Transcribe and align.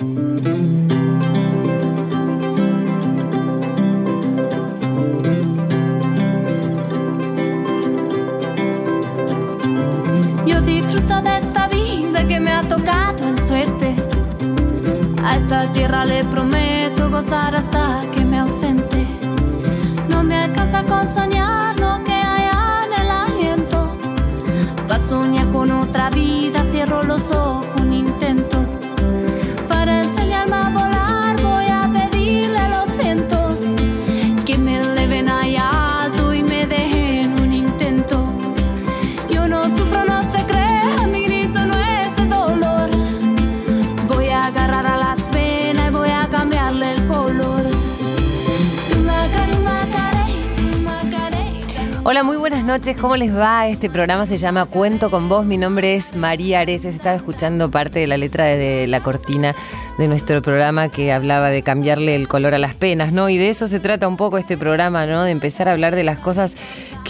Yo 0.00 0.79
Muy 52.24 52.36
buenas 52.36 52.64
noches. 52.64 53.00
¿Cómo 53.00 53.16
les 53.16 53.34
va? 53.34 53.66
Este 53.68 53.88
programa 53.88 54.26
se 54.26 54.36
llama 54.36 54.66
Cuento 54.66 55.10
con 55.10 55.30
vos. 55.30 55.46
Mi 55.46 55.56
nombre 55.56 55.94
es 55.94 56.14
María 56.14 56.60
Areces. 56.60 56.94
Estaba 56.94 57.16
escuchando 57.16 57.70
parte 57.70 57.98
de 57.98 58.06
la 58.06 58.18
letra 58.18 58.44
de 58.44 58.86
la 58.86 59.02
cortina 59.02 59.54
de 59.96 60.06
nuestro 60.06 60.42
programa 60.42 60.90
que 60.90 61.12
hablaba 61.12 61.48
de 61.48 61.62
cambiarle 61.62 62.14
el 62.14 62.28
color 62.28 62.54
a 62.54 62.58
las 62.58 62.74
penas, 62.74 63.12
¿no? 63.12 63.30
Y 63.30 63.38
de 63.38 63.48
eso 63.48 63.68
se 63.68 63.80
trata 63.80 64.06
un 64.06 64.18
poco 64.18 64.36
este 64.36 64.58
programa, 64.58 65.06
¿no? 65.06 65.22
De 65.22 65.30
empezar 65.30 65.68
a 65.68 65.72
hablar 65.72 65.96
de 65.96 66.04
las 66.04 66.18
cosas 66.18 66.56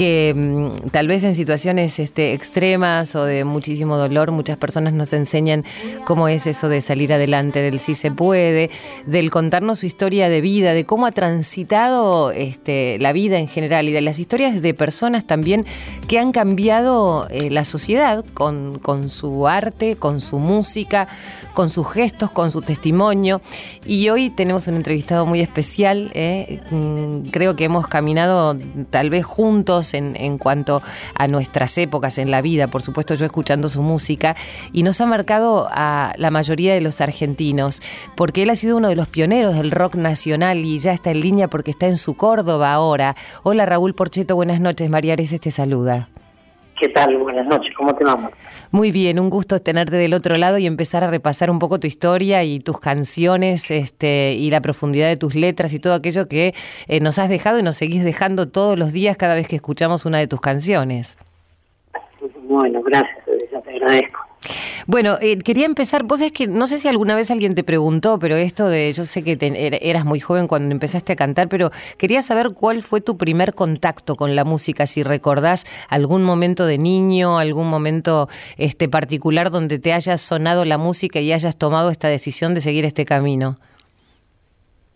que 0.01 0.33
mm, 0.35 0.89
tal 0.93 1.09
vez 1.09 1.25
en 1.25 1.35
situaciones 1.35 1.99
este, 1.99 2.33
extremas 2.33 3.15
o 3.17 3.27
de 3.27 3.45
muchísimo 3.45 3.99
dolor 3.99 4.31
muchas 4.31 4.57
personas 4.57 4.95
nos 4.95 5.13
enseñan 5.13 5.63
cómo 6.07 6.27
es 6.27 6.47
eso 6.47 6.71
de 6.71 6.81
salir 6.81 7.13
adelante, 7.13 7.61
del 7.61 7.79
sí 7.79 7.95
se 7.95 8.11
puede, 8.11 8.71
del 9.05 9.31
contarnos 9.31 9.81
su 9.81 9.87
historia 9.87 10.31
de 10.31 10.41
vida, 10.41 10.73
de 10.73 10.87
cómo 10.87 11.05
ha 11.05 11.13
transitado 11.13 12.31
este, 12.31 12.99
la 12.99 13.13
vida 13.13 13.39
en 13.41 13.47
general 13.47 13.91
y 13.91 13.93
de 13.93 14.01
las 14.01 14.19
historias 14.21 14.63
de 14.63 14.73
personas 14.73 15.27
también 15.27 15.67
que 16.09 16.19
han 16.19 16.33
cambiado 16.33 17.29
eh, 17.29 17.51
la 17.51 17.67
sociedad 17.67 18.25
con, 18.33 18.79
con 18.79 19.11
su 19.11 19.49
arte, 19.49 19.97
con 19.97 20.23
su 20.23 20.39
música, 20.39 21.09
con 21.53 21.69
sus 21.69 21.87
gestos, 21.87 22.31
con 22.31 22.51
su 22.51 22.63
testimonio. 22.63 23.43
Y 23.85 24.09
hoy 24.09 24.31
tenemos 24.31 24.67
un 24.67 24.77
entrevistado 24.77 25.27
muy 25.27 25.41
especial. 25.41 26.11
¿eh? 26.15 26.63
Mm, 26.71 27.29
Creo 27.29 27.55
que 27.55 27.65
hemos 27.65 27.87
caminado 27.87 28.57
tal 28.89 29.11
vez 29.11 29.27
juntos 29.27 29.90
en, 29.95 30.39
cuanto 30.39 30.83
a 31.15 31.29
nuestras 31.29 31.77
épocas 31.79 32.19
en 32.19 32.31
la 32.31 32.43
vida, 32.43 32.69
por 32.69 32.83
supuesto 32.83 33.15
yo 33.15 33.27
escuchando 33.27 33.69
su 33.69 33.83
música, 33.83 34.37
y 34.73 34.83
nos 34.83 35.01
ha 35.01 35.07
marcado 35.07 35.69
a 35.71 36.13
la 36.17 36.31
mayoría 36.31 36.75
de 36.75 36.81
los 36.81 37.01
argentinos, 37.01 37.83
porque 38.17 38.43
él 38.43 38.51
ha 38.51 38.55
sido 38.55 38.77
uno 38.77 38.89
de 38.89 38.97
los 38.97 39.09
pioneros 39.09 39.55
del 39.55 39.71
rock 39.71 39.97
nacional 39.97 40.65
y 40.65 40.79
ya 40.79 40.93
está 40.93 41.11
en 41.11 41.21
línea 41.21 41.49
porque 41.49 41.71
está 41.71 41.87
en 41.87 41.97
su 41.97 42.15
Córdoba 42.15 42.73
ahora. 42.73 43.17
Hola 43.43 43.67
Raúl 43.67 43.95
Porcheto, 43.95 44.35
buenas 44.35 44.61
noches. 44.61 44.91
María 44.91 45.15
Areces 45.15 45.41
te 45.41 45.51
saluda. 45.51 46.09
¿Qué 46.81 46.89
tal? 46.89 47.15
Buenas 47.19 47.47
noches, 47.47 47.75
¿cómo 47.77 47.95
te 47.95 48.05
vamos? 48.05 48.33
Muy 48.71 48.91
bien, 48.91 49.21
un 49.21 49.29
gusto 49.29 49.59
tenerte 49.59 49.97
del 49.97 50.15
otro 50.15 50.39
lado 50.39 50.57
y 50.57 50.67
empezar 50.67 51.05
a 51.05 51.11
repasar 51.11 51.51
un 51.51 51.59
poco 51.59 51.79
tu 51.79 51.87
historia 51.87 52.43
y 52.43 52.59
tus 52.59 52.81
canciones 52.81 53.71
este, 53.71 54.33
y 54.33 54.51
la 54.51 54.63
profundidad 54.63 55.09
de 55.09 55.19
tus 55.19 55.35
letras 55.35 55.75
y 55.75 55.79
todo 55.79 55.93
aquello 55.93 56.27
que 56.27 56.55
eh, 56.89 57.01
nos 57.01 57.19
has 57.19 57.29
dejado 57.29 57.59
y 57.59 57.63
nos 57.63 57.77
seguís 57.77 58.03
dejando 58.03 58.49
todos 58.49 58.79
los 58.79 58.95
días 58.95 59.19
cada 59.19 59.35
vez 59.35 59.47
que 59.47 59.57
escuchamos 59.57 60.07
una 60.07 60.17
de 60.17 60.27
tus 60.27 60.41
canciones. 60.41 61.19
Bueno, 62.45 62.81
gracias, 62.83 63.27
ya 63.53 63.61
te 63.61 63.77
agradezco. 63.77 64.30
Bueno, 64.87 65.19
eh, 65.21 65.37
quería 65.39 65.67
empezar, 65.67 66.03
vos 66.05 66.21
es 66.23 66.33
que 66.33 66.47
no 66.47 66.67
sé 66.67 66.79
si 66.79 66.89
alguna 66.89 67.15
vez 67.15 67.31
alguien 67.31 67.55
te 67.55 67.63
preguntó, 67.63 68.19
pero 68.19 68.37
esto 68.37 68.69
de, 68.69 68.93
yo 68.93 69.05
sé 69.05 69.23
que 69.23 69.37
te- 69.37 69.49
er- 69.49 69.79
eras 69.83 70.05
muy 70.07 70.19
joven 70.19 70.49
cuando 70.49 70.73
empezaste 70.73 71.13
a 71.13 71.17
cantar, 71.17 71.49
pero 71.49 71.71
quería 71.99 72.23
saber 72.23 72.51
cuál 72.55 72.83
fue 72.83 73.01
tu 73.03 73.19
primer 73.19 73.55
contacto 73.55 74.17
con 74.17 74.35
la 74.35 74.45
música, 74.45 74.87
si 74.87 75.03
recordás 75.03 75.67
algún 75.91 76.25
momento 76.25 76.65
de 76.65 76.79
niño, 76.79 77.39
algún 77.39 77.69
momento 77.69 78.29
este 78.57 78.89
particular 78.89 79.51
donde 79.51 79.79
te 79.79 79.93
haya 79.93 80.17
sonado 80.17 80.65
la 80.65 80.79
música 80.79 81.21
y 81.21 81.33
hayas 81.33 81.57
tomado 81.59 81.91
esta 81.91 82.09
decisión 82.09 82.55
de 82.55 82.63
seguir 82.63 82.87
este 82.87 83.05
camino. 83.05 83.59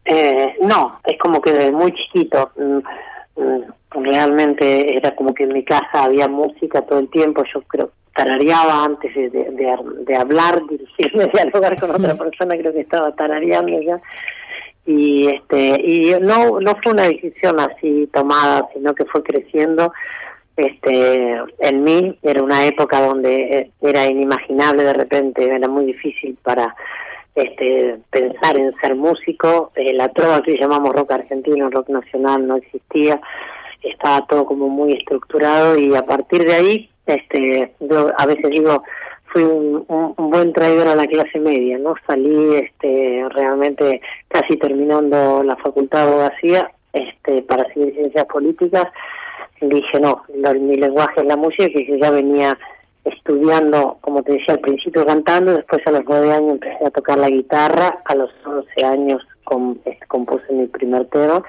Eh, 0.06 0.54
no, 0.62 1.00
es 1.04 1.18
como 1.18 1.40
que 1.40 1.52
desde 1.52 1.72
muy 1.72 1.92
chiquito, 1.92 2.50
mm, 2.56 3.40
mm, 3.42 4.02
realmente 4.02 4.96
era 4.96 5.14
como 5.14 5.34
que 5.34 5.44
en 5.44 5.52
mi 5.52 5.64
casa 5.64 6.04
había 6.04 6.28
música 6.28 6.82
todo 6.82 6.98
el 6.98 7.10
tiempo, 7.10 7.42
yo 7.52 7.60
creo 7.62 7.90
tarareaba 8.14 8.84
antes 8.84 9.14
de, 9.14 9.30
de, 9.30 9.44
de- 9.50 10.04
de 10.06 10.16
hablar, 10.16 10.60
dirigirme, 10.68 11.26
dialogar 11.34 11.78
con 11.80 11.90
otra 11.90 12.14
persona, 12.14 12.56
creo 12.56 12.72
que 12.72 12.80
estaba 12.80 13.12
tarareando 13.14 13.80
ya. 13.80 14.00
Y 14.86 15.28
este 15.28 15.80
y 15.82 16.14
no 16.20 16.60
no 16.60 16.76
fue 16.82 16.92
una 16.92 17.04
decisión 17.04 17.58
así 17.58 18.08
tomada, 18.12 18.68
sino 18.74 18.94
que 18.94 19.04
fue 19.06 19.22
creciendo. 19.22 19.92
Este 20.56 21.40
en 21.58 21.82
mí 21.84 22.18
era 22.22 22.42
una 22.42 22.66
época 22.66 23.00
donde 23.04 23.34
eh, 23.58 23.70
era 23.80 24.06
inimaginable 24.06 24.84
de 24.84 24.92
repente 24.92 25.44
era 25.46 25.68
muy 25.68 25.86
difícil 25.86 26.36
para 26.42 26.76
este 27.34 27.98
pensar 28.10 28.56
en 28.56 28.72
ser 28.76 28.94
músico. 28.94 29.72
Eh, 29.74 29.92
la 29.94 30.08
trova 30.10 30.42
que 30.42 30.56
llamamos 30.56 30.92
rock 30.92 31.12
argentino 31.12 31.70
rock 31.70 31.88
nacional 31.88 32.46
no 32.46 32.56
existía. 32.56 33.20
Estaba 33.82 34.26
todo 34.26 34.44
como 34.46 34.68
muy 34.68 34.92
estructurado 34.92 35.76
y 35.78 35.94
a 35.96 36.02
partir 36.04 36.44
de 36.44 36.54
ahí 36.54 36.90
este 37.06 37.74
yo 37.80 38.10
a 38.16 38.26
veces 38.26 38.50
digo 38.50 38.82
fui 39.26 39.42
un, 39.42 39.84
buen 40.16 40.52
traidor 40.52 40.88
a 40.88 40.94
la 40.94 41.06
clase 41.06 41.38
media 41.38 41.78
no 41.78 41.94
salí 42.06 42.54
este 42.54 43.26
realmente 43.30 44.00
casi 44.28 44.56
terminando 44.56 45.42
la 45.42 45.56
facultad 45.56 46.06
de 46.06 46.12
abogacía 46.12 46.70
este 46.94 47.42
para 47.42 47.66
seguir 47.72 47.92
ciencias 47.94 48.24
políticas. 48.26 48.86
Dije 49.60 50.00
no, 50.00 50.22
mi 50.60 50.76
lenguaje 50.76 51.20
es 51.20 51.26
la 51.26 51.36
música 51.36 51.66
que 51.66 51.98
ya 52.00 52.10
venía 52.10 52.56
estudiando, 53.04 53.98
como 54.00 54.22
te 54.22 54.32
decía 54.32 54.54
al 54.54 54.60
principio 54.60 55.04
cantando, 55.04 55.54
después 55.54 55.86
a 55.86 55.92
los 55.92 56.02
nueve 56.06 56.32
años 56.32 56.52
empecé 56.52 56.86
a 56.86 56.90
tocar 56.90 57.18
la 57.18 57.28
guitarra, 57.28 58.00
a 58.04 58.14
los 58.14 58.30
once 58.46 58.84
años 58.84 59.22
com- 59.44 59.76
este, 59.84 60.06
compuse 60.06 60.52
mi 60.52 60.66
primer 60.66 61.06
tema. 61.06 61.42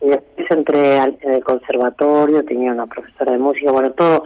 Y 0.00 0.08
después 0.08 0.50
entré 0.50 0.98
al, 0.98 1.18
en 1.22 1.34
el 1.34 1.44
conservatorio, 1.44 2.44
tenía 2.44 2.72
una 2.72 2.86
profesora 2.86 3.32
de 3.32 3.38
música, 3.38 3.72
bueno, 3.72 3.90
todo 3.92 4.24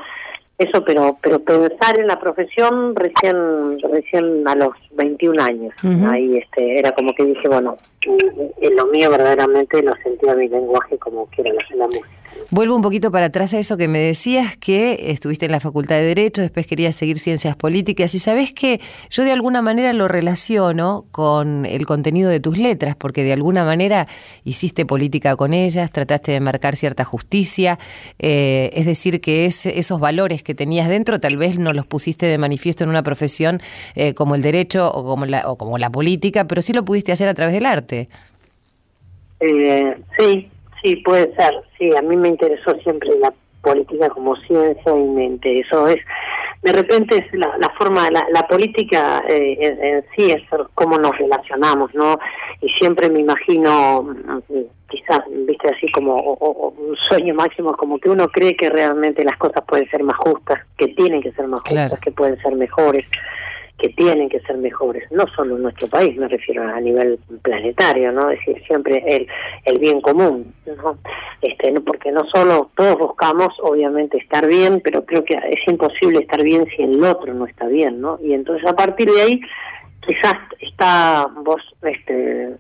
eso, 0.59 0.85
pero 0.85 1.17
pero 1.23 1.41
pensar 1.41 1.99
en 1.99 2.07
la 2.07 2.21
profesión 2.21 2.95
recién 2.95 3.79
recién 3.81 4.47
a 4.47 4.55
los 4.55 4.71
21 4.93 5.43
años, 5.43 5.75
ahí 6.07 6.37
este 6.39 6.79
era 6.79 6.93
como 6.93 7.15
que 7.15 7.25
dije, 7.25 7.49
bueno, 7.49 7.79
en 8.05 8.77
lo 8.77 8.87
mío 8.87 9.11
verdaderamente 9.11 9.83
lo 9.83 9.95
sentía 10.03 10.35
mi 10.35 10.49
lenguaje 10.49 10.99
como 10.99 11.27
quiero 11.27 11.53
la, 11.53 11.63
la 11.77 11.87
música. 11.87 12.09
Vuelvo 12.51 12.77
un 12.77 12.83
poquito 12.83 13.11
para 13.11 13.27
atrás 13.27 13.55
a 13.55 13.59
eso 13.59 13.77
que 13.77 13.89
me 13.89 13.99
decías, 13.99 14.57
que 14.57 15.11
estuviste 15.11 15.47
en 15.47 15.53
la 15.53 15.61
Facultad 15.61 15.97
de 15.97 16.05
Derecho, 16.05 16.43
después 16.43 16.67
querías 16.67 16.95
seguir 16.95 17.19
ciencias 17.19 17.57
políticas, 17.57 18.15
y 18.15 18.19
sabes 18.19 18.53
que 18.53 18.81
yo 19.11 19.25
de 19.25 19.33
alguna 19.33 19.63
manera 19.63 19.93
lo 19.93 20.09
relaciono 20.09 21.05
con 21.11 21.67
el 21.67 21.87
contenido 21.87 22.31
de 22.31 22.41
tus 22.41 22.59
letras, 22.59 22.97
porque 22.97 23.23
de 23.23 23.33
alguna 23.33 23.65
manera 23.65 24.07
hiciste 24.45 24.87
política 24.87 25.37
con 25.37 25.53
ellas, 25.55 25.93
trataste 25.93 26.33
de 26.33 26.41
marcar 26.41 26.77
cierta 26.77 27.05
justicia, 27.05 27.79
eh, 28.19 28.71
es 28.73 28.87
decir, 28.87 29.21
que 29.21 29.47
es, 29.47 29.67
esos 29.67 30.01
valores 30.01 30.43
que 30.43 30.55
tenías 30.55 30.89
dentro 30.89 31.21
tal 31.21 31.37
vez 31.37 31.59
no 31.59 31.73
los 31.73 31.87
pusiste 31.87 32.27
de 32.27 32.39
manifiesto 32.39 32.85
en 32.85 32.91
una 32.91 33.03
profesión 33.03 33.61
eh, 33.95 34.15
como 34.15 34.35
el 34.35 34.43
derecho 34.43 34.91
o 34.91 35.05
como, 35.05 35.27
la, 35.27 35.51
o 35.51 35.57
como 35.57 35.79
la 35.79 35.91
política, 35.91 36.47
pero 36.47 36.63
sí 36.63 36.73
lo 36.73 36.85
pudiste 36.85 37.13
hacer 37.13 37.29
a 37.29 37.35
través 37.35 37.55
del 37.55 37.67
arte. 37.67 37.92
Eh, 39.41 39.97
sí, 40.19 40.49
sí, 40.83 40.97
puede 40.97 41.35
ser. 41.35 41.53
Sí, 41.79 41.91
a 41.97 42.03
mí 42.03 42.17
me 42.17 42.29
interesó 42.29 42.75
siempre 42.83 43.11
la 43.19 43.33
política 43.63 44.09
como 44.11 44.37
ciencia 44.37 44.93
y 44.93 45.05
me 45.05 45.25
interesó. 45.25 45.89
Es, 45.89 45.99
de 46.63 46.73
repente 46.73 47.17
es 47.19 47.33
la, 47.35 47.57
la 47.59 47.71
forma, 47.71 48.09
la, 48.11 48.25
la 48.33 48.47
política 48.47 49.23
eh, 49.29 49.57
en, 49.61 49.85
en 49.85 50.05
sí 50.15 50.31
es 50.31 50.43
cómo 50.75 50.97
nos 50.99 51.17
relacionamos, 51.19 51.93
¿no? 51.95 52.19
Y 52.61 52.69
siempre 52.71 53.11
me 53.11 53.21
imagino, 53.21 54.03
mm, 54.03 54.39
quizás, 54.89 55.21
viste, 55.47 55.69
así 55.75 55.91
como 55.93 56.15
o- 56.15 56.35
o- 56.39 56.69
un 56.79 56.97
sueño 56.97 57.35
máximo, 57.35 57.73
como 57.77 57.99
que 57.99 58.09
uno 58.11 58.29
cree 58.29 58.57
que 58.57 58.69
realmente 58.71 59.25
las 59.25 59.37
cosas 59.39 59.65
pueden 59.67 59.89
ser 59.91 60.03
más 60.05 60.17
justas, 60.19 60.61
que 60.77 60.89
tienen 60.89 61.21
que 61.23 61.33
ser 61.33 61.49
más 61.49 61.61
justas, 61.61 61.89
Claro. 61.89 62.01
que 62.03 62.13
pueden 62.13 62.41
ser 62.43 62.55
mejores 62.55 63.07
que 63.83 63.89
tienen 63.89 64.29
que 64.29 64.39
ser 64.43 64.57
mejores, 64.59 65.11
no 65.11 65.25
solo 65.35 65.57
en 65.57 65.63
nuestro 65.65 65.89
país, 65.89 66.17
me 66.17 66.29
refiero 66.29 66.63
a 66.63 66.81
nivel 66.81 67.19
planetario, 67.43 68.13
¿no? 68.13 68.31
Es 68.31 68.39
decir, 68.39 68.63
siempre 68.65 69.03
el, 69.05 69.27
el 69.65 69.79
bien 69.81 70.01
común, 70.01 70.55
¿no? 70.67 70.99
Este, 71.41 71.73
porque 71.81 72.13
no 72.13 72.25
solo 72.29 72.71
todos 72.77 72.97
buscamos, 72.97 73.49
obviamente, 73.61 74.19
estar 74.19 74.47
bien, 74.47 74.81
pero 74.85 75.05
creo 75.05 75.25
que 75.25 75.35
es 75.35 75.67
imposible 75.67 76.21
estar 76.21 76.41
bien 76.45 76.65
si 76.77 76.85
el 76.85 77.03
otro 77.03 77.35
no 77.35 77.45
está 77.45 77.67
bien, 77.67 78.01
¿no? 78.01 78.21
Y 78.23 78.35
entonces 78.35 78.65
a 78.71 78.77
partir 78.77 79.11
de 79.11 79.21
ahí 79.21 79.41
quizás 80.07 80.35
está 80.61 81.29
vos 81.43 81.63
este 81.83 82.55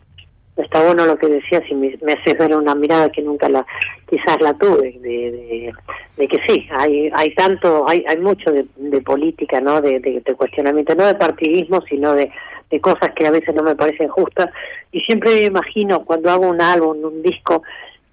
está 0.56 0.84
bueno 0.84 1.06
lo 1.06 1.16
que 1.16 1.28
decías 1.28 1.62
y 1.68 1.74
me, 1.74 1.96
haces 2.12 2.38
ver 2.38 2.54
una 2.54 2.74
mirada 2.74 3.10
que 3.10 3.22
nunca 3.22 3.48
la 3.48 3.64
quizás 4.08 4.40
la 4.40 4.52
tuve 4.54 4.98
de, 5.00 5.72
de, 6.16 6.28
que 6.28 6.38
sí 6.46 6.68
hay 6.70 7.10
hay 7.14 7.34
tanto 7.34 7.88
hay 7.88 8.04
hay 8.06 8.18
mucho 8.18 8.52
de, 8.52 9.00
política 9.00 9.60
no 9.60 9.80
de, 9.80 10.00
de, 10.00 10.34
cuestionamiento 10.34 10.94
no 10.94 11.06
de 11.06 11.14
partidismo 11.14 11.80
sino 11.88 12.14
de, 12.14 12.30
de 12.70 12.80
cosas 12.80 13.12
que 13.16 13.26
a 13.26 13.30
veces 13.30 13.54
no 13.54 13.62
me 13.62 13.76
parecen 13.76 14.08
justas. 14.08 14.48
Y 14.90 15.00
siempre 15.00 15.34
me 15.34 15.42
imagino 15.42 16.04
cuando 16.04 16.30
hago 16.30 16.46
un 16.48 16.60
álbum 16.60 17.02
un 17.02 17.22
disco 17.22 17.62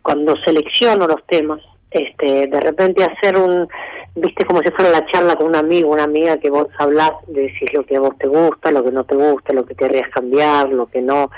cuando 0.02 0.36
selecciono 0.38 1.08
los 1.08 1.26
temas 1.26 1.62
este 1.92 2.48
de 2.48 2.60
repente 2.60 3.04
hacer 3.04 3.38
un 3.38 3.68
viste 4.16 4.46
como 4.46 4.62
si 4.62 4.70
fuera 4.72 4.92
la 4.92 5.06
charla 5.08 5.36
con 5.36 5.48
un 5.48 5.56
amigo, 5.56 5.92
una 5.92 6.04
amiga 6.04 6.38
que 6.38 6.50
vos 6.50 6.68
hablás, 6.78 7.12
decís 7.28 7.74
lo 7.74 7.86
que 7.86 7.96
a 7.96 8.00
vos 8.00 8.18
te 8.18 8.28
gusta, 8.28 8.72
lo 8.72 8.84
que 8.84 8.92
no 8.92 9.04
te 9.04 9.16
gusta, 9.16 9.54
lo 9.54 9.66
que 9.66 9.76
querrías 9.76 10.10
cambiar, 10.10 10.70
lo 10.70 10.88
que 10.88 11.02
no, 11.02 11.32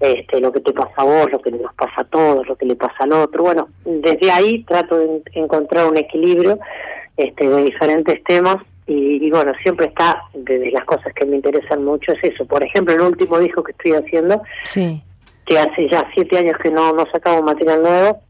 este, 0.00 0.40
lo 0.40 0.50
que 0.50 0.60
te 0.60 0.72
pasa 0.72 0.94
a 0.96 1.04
vos, 1.04 1.30
lo 1.30 1.40
que 1.40 1.50
nos 1.50 1.74
pasa 1.74 2.00
a 2.00 2.04
todos, 2.04 2.48
lo 2.48 2.56
que 2.56 2.64
le 2.64 2.74
pasa 2.74 2.94
al 3.00 3.12
otro. 3.12 3.44
Bueno, 3.44 3.68
desde 3.84 4.30
ahí 4.30 4.64
trato 4.64 4.96
de 4.96 5.22
encontrar 5.34 5.86
un 5.86 5.98
equilibrio 5.98 6.58
este, 7.16 7.48
de 7.48 7.64
diferentes 7.64 8.24
temas 8.24 8.56
y, 8.86 9.30
bueno, 9.30 9.52
siempre 9.62 9.86
está, 9.86 10.22
de, 10.34 10.70
las 10.72 10.84
cosas 10.84 11.12
que 11.14 11.24
me 11.24 11.36
interesan 11.36 11.84
mucho 11.84 12.12
es 12.12 12.32
eso. 12.32 12.44
Por 12.44 12.64
ejemplo, 12.64 12.92
el 12.94 13.02
último 13.02 13.38
disco 13.38 13.62
que 13.62 13.70
estoy 13.70 13.92
haciendo, 13.92 14.42
sí. 14.64 15.00
que 15.46 15.58
hace 15.60 15.88
ya 15.88 16.04
siete 16.12 16.38
años 16.38 16.56
que 16.60 16.70
no, 16.70 16.92
no 16.92 17.04
sacamos 17.12 17.42
material 17.44 17.82
nuevo, 17.82 18.20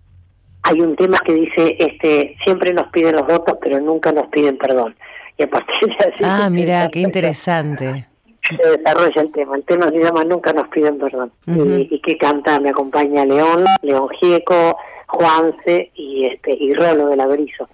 hay 0.62 0.80
un 0.82 0.96
tema 0.96 1.16
que 1.24 1.32
dice, 1.32 1.76
este, 1.78 2.36
siempre 2.44 2.74
nos 2.74 2.88
piden 2.88 3.16
los 3.16 3.26
votos, 3.26 3.56
pero 3.62 3.80
nunca 3.80 4.12
nos 4.12 4.26
piden 4.26 4.58
perdón. 4.58 4.94
Y 5.38 5.44
a 5.44 5.48
partir 5.48 5.88
de 5.88 5.94
así, 5.94 6.18
Ah, 6.24 6.50
mira, 6.50 6.90
qué 6.90 7.00
interesante. 7.00 8.09
Se 8.48 8.78
desarrolla 8.78 9.22
el 9.22 9.32
tema. 9.32 9.56
El 9.56 9.64
tema 9.64 9.90
se 9.90 9.98
llama 9.98 10.24
Nunca 10.24 10.52
nos 10.52 10.68
piden 10.68 10.98
perdón. 10.98 11.32
y, 11.46 11.94
y, 11.94 12.00
que 12.00 12.16
canta, 12.16 12.58
me 12.60 12.70
acompaña 12.70 13.24
León, 13.24 13.64
León 13.82 14.08
Gieco, 14.20 14.76
Juanse 15.06 15.90
y 15.94 16.26
este 16.26 16.52
y 16.52 16.72
Rolo 16.74 17.08
de 17.08 17.16
la 17.16 17.26
Berizo 17.26 17.68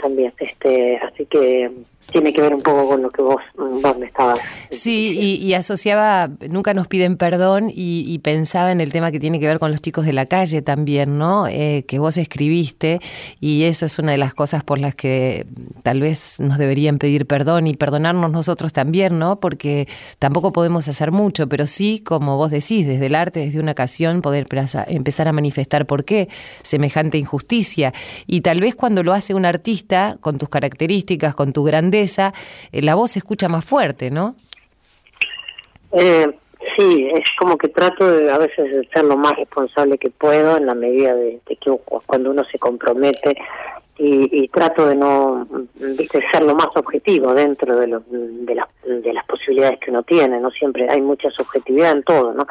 también. 0.00 0.32
Este, 0.38 0.98
así 0.98 1.26
que 1.26 1.70
tiene 2.10 2.32
que 2.32 2.40
ver 2.40 2.54
un 2.54 2.60
poco 2.60 2.88
con 2.88 3.02
lo 3.02 3.10
que 3.10 3.22
vos, 3.22 3.40
vos 3.56 3.96
estabas. 4.02 4.40
Sí, 4.70 5.38
y, 5.42 5.54
asociaba, 5.54 6.30
nunca 6.48 6.72
nos 6.72 6.88
piden 6.88 7.16
perdón 7.16 7.70
y, 7.74 8.18
pensaba 8.18 8.72
en 8.72 8.80
el 8.80 8.92
tema 8.92 9.12
que 9.12 9.20
tiene 9.20 9.38
que 9.38 9.46
ver 9.46 9.58
con 9.58 9.70
los 9.70 9.80
chicos 9.80 10.04
de 10.04 10.12
la 10.12 10.26
calle 10.26 10.60
también, 10.60 11.18
¿no? 11.18 11.46
Eh, 11.46 11.84
que 11.86 11.98
vos 11.98 12.16
escribiste 12.16 13.00
y 13.40 13.62
eso 13.62 13.86
es 13.86 13.98
una 13.98 14.12
de 14.12 14.18
las 14.18 14.34
cosas 14.34 14.64
por 14.64 14.78
las 14.78 14.94
que 14.94 15.46
tal 15.82 16.00
vez 16.00 16.40
nos 16.40 16.58
deberían 16.58 16.98
pedir 16.98 17.26
perdón 17.26 17.66
y 17.66 17.74
perdonarnos 17.74 18.30
nosotros 18.30 18.72
también, 18.72 19.18
¿no? 19.18 19.38
Porque 19.38 19.86
tampoco 20.18 20.52
podemos 20.52 20.88
hacer 20.88 21.12
mucho, 21.12 21.48
pero 21.48 21.66
sí, 21.66 22.00
como 22.00 22.36
vos 22.36 22.50
decís, 22.50 22.86
desde 22.86 23.06
el 23.06 23.14
arte, 23.14 23.40
desde 23.40 23.60
una 23.60 23.72
ocasión, 23.72 24.20
poder 24.20 24.46
empezar 24.88 25.28
a 25.28 25.32
manifestar 25.32 25.86
por 25.86 26.04
qué 26.04 26.28
semejante 26.62 27.18
injusticia. 27.18 27.92
Y 28.26 28.40
tal 28.40 28.60
vez 28.60 28.74
cuando 28.74 29.02
lo 29.02 29.12
hace 29.12 29.34
un 29.34 29.44
artista, 29.44 30.18
con 30.20 30.38
tus 30.38 30.48
características, 30.48 31.34
con 31.34 31.52
tu 31.52 31.64
grandeza, 31.64 31.97
eh, 32.00 32.82
la 32.82 32.94
voz 32.94 33.12
se 33.12 33.18
escucha 33.18 33.48
más 33.48 33.64
fuerte, 33.64 34.10
¿no? 34.10 34.34
Eh, 35.92 36.28
sí, 36.76 37.08
es 37.14 37.24
como 37.38 37.56
que 37.56 37.68
trato 37.68 38.10
de 38.10 38.30
a 38.30 38.38
veces 38.38 38.70
de 38.70 38.88
ser 38.92 39.04
lo 39.04 39.16
más 39.16 39.34
responsable 39.36 39.98
que 39.98 40.10
puedo 40.10 40.56
en 40.56 40.66
la 40.66 40.74
medida 40.74 41.14
de, 41.14 41.40
que 41.46 41.56
cuando 42.06 42.30
uno 42.30 42.44
se 42.50 42.58
compromete 42.58 43.36
y, 44.00 44.46
trato 44.48 44.86
de 44.86 44.94
no 44.94 45.44
viste 45.74 46.22
ser 46.30 46.44
lo 46.44 46.54
más 46.54 46.68
objetivo 46.76 47.34
dentro 47.34 47.76
de, 47.76 47.88
lo, 47.88 48.00
de, 48.08 48.62
de 48.84 49.12
las 49.12 49.26
posibilidades 49.26 49.80
que 49.80 49.90
uno 49.90 50.04
tiene 50.04 50.38
no 50.38 50.52
siempre 50.52 50.86
hay 50.88 51.00
mucha 51.00 51.30
subjetividad 51.30 51.90
en 51.90 52.04
todo 52.04 52.32
no 52.32 52.46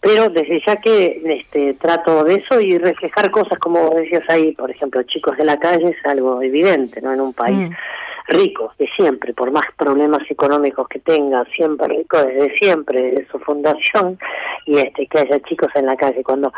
pero 0.00 0.30
desde 0.30 0.62
ya 0.66 0.76
que 0.76 1.20
este 1.22 1.74
trato 1.74 2.24
de 2.24 2.36
eso 2.36 2.62
y 2.62 2.78
reflejar 2.78 3.30
cosas 3.30 3.58
como 3.58 3.90
decías 3.90 4.24
ahí 4.28 4.52
por 4.52 4.70
ejemplo 4.70 5.02
chicos 5.02 5.36
de 5.36 5.44
la 5.44 5.58
calle 5.58 5.90
es 5.90 6.06
algo 6.06 6.40
evidente 6.40 7.02
no 7.02 7.12
en 7.12 7.20
un 7.20 7.34
país 7.34 7.68
mm 7.68 7.74
rico 8.28 8.72
de 8.78 8.88
siempre, 8.96 9.32
por 9.32 9.50
más 9.50 9.66
problemas 9.76 10.22
económicos 10.30 10.88
que 10.88 10.98
tenga, 10.98 11.44
siempre 11.54 11.88
rico 11.88 12.18
desde 12.18 12.56
siempre, 12.56 13.02
de 13.12 13.26
su 13.30 13.38
fundación, 13.38 14.18
y 14.66 14.78
este 14.78 15.06
que 15.06 15.18
haya 15.18 15.40
chicos 15.40 15.68
en 15.74 15.86
la 15.86 15.96
calle. 15.96 16.22
Cuando 16.22 16.52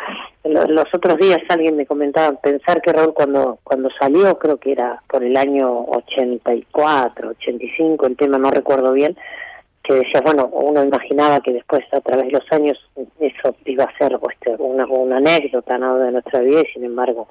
los 0.45 0.87
otros 0.93 1.19
días 1.19 1.41
alguien 1.49 1.77
me 1.77 1.87
comentaba, 1.87 2.39
pensar 2.41 2.81
que 2.81 2.93
Raúl 2.93 3.15
cuando, 3.15 3.59
cuando 3.63 3.91
salió, 3.99 4.39
creo 4.39 4.57
que 4.57 4.73
era 4.73 5.03
por 5.09 5.23
el 5.23 5.37
año 5.37 5.85
84, 5.85 7.31
85, 7.31 8.07
el 8.07 8.17
tema 8.17 8.39
no 8.39 8.51
recuerdo 8.51 8.93
bien, 8.93 9.17
que 9.83 9.95
decía, 9.95 10.21
bueno, 10.21 10.49
uno 10.53 10.85
imaginaba 10.85 11.41
que 11.41 11.53
después 11.53 11.83
a 11.93 12.01
través 12.01 12.27
de 12.27 12.33
los 12.33 12.53
años 12.53 12.79
eso 13.21 13.57
iba 13.65 13.85
a 13.85 13.99
ser 13.99 14.19
pues, 14.19 14.37
una, 14.59 14.87
una 14.87 15.17
anécdota 15.17 15.79
de 15.79 16.13
nuestra 16.13 16.41
vida 16.41 16.61
y 16.61 16.73
sin 16.73 16.85
embargo 16.85 17.29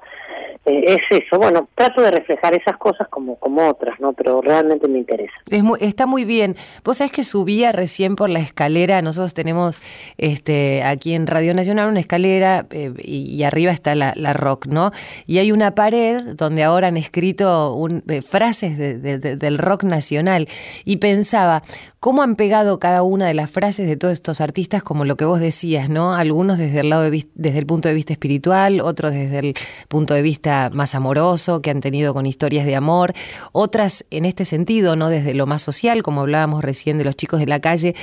eh, 0.64 0.84
es 0.86 1.22
eso. 1.22 1.38
Bueno, 1.38 1.68
trato 1.74 2.02
de 2.02 2.10
reflejar 2.10 2.54
esas 2.54 2.76
cosas 2.76 3.08
como, 3.08 3.36
como 3.36 3.68
otras, 3.68 3.98
¿no? 4.00 4.12
Pero 4.12 4.40
realmente 4.40 4.88
me 4.88 4.98
interesa. 4.98 5.32
Es 5.50 5.62
está 5.80 6.06
muy 6.06 6.24
bien. 6.24 6.56
Vos 6.84 6.98
sabés 6.98 7.12
que 7.12 7.22
subía 7.22 7.72
recién 7.72 8.16
por 8.16 8.28
la 8.28 8.40
escalera, 8.40 9.00
nosotros 9.02 9.34
tenemos 9.34 9.80
este 10.18 10.82
aquí 10.82 11.14
en 11.14 11.26
Radio 11.26 11.54
Nacional 11.54 11.88
una 11.88 12.00
escalera 12.00 12.66
eh, 12.70 12.92
y, 12.98 13.42
arriba 13.44 13.72
está 13.72 13.94
la, 13.94 14.12
la, 14.16 14.32
rock, 14.32 14.66
¿no? 14.66 14.90
Y 15.26 15.38
hay 15.38 15.52
una 15.52 15.74
pared 15.74 16.34
donde 16.34 16.64
ahora 16.64 16.88
han 16.88 16.96
escrito 16.96 17.74
un, 17.74 18.02
eh, 18.08 18.20
frases 18.20 18.76
del 18.78 19.58
rock 19.58 19.84
nacional 19.84 20.48
y 20.84 20.96
pensaba, 20.96 21.62
¿cómo 22.00 22.22
han 22.22 22.34
pegado 22.34 22.78
cada 22.78 23.02
una 23.02 23.26
de 23.26 23.34
las 23.34 23.50
frases 23.50 23.88
de 23.88 23.96
todos 23.96 24.12
estos 24.12 24.40
artistas 24.40 24.82
como 24.82 25.04
lo 25.04 25.16
que 25.16 25.24
vos 25.24 25.40
decías, 25.40 25.88
¿no? 25.88 26.14
Algunos 26.14 26.58
desde 26.58 26.80
el 26.80 26.90
lado 26.90 27.02
de, 27.02 27.26
desde 27.34 27.58
el 27.58 27.66
punto 27.66 27.88
de 27.88 27.94
vista 27.94 28.12
espiritual, 28.12 28.80
otros 28.80 29.12
desde 29.12 29.38
el 29.38 29.54
punto 29.88 30.14
de 30.14 30.22
vista 30.22 30.70
más 30.72 30.94
amoroso, 30.94 31.60
que 31.60 31.70
han 31.70 31.80
tenido 31.80 32.14
con 32.14 32.26
historias 32.26 32.66
de 32.66 32.76
amor, 32.76 33.14
otras 33.52 34.04
en 34.10 34.24
este 34.24 34.44
sentido, 34.44 34.96
no 34.96 35.08
desde 35.08 35.34
lo 35.34 35.46
más 35.46 35.62
social, 35.62 36.02
como 36.02 36.20
hablábamos 36.20 36.62
recién 36.62 36.98
de 36.98 37.04
los 37.04 37.16
chicos 37.16 37.40
de 37.40 37.46
la 37.46 37.60
calle, 37.60 37.94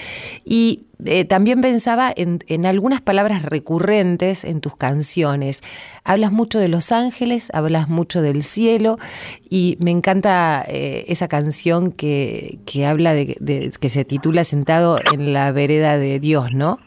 y 0.43 0.87
eh, 1.03 1.25
también 1.25 1.61
pensaba 1.61 2.13
en, 2.15 2.65
algunas 2.65 3.01
palabras 3.01 3.43
recurrentes 3.43 4.45
en 4.45 4.61
tus 4.61 4.75
canciones. 4.77 5.61
Hablas 6.03 6.31
mucho 6.31 6.59
de 6.59 6.67
los 6.67 6.91
ángeles, 6.91 7.51
hablas 7.53 7.89
mucho 7.89 8.21
del 8.21 8.43
cielo 8.43 8.97
y 9.49 9.77
me 9.81 9.91
encanta 9.91 10.63
eh, 10.67 11.05
esa 11.07 11.27
canción 11.27 11.91
que, 11.91 12.59
que 12.65 12.85
habla 12.85 13.13
de, 13.13 13.71
que 13.79 13.89
se 13.89 14.05
titula 14.05 14.43
Sentado 14.43 14.99
en 15.13 15.33
la 15.33 15.51
vereda 15.51 15.97
de 15.97 16.19
Dios, 16.19 16.53
¿no? 16.53 16.79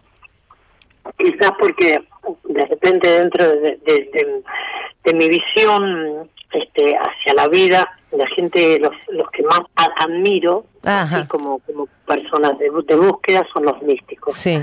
Quizás 1.19 1.53
porque 1.59 2.01
de 2.45 2.65
repente 2.67 3.11
dentro 3.11 3.49
de, 3.49 3.79
de 5.05 5.15
mi 5.15 5.29
visión 5.29 6.29
este, 6.53 6.97
hacia 6.97 7.35
la 7.35 7.49
vida, 7.49 7.98
la 8.13 8.27
gente, 8.29 8.79
los, 8.79 8.93
los 9.09 9.31
que 9.31 9.43
más 9.43 9.61
admiro, 9.97 10.65
así 10.83 11.27
como, 11.29 11.59
como 11.61 11.87
personas 12.07 12.59
de, 12.59 12.71
búsqueda, 12.71 13.47
son 13.53 13.65
los 13.65 13.81
místicos. 13.83 14.35
Sí. 14.35 14.61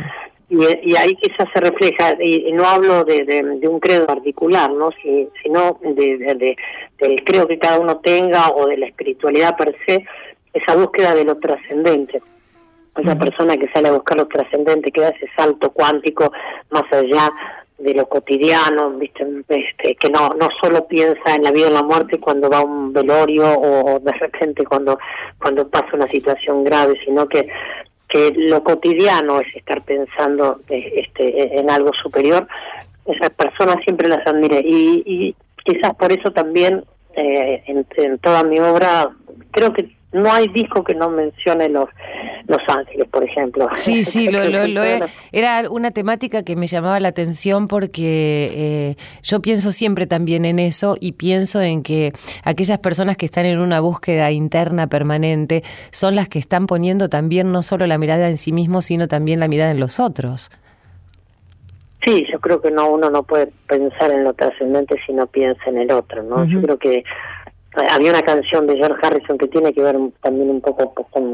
Y, 0.49 0.57
y, 0.57 0.95
ahí 0.95 1.15
quizás 1.15 1.47
se 1.53 1.59
refleja, 1.59 2.15
y, 2.19 2.51
no 2.53 2.65
hablo 2.65 3.03
de, 3.03 3.23
de, 3.25 3.67
un 3.67 3.79
credo 3.79 4.05
particular, 4.05 4.71
¿no? 4.71 4.89
sino 5.41 5.79
de, 5.81 6.55
del 6.99 7.23
creo 7.23 7.47
que 7.47 7.57
cada 7.57 7.79
uno 7.79 7.97
tenga 7.97 8.49
o 8.51 8.67
de 8.67 8.77
la 8.77 8.87
espiritualidad 8.87 9.57
per 9.57 9.75
se, 9.85 10.05
esa 10.53 10.75
búsqueda 10.75 11.13
de 11.13 11.25
lo 11.25 11.37
trascendente. 11.37 12.21
Esa 12.95 13.17
persona 13.17 13.57
que 13.57 13.67
sale 13.73 13.89
a 13.89 13.91
buscar 13.91 14.17
lo 14.17 14.27
trascendente, 14.27 14.89
que 14.89 15.01
da 15.01 15.09
ese 15.09 15.27
salto 15.35 15.69
cuántico 15.71 16.31
más 16.69 16.85
allá 16.93 17.29
de 17.77 17.93
lo 17.93 18.07
cotidiano, 18.07 18.91
¿viste? 18.91 19.25
Este, 19.49 19.95
que 19.95 20.09
no 20.09 20.29
no 20.29 20.47
solo 20.61 20.87
piensa 20.87 21.35
en 21.35 21.43
la 21.43 21.51
vida 21.51 21.69
y 21.69 21.73
la 21.73 21.83
muerte 21.83 22.19
cuando 22.19 22.49
va 22.49 22.59
a 22.59 22.63
un 22.63 22.93
velorio 22.93 23.45
o, 23.51 23.99
de 23.99 24.11
repente 24.13 24.63
cuando 24.63 24.97
cuando 25.37 25.67
pasa 25.67 25.87
una 25.93 26.07
situación 26.07 26.63
grave, 26.63 26.97
sino 27.03 27.27
que 27.27 27.47
que 28.07 28.31
lo 28.35 28.63
cotidiano 28.63 29.41
es 29.41 29.55
estar 29.55 29.81
pensando 29.81 30.59
eh, 30.69 30.93
este 30.95 31.59
en 31.59 31.69
algo 31.69 31.91
superior. 31.93 32.47
Esas 33.05 33.29
personas 33.31 33.77
siempre 33.83 34.07
las 34.07 34.25
admiré 34.25 34.61
y, 34.65 35.03
y 35.05 35.35
quizás 35.63 35.95
por 35.95 36.11
eso 36.11 36.31
también 36.31 36.83
eh, 37.15 37.63
en 37.67 38.17
toda 38.19 38.43
mi 38.43 38.59
obra 38.59 39.09
creo 39.51 39.73
que 39.73 39.95
no 40.15 40.31
hay 40.31 40.47
disco 40.47 40.83
que 40.83 40.95
no 40.95 41.09
mencione 41.09 41.69
los 41.69 41.89
Los 42.47 42.61
Ángeles, 42.67 43.07
por 43.09 43.23
ejemplo. 43.23 43.67
Sí, 43.75 44.03
sí, 44.03 44.29
lo, 44.29 44.43
lo, 44.45 44.81
era 45.31 45.69
una 45.69 45.91
temática 45.91 46.43
que 46.43 46.55
me 46.55 46.67
llamaba 46.67 46.99
la 46.99 47.09
atención 47.09 47.67
porque 47.67 48.49
eh, 48.53 48.95
yo 49.23 49.41
pienso 49.41 49.71
siempre 49.71 50.07
también 50.07 50.45
en 50.45 50.59
eso 50.59 50.95
y 50.99 51.13
pienso 51.13 51.61
en 51.61 51.83
que 51.83 52.13
aquellas 52.43 52.79
personas 52.79 53.17
que 53.17 53.25
están 53.25 53.45
en 53.45 53.59
una 53.59 53.79
búsqueda 53.79 54.31
interna 54.31 54.87
permanente 54.87 55.63
son 55.91 56.15
las 56.15 56.29
que 56.29 56.39
están 56.39 56.67
poniendo 56.67 57.09
también 57.09 57.51
no 57.51 57.61
solo 57.61 57.85
la 57.85 57.97
mirada 57.97 58.29
en 58.29 58.37
sí 58.37 58.51
mismo, 58.51 58.81
sino 58.81 59.07
también 59.07 59.39
la 59.39 59.47
mirada 59.47 59.71
en 59.71 59.79
los 59.79 59.99
otros. 59.99 60.49
Sí, 62.05 62.25
yo 62.31 62.39
creo 62.39 62.61
que 62.61 62.71
no 62.71 62.89
uno 62.89 63.09
no 63.09 63.23
puede 63.23 63.49
pensar 63.67 64.11
en 64.11 64.23
lo 64.23 64.33
trascendente 64.33 64.95
si 65.05 65.13
no 65.13 65.25
piensa 65.25 65.63
en 65.67 65.79
el 65.79 65.91
otro, 65.91 66.21
¿no? 66.23 66.45
Yo 66.45 66.61
creo 66.61 66.77
que 66.77 67.03
había 67.89 68.11
una 68.11 68.21
canción 68.21 68.67
de 68.67 68.77
George 68.77 69.05
Harrison 69.05 69.37
que 69.37 69.47
tiene 69.47 69.73
que 69.73 69.81
ver 69.81 69.97
también 70.21 70.49
un 70.49 70.61
poco 70.61 70.93
con, 70.93 71.25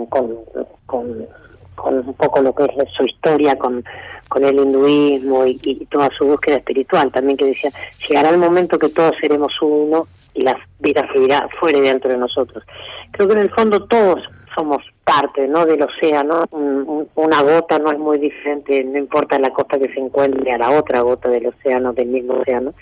un 1.83 2.13
poco 2.13 2.41
lo 2.41 2.53
que 2.53 2.63
es 2.65 2.91
su 2.95 3.03
historia 3.05 3.57
con, 3.57 3.83
con 4.29 4.43
el 4.43 4.55
hinduismo 4.55 5.45
y, 5.45 5.59
y 5.63 5.85
toda 5.85 6.09
su 6.17 6.25
búsqueda 6.25 6.57
espiritual, 6.57 7.11
también 7.11 7.37
que 7.37 7.45
decía, 7.45 7.71
llegará 8.07 8.29
el 8.29 8.37
momento 8.37 8.77
que 8.77 8.89
todos 8.89 9.13
seremos 9.19 9.53
uno 9.61 10.07
y 10.33 10.41
la 10.41 10.57
vida 10.79 11.07
fluirá 11.11 11.47
fuera 11.59 11.77
y 11.77 11.81
dentro 11.81 12.09
de 12.09 12.17
nosotros. 12.17 12.63
Creo 13.11 13.27
que 13.27 13.33
en 13.33 13.39
el 13.39 13.49
fondo 13.49 13.85
todos 13.85 14.21
somos 14.55 14.83
parte 15.03 15.47
no 15.47 15.65
del 15.65 15.81
océano, 15.81 16.45
una 16.51 17.41
gota 17.41 17.79
no 17.79 17.91
es 17.91 17.99
muy 17.99 18.17
diferente, 18.17 18.83
no 18.83 18.97
importa 18.97 19.39
la 19.39 19.49
costa 19.49 19.79
que 19.79 19.93
se 19.93 19.99
encuentre 19.99 20.51
a 20.51 20.57
la 20.57 20.71
otra 20.71 21.01
gota 21.01 21.29
del 21.29 21.47
océano, 21.47 21.93
del 21.93 22.07
mismo 22.07 22.35
océano, 22.35 22.73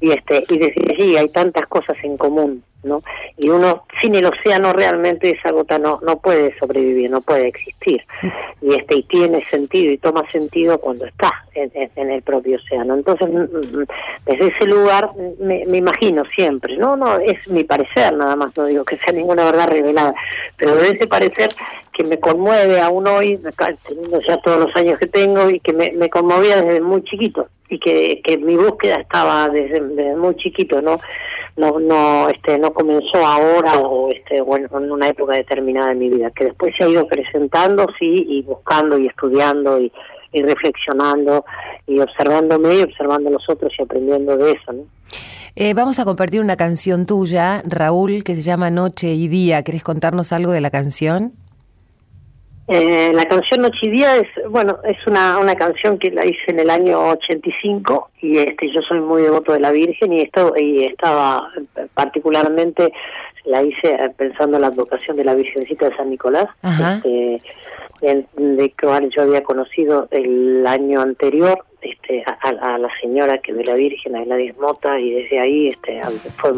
y 0.00 0.10
este 0.10 0.44
y 0.48 0.58
desde 0.58 0.92
allí 0.92 1.16
hay 1.16 1.28
tantas 1.28 1.66
cosas 1.66 1.96
en 2.02 2.16
común 2.16 2.62
¿no? 2.82 3.02
Y 3.36 3.48
uno 3.48 3.84
sin 4.00 4.14
el 4.14 4.26
océano 4.26 4.72
realmente 4.72 5.30
esa 5.30 5.50
gota 5.50 5.78
no 5.78 6.00
no 6.02 6.18
puede 6.18 6.56
sobrevivir, 6.58 7.10
no 7.10 7.20
puede 7.20 7.48
existir. 7.48 8.02
Y 8.60 8.74
este 8.74 8.96
y 8.96 9.02
tiene 9.04 9.42
sentido 9.44 9.92
y 9.92 9.98
toma 9.98 10.28
sentido 10.30 10.78
cuando 10.78 11.06
está 11.06 11.30
en, 11.54 12.10
el 12.10 12.22
propio 12.22 12.56
océano. 12.56 12.94
Entonces, 12.94 13.28
mm, 13.28 13.78
mm, 13.78 13.86
desde 14.26 14.46
ese 14.48 14.66
lugar 14.66 15.10
me, 15.38 15.64
imagino 15.76 16.24
siempre, 16.34 16.76
no, 16.76 16.96
no, 16.96 17.18
es 17.18 17.48
mi 17.48 17.64
parecer 17.64 18.14
nada 18.14 18.36
más, 18.36 18.56
no 18.56 18.66
digo 18.66 18.84
que 18.84 18.96
sea 18.96 19.12
ninguna 19.12 19.44
verdad 19.44 19.68
revelada, 19.68 20.14
pero 20.56 20.76
de 20.76 20.90
ese 20.90 21.06
parecer 21.06 21.48
que 21.92 22.04
me 22.04 22.18
conmueve 22.18 22.80
aún 22.80 23.06
hoy, 23.06 23.38
teniendo 23.86 24.20
ya 24.20 24.36
todos 24.38 24.60
los 24.60 24.76
años 24.76 24.98
que 24.98 25.06
tengo 25.06 25.50
y 25.50 25.60
que 25.60 25.72
me, 25.72 25.92
me 25.92 26.08
conmovía 26.08 26.62
desde 26.62 26.80
muy 26.80 27.02
chiquito 27.04 27.48
y 27.68 27.78
que, 27.78 28.20
que 28.22 28.36
mi 28.36 28.56
búsqueda 28.56 28.96
estaba 28.96 29.48
desde, 29.48 29.80
desde 29.80 30.16
muy 30.16 30.36
chiquito, 30.36 30.82
¿no? 30.82 31.00
No 31.60 31.78
no 31.78 32.28
este 32.28 32.58
no 32.58 32.72
comenzó 32.72 33.18
ahora 33.18 33.78
o 33.78 34.10
este 34.10 34.40
bueno 34.40 34.68
en 34.72 34.90
una 34.90 35.08
época 35.08 35.36
determinada 35.36 35.88
de 35.88 35.94
mi 35.96 36.08
vida 36.08 36.30
que 36.30 36.44
después 36.44 36.74
se 36.76 36.84
ha 36.84 36.88
ido 36.88 37.06
presentando 37.06 37.86
sí 37.98 38.26
y 38.28 38.42
buscando 38.42 38.98
y 38.98 39.06
estudiando 39.06 39.80
y, 39.80 39.92
reflexionando 40.32 41.44
y 41.86 41.98
observándome 41.98 42.76
y 42.76 42.82
observando 42.82 43.28
a 43.28 43.32
los 43.32 43.48
otros 43.48 43.72
y 43.78 43.82
aprendiendo 43.82 44.36
de 44.36 44.52
eso 44.52 44.72
¿no? 44.72 44.84
Eh, 45.56 45.74
vamos 45.74 45.98
a 45.98 46.04
compartir 46.04 46.40
una 46.40 46.56
canción 46.56 47.06
tuya, 47.06 47.62
Raúl, 47.66 48.22
que 48.22 48.36
se 48.36 48.42
llama 48.42 48.70
Noche 48.70 49.14
y 49.14 49.26
Día. 49.26 49.64
¿Querés 49.64 49.82
contarnos 49.82 50.32
algo 50.32 50.52
de 50.52 50.60
la 50.60 50.70
canción? 50.70 51.32
Eh, 52.72 53.10
la 53.12 53.24
canción 53.24 53.62
Noche 53.62 53.80
y 53.82 53.90
Día 53.90 54.14
es, 54.14 54.28
bueno, 54.48 54.78
es 54.84 55.04
una, 55.04 55.38
una 55.38 55.56
canción 55.56 55.98
que 55.98 56.12
la 56.12 56.24
hice 56.24 56.52
en 56.52 56.60
el 56.60 56.70
año 56.70 57.00
85 57.00 58.10
y 58.22 58.38
este 58.38 58.70
yo 58.72 58.80
soy 58.82 59.00
muy 59.00 59.22
devoto 59.22 59.52
de 59.52 59.58
la 59.58 59.72
Virgen 59.72 60.12
y, 60.12 60.20
esto, 60.20 60.54
y 60.56 60.84
estaba 60.84 61.50
particularmente, 61.94 62.92
la 63.44 63.64
hice 63.64 63.88
eh, 63.88 64.10
pensando 64.16 64.56
en 64.56 64.60
la 64.60 64.68
advocación 64.68 65.16
de 65.16 65.24
la 65.24 65.34
Virgencita 65.34 65.88
de 65.88 65.96
San 65.96 66.10
Nicolás, 66.10 66.46
este, 66.62 67.40
de 68.36 68.74
cual 68.80 69.10
yo 69.10 69.22
había 69.22 69.42
conocido 69.42 70.06
el 70.12 70.64
año 70.64 71.00
anterior 71.00 71.64
este, 71.82 72.22
a, 72.24 72.78
la 72.78 72.90
señora 73.00 73.38
que 73.38 73.52
de 73.52 73.64
la 73.64 73.74
Virgen, 73.74 74.14
a 74.14 74.22
Gladys 74.22 74.56
Mota, 74.58 75.00
y 75.00 75.10
desde 75.10 75.40
ahí 75.40 75.68
este, 75.68 76.00
fue, 76.36 76.52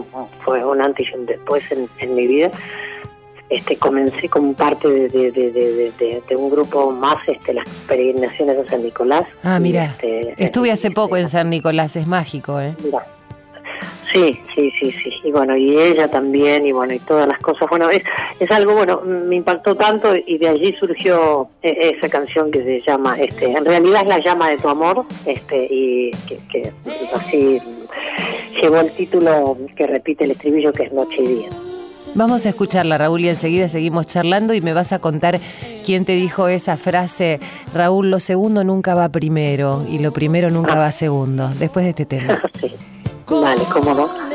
fue 0.44 0.62
un 0.62 0.82
antes 0.82 1.08
y 1.10 1.14
un 1.14 1.24
después 1.24 1.72
en, 1.72 1.88
en 2.00 2.14
mi 2.14 2.26
vida 2.26 2.50
este, 3.52 3.76
comencé 3.76 4.28
como 4.28 4.54
parte 4.54 4.88
de, 4.88 6.22
un 6.36 6.50
grupo 6.50 6.90
más, 6.90 7.16
este, 7.26 7.52
las 7.52 7.68
peregrinaciones 7.86 8.56
de 8.56 8.68
San 8.68 8.82
Nicolás. 8.82 9.26
Ah, 9.42 9.60
mira, 9.60 9.84
este, 9.84 10.34
estuve 10.38 10.70
hace 10.70 10.90
poco 10.90 11.18
en 11.18 11.28
San 11.28 11.50
Nicolás, 11.50 11.94
es 11.96 12.06
mágico, 12.06 12.60
¿eh? 12.60 12.74
Sí, 14.10 14.38
sí, 14.54 14.72
sí, 14.78 14.92
sí. 14.92 15.10
Y 15.24 15.32
bueno, 15.32 15.56
y 15.56 15.78
ella 15.78 16.08
también, 16.08 16.66
y 16.66 16.72
bueno, 16.72 16.94
y 16.94 16.98
todas 16.98 17.28
las 17.28 17.38
cosas. 17.40 17.68
Bueno, 17.68 17.90
es, 17.90 18.02
es 18.40 18.50
algo, 18.50 18.74
bueno, 18.74 19.02
me 19.04 19.36
impactó 19.36 19.74
tanto 19.74 20.14
y 20.14 20.38
de 20.38 20.48
allí 20.48 20.74
surgió 20.74 21.48
e, 21.62 21.94
esa 21.96 22.08
canción 22.08 22.50
que 22.50 22.62
se 22.62 22.80
llama, 22.80 23.18
este, 23.18 23.50
en 23.52 23.64
realidad 23.64 24.02
es 24.02 24.08
La 24.08 24.18
llama 24.18 24.48
de 24.48 24.58
tu 24.58 24.68
amor, 24.68 25.04
este, 25.26 25.66
y 25.70 26.10
que, 26.26 26.38
que 26.50 26.72
así 27.14 27.60
llevó 28.60 28.80
el 28.80 28.92
título 28.92 29.58
que 29.76 29.86
repite 29.86 30.24
el 30.24 30.32
estribillo 30.32 30.72
que 30.72 30.84
es 30.84 30.92
Noche 30.92 31.16
y 31.22 31.26
Día. 31.26 31.48
Vamos 32.14 32.44
a 32.44 32.50
escucharla, 32.50 32.98
Raúl, 32.98 33.20
y 33.22 33.28
enseguida 33.28 33.68
seguimos 33.68 34.06
charlando 34.06 34.52
y 34.52 34.60
me 34.60 34.74
vas 34.74 34.92
a 34.92 34.98
contar 34.98 35.40
quién 35.84 36.04
te 36.04 36.12
dijo 36.12 36.48
esa 36.48 36.76
frase, 36.76 37.40
Raúl, 37.72 38.10
lo 38.10 38.20
segundo 38.20 38.64
nunca 38.64 38.94
va 38.94 39.08
primero 39.08 39.86
y 39.88 39.98
lo 39.98 40.12
primero 40.12 40.50
nunca 40.50 40.74
va 40.74 40.92
segundo, 40.92 41.48
después 41.58 41.84
de 41.84 41.90
este 41.90 42.06
tema. 42.06 42.40
Sí. 42.60 42.72
Vale, 43.40 43.62
cómo 43.72 43.94
no. 43.94 44.32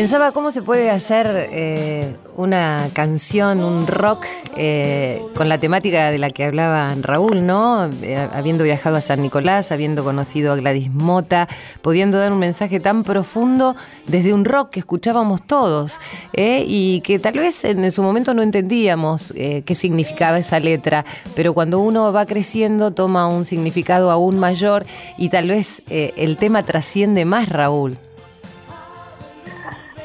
Pensaba 0.00 0.32
cómo 0.32 0.50
se 0.50 0.62
puede 0.62 0.88
hacer 0.88 1.50
eh, 1.52 2.16
una 2.34 2.88
canción, 2.94 3.62
un 3.62 3.86
rock, 3.86 4.24
eh, 4.56 5.20
con 5.36 5.50
la 5.50 5.58
temática 5.58 6.10
de 6.10 6.16
la 6.16 6.30
que 6.30 6.46
hablaba 6.46 6.94
Raúl, 7.02 7.44
¿no? 7.44 7.84
Eh, 8.00 8.16
habiendo 8.32 8.64
viajado 8.64 8.96
a 8.96 9.02
San 9.02 9.20
Nicolás, 9.20 9.72
habiendo 9.72 10.02
conocido 10.02 10.54
a 10.54 10.56
Gladys 10.56 10.90
Mota, 10.90 11.48
pudiendo 11.82 12.16
dar 12.16 12.32
un 12.32 12.38
mensaje 12.38 12.80
tan 12.80 13.04
profundo 13.04 13.76
desde 14.06 14.32
un 14.32 14.46
rock 14.46 14.70
que 14.70 14.80
escuchábamos 14.80 15.42
todos 15.46 16.00
y 16.34 17.02
que 17.02 17.18
tal 17.18 17.34
vez 17.34 17.66
en 17.66 17.90
su 17.90 18.02
momento 18.02 18.32
no 18.32 18.40
entendíamos 18.40 19.34
qué 19.36 19.74
significaba 19.74 20.38
esa 20.38 20.60
letra, 20.60 21.04
pero 21.36 21.52
cuando 21.52 21.78
uno 21.78 22.10
va 22.10 22.24
creciendo 22.24 22.92
toma 22.92 23.28
un 23.28 23.44
significado 23.44 24.10
aún 24.10 24.38
mayor 24.38 24.86
y 25.18 25.28
tal 25.28 25.48
vez 25.48 25.82
el 25.90 26.38
tema 26.38 26.62
trasciende 26.62 27.26
más, 27.26 27.50
Raúl. 27.50 27.98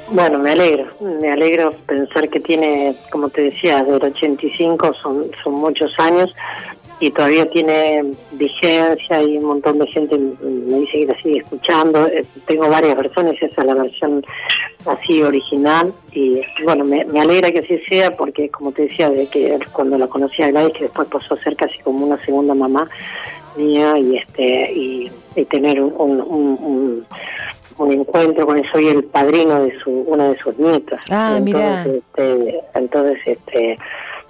Bueno, 0.10 0.38
me 0.38 0.52
alegro, 0.52 0.86
me 1.02 1.32
alegro 1.32 1.72
pensar 1.88 2.30
que 2.30 2.40
tiene, 2.40 2.96
como 3.12 3.30
te 3.30 3.42
decía, 3.42 3.84
del 3.84 4.04
85 4.04 4.94
son, 4.94 5.32
son 5.44 5.54
muchos 5.54 5.98
años 6.00 6.32
y 7.00 7.10
todavía 7.10 7.50
tiene 7.50 8.14
vigencia 8.34 9.22
y 9.22 9.38
un 9.38 9.46
montón 9.46 9.80
de 9.80 9.88
gente 9.88 10.18
me 10.18 10.80
dice 10.80 11.00
que 11.00 11.06
la 11.08 11.18
sigue 11.18 11.38
escuchando. 11.40 12.08
Eh, 12.08 12.24
tengo 12.46 12.70
varias 12.70 12.96
versiones, 12.96 13.42
esa 13.42 13.62
es 13.62 13.68
la 13.68 13.74
versión 13.74 14.24
así 14.86 15.24
original 15.24 15.92
y 16.12 16.42
bueno, 16.64 16.86
me, 16.86 17.02
alegra 17.20 17.52
que 17.52 17.60
así 17.60 17.80
sea 17.90 18.16
porque 18.16 18.50
como 18.50 18.72
te 18.72 18.84
decía, 18.84 19.10
de 19.10 19.28
que 19.28 19.58
cuando 19.74 19.98
la 19.98 20.08
conocí 20.08 20.44
a 20.44 20.52
Gladys, 20.52 20.74
que 20.74 20.84
después 20.84 21.08
pasó 21.08 21.34
a 21.34 21.44
ser 21.44 21.56
casi 21.56 21.80
como 21.80 22.06
una 22.06 22.24
segunda 22.24 22.54
mamá 22.54 22.88
mía 23.58 23.98
y 23.98 24.18
este 24.18 24.72
y, 24.72 25.12
tener 25.50 25.82
un 25.82 26.22
un 26.22 27.06
encuentro 27.80 28.46
con 28.46 28.58
él, 28.58 28.66
soy 28.72 28.88
el 28.88 29.04
padrino 29.06 29.64
de 29.64 29.78
su 29.80 29.92
una 29.92 30.30
de 30.30 30.38
sus 30.38 30.58
nietas. 30.58 31.00
Ah, 31.10 31.36
entonces, 31.38 32.04
Este, 32.18 32.62
entonces, 32.74 33.18
este, 33.26 33.78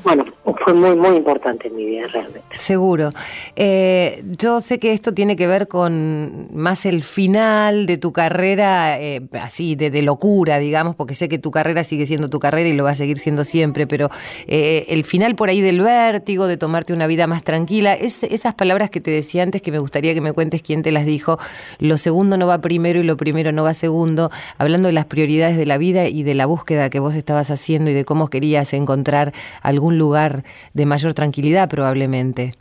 bueno, 0.05 0.24
fue 0.63 0.74
muy, 0.74 0.95
muy 0.95 1.17
importante 1.17 1.67
en 1.67 1.75
mi 1.75 1.85
vida 1.85 2.07
realmente. 2.07 2.43
Seguro. 2.53 3.12
Eh, 3.55 4.24
yo 4.38 4.62
sé 4.62 4.79
que 4.79 4.93
esto 4.93 5.13
tiene 5.13 5.35
que 5.35 5.47
ver 5.47 5.67
con 5.67 6.47
más 6.53 6.85
el 6.85 7.01
final 7.01 7.88
de 7.88 7.97
tu 7.97 8.13
carrera, 8.13 9.01
eh, 9.01 9.27
así, 9.41 9.75
de, 9.75 10.01
locura, 10.03 10.59
digamos, 10.59 10.95
porque 10.95 11.15
sé 11.15 11.27
que 11.27 11.39
tu 11.39 11.50
carrera 11.50 11.83
sigue 11.83 12.05
siendo 12.05 12.29
tu 12.29 12.39
carrera 12.39 12.69
y 12.69 12.74
lo 12.74 12.83
va 12.83 12.91
a 12.91 12.95
seguir 12.95 13.17
siendo 13.17 13.43
siempre, 13.43 13.88
pero 13.88 14.09
eh, 14.45 14.85
el 14.89 15.03
final 15.03 15.35
por 15.35 15.50
ahí 15.50 15.62
del 15.62 15.81
vértigo, 15.81 16.45
de 16.45 16.57
tomarte 16.57 16.93
una 16.93 17.07
vida 17.07 17.25
más 17.25 17.43
tranquila, 17.43 17.95
es, 17.95 18.21
esas 18.24 18.53
palabras 18.53 18.91
que 18.91 19.01
te 19.01 19.09
decía 19.09 19.41
antes 19.41 19.63
que 19.63 19.71
me 19.71 19.79
gustaría 19.79 20.13
que 20.13 20.21
me 20.21 20.33
cuentes 20.33 20.62
quién 20.62 20.83
te 20.83 20.91
las 20.91 21.05
dijo, 21.05 21.39
lo 21.79 21.97
segundo 21.97 22.38
no 22.38 22.45
va 22.45 22.62
primero 22.62 23.00
y 23.00 23.03
lo 23.03 23.17
primero 23.17 23.51
no 23.51 23.63
va 23.63 23.74
segundo, 23.74 24.29
hablando 24.59 24.88
de 24.88 24.93
las 24.93 25.05
prioridades 25.05 25.57
de 25.57 25.65
la 25.65 25.79
vida 25.79 26.07
y 26.07 26.21
de 26.21 26.35
la 26.35 26.45
búsqueda 26.45 26.91
que 26.91 27.00
vos 27.00 27.15
estabas 27.15 27.50
haciendo 27.50 27.89
y 27.89 27.95
de 27.95 28.05
cómo 28.05 28.27
querías 28.27 28.71
encontrar 28.74 29.33
algún 29.63 29.94
lugar 29.97 30.43
de 30.73 30.85
mayor 30.85 31.13
tranquilidad 31.13 31.69
probablemente. 31.69 32.53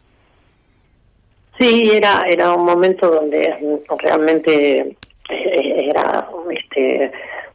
Sí, 1.59 1.91
era, 1.93 2.25
era 2.29 2.53
un 2.53 2.65
momento 2.65 3.09
donde 3.09 3.55
realmente 4.03 4.97
eh, 5.31 5.89
era 5.91 6.29
este 6.51 7.13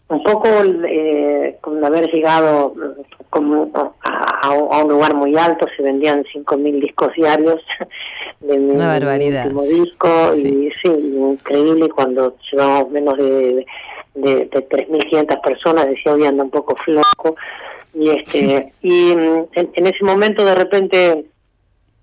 un 0.08 0.24
poco 0.24 0.50
eh, 0.88 1.58
con 1.62 1.84
haber 1.86 2.12
llegado 2.12 2.74
como 3.30 3.70
a, 4.02 4.82
un 4.84 4.90
lugar 4.90 5.14
muy 5.14 5.38
alto, 5.38 5.68
se 5.78 5.84
vendían 5.84 6.24
5.000 6.24 6.82
discos 6.82 7.14
diarios 7.14 7.62
de 8.40 8.58
mi, 8.58 8.72
último 8.72 9.62
disco 9.62 10.10
y 10.36 10.72
sí, 10.82 11.14
increíble 11.16 11.90
cuando 11.90 12.36
llevamos 12.52 12.90
menos 12.90 13.18
de, 13.18 13.66
de, 14.16 14.36
de 14.46 14.70
3.500 14.70 15.42
personas, 15.42 15.88
decía 15.88 16.14
hoy 16.14 16.26
anda 16.26 16.44
un 16.44 16.50
poco 16.50 16.76
flojo 16.76 17.36
y 18.00 18.10
este 18.12 18.72
y 18.82 19.16
mm, 19.16 19.48
en, 19.54 19.88
ese 19.88 20.06
momento 20.06 20.46
de 20.46 20.56
repente 20.56 21.26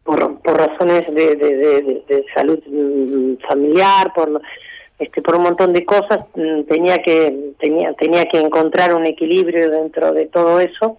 por, 0.04 0.38
por 0.40 0.58
razones 0.58 1.06
de, 1.12 1.34
de, 1.36 2.24
salud 2.34 2.58
mm, 2.66 3.36
familiar 3.48 4.12
por 4.14 4.42
este 4.98 5.22
por 5.22 5.36
un 5.36 5.42
montón 5.44 5.72
de 5.72 5.86
cosas 5.86 6.20
mm, 6.34 6.62
tenía 6.68 6.98
que 6.98 7.54
tenía 7.58 7.94
tenía 7.94 8.26
que 8.26 8.38
encontrar 8.38 8.94
un 8.94 9.06
equilibrio 9.06 9.70
dentro 9.70 10.12
de 10.12 10.26
todo 10.26 10.60
eso. 10.60 10.98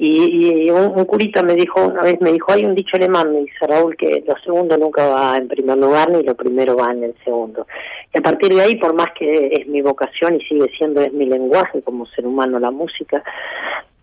Y, 0.00 0.70
un, 0.70 1.04
curita 1.06 1.42
me 1.42 1.54
dijo 1.54 1.84
una 1.84 2.02
vez 2.02 2.20
me 2.20 2.32
dijo 2.32 2.52
hay 2.52 2.64
un 2.64 2.74
dicho 2.74 2.96
alemán 2.96 3.32
me 3.32 3.40
dice 3.40 3.66
Raúl 3.66 3.96
que 3.96 4.22
lo 4.26 4.34
segundo 4.44 4.78
nunca 4.78 5.06
va 5.08 5.36
en 5.36 5.48
primer 5.48 5.76
lugar 5.76 6.08
ni 6.10 6.22
lo 6.22 6.34
primero 6.34 6.76
va 6.76 6.92
en 6.92 7.04
el 7.04 7.14
segundo. 7.24 7.66
Y 8.14 8.18
a 8.18 8.22
partir 8.22 8.54
de 8.54 8.62
ahí 8.62 8.76
por 8.76 8.94
más 8.94 9.08
que 9.18 9.48
es 9.52 9.66
mi 9.66 9.82
vocación 9.82 10.36
y 10.36 10.40
sigue 10.44 10.70
siendo 10.76 11.02
es 11.02 11.12
mi 11.12 11.26
lenguaje 11.26 11.82
como 11.82 12.06
ser 12.06 12.26
humano 12.26 12.58
la 12.58 12.70
música 12.70 13.22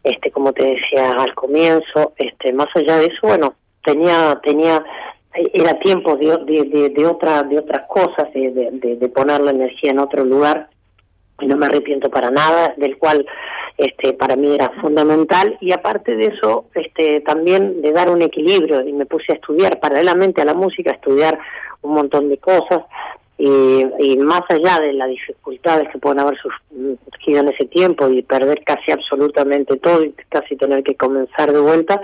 este 0.05 0.31
como 0.31 0.53
te 0.53 0.63
decía 0.63 1.11
al 1.11 1.33
comienzo 1.33 2.13
este 2.17 2.53
más 2.53 2.67
allá 2.75 2.97
de 2.97 3.05
eso 3.05 3.19
bueno 3.23 3.55
tenía 3.83 4.39
tenía 4.43 4.83
era 5.53 5.77
tiempo 5.79 6.15
de, 6.15 6.37
de, 6.45 6.89
de, 6.89 7.05
otra 7.05 7.43
de 7.43 7.59
otras 7.59 7.87
cosas 7.89 8.31
de, 8.33 8.69
de, 8.71 9.09
poner 9.09 9.41
la 9.41 9.51
energía 9.51 9.91
en 9.91 9.99
otro 9.99 10.23
lugar 10.23 10.69
y 11.41 11.47
no 11.47 11.57
me 11.57 11.65
arrepiento 11.65 12.09
para 12.09 12.29
nada 12.31 12.73
del 12.77 12.97
cual 12.97 13.25
este 13.77 14.13
para 14.13 14.37
mí 14.37 14.55
era 14.55 14.69
fundamental 14.79 15.57
y 15.59 15.73
aparte 15.73 16.15
de 16.15 16.27
eso 16.27 16.67
este 16.73 17.19
también 17.21 17.81
de 17.81 17.91
dar 17.91 18.09
un 18.09 18.21
equilibrio 18.21 18.87
y 18.87 18.93
me 18.93 19.05
puse 19.05 19.33
a 19.33 19.35
estudiar 19.35 19.79
paralelamente 19.81 20.41
a 20.41 20.45
la 20.45 20.53
música 20.53 20.91
a 20.91 20.95
estudiar 20.95 21.37
un 21.81 21.95
montón 21.95 22.29
de 22.29 22.37
cosas 22.37 22.83
y, 23.37 24.17
más 24.17 24.41
allá 24.49 24.79
de 24.79 24.93
las 24.93 25.09
dificultades 25.09 25.89
que 25.89 25.99
pueden 25.99 26.19
haber 26.19 26.37
surgido 26.39 27.41
en 27.41 27.49
ese 27.49 27.65
tiempo 27.65 28.07
y 28.09 28.21
perder 28.21 28.63
casi 28.63 28.91
absolutamente 28.91 29.75
todo 29.77 30.03
y 30.03 30.13
casi 30.29 30.55
tener 30.55 30.83
que 30.83 30.95
comenzar 30.95 31.51
de 31.51 31.59
vuelta, 31.59 32.01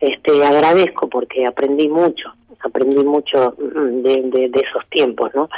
este 0.00 0.44
agradezco 0.44 1.08
porque 1.08 1.44
aprendí 1.46 1.88
mucho, 1.88 2.32
aprendí 2.60 3.04
mucho 3.04 3.56
mm, 3.58 4.02
de, 4.02 4.48
de, 4.48 4.60
esos 4.60 4.86
tiempos, 4.88 5.30
¿no? 5.34 5.48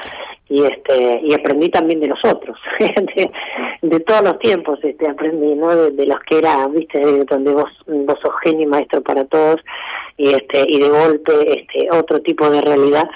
Y 0.49 0.65
este 0.65 1.21
y 1.23 1.35
aprendí 1.35 1.69
también 1.69 2.00
de 2.00 2.09
los 2.09 2.25
otros, 2.25 2.59
de, 3.83 4.00
todos 4.00 4.23
los 4.23 4.39
tiempos, 4.39 4.79
este 4.83 5.09
aprendí, 5.09 5.55
¿no? 5.55 5.77
De, 5.77 6.07
los 6.07 6.21
que 6.21 6.39
era, 6.39 6.67
viste, 6.69 6.99
donde 7.27 7.53
vos 7.53 7.71
vos 7.87 8.19
sos 8.23 8.33
genio 8.43 8.62
y 8.62 8.67
maestro 8.67 9.03
para 9.03 9.27
todos 9.27 9.61
y 10.17 10.31
este 10.31 10.65
y 10.67 10.81
de 10.81 10.89
golpe 10.89 11.61
este 11.61 11.89
otro 11.95 12.21
tipo 12.21 12.49
de 12.49 12.62
realidad 12.62 13.09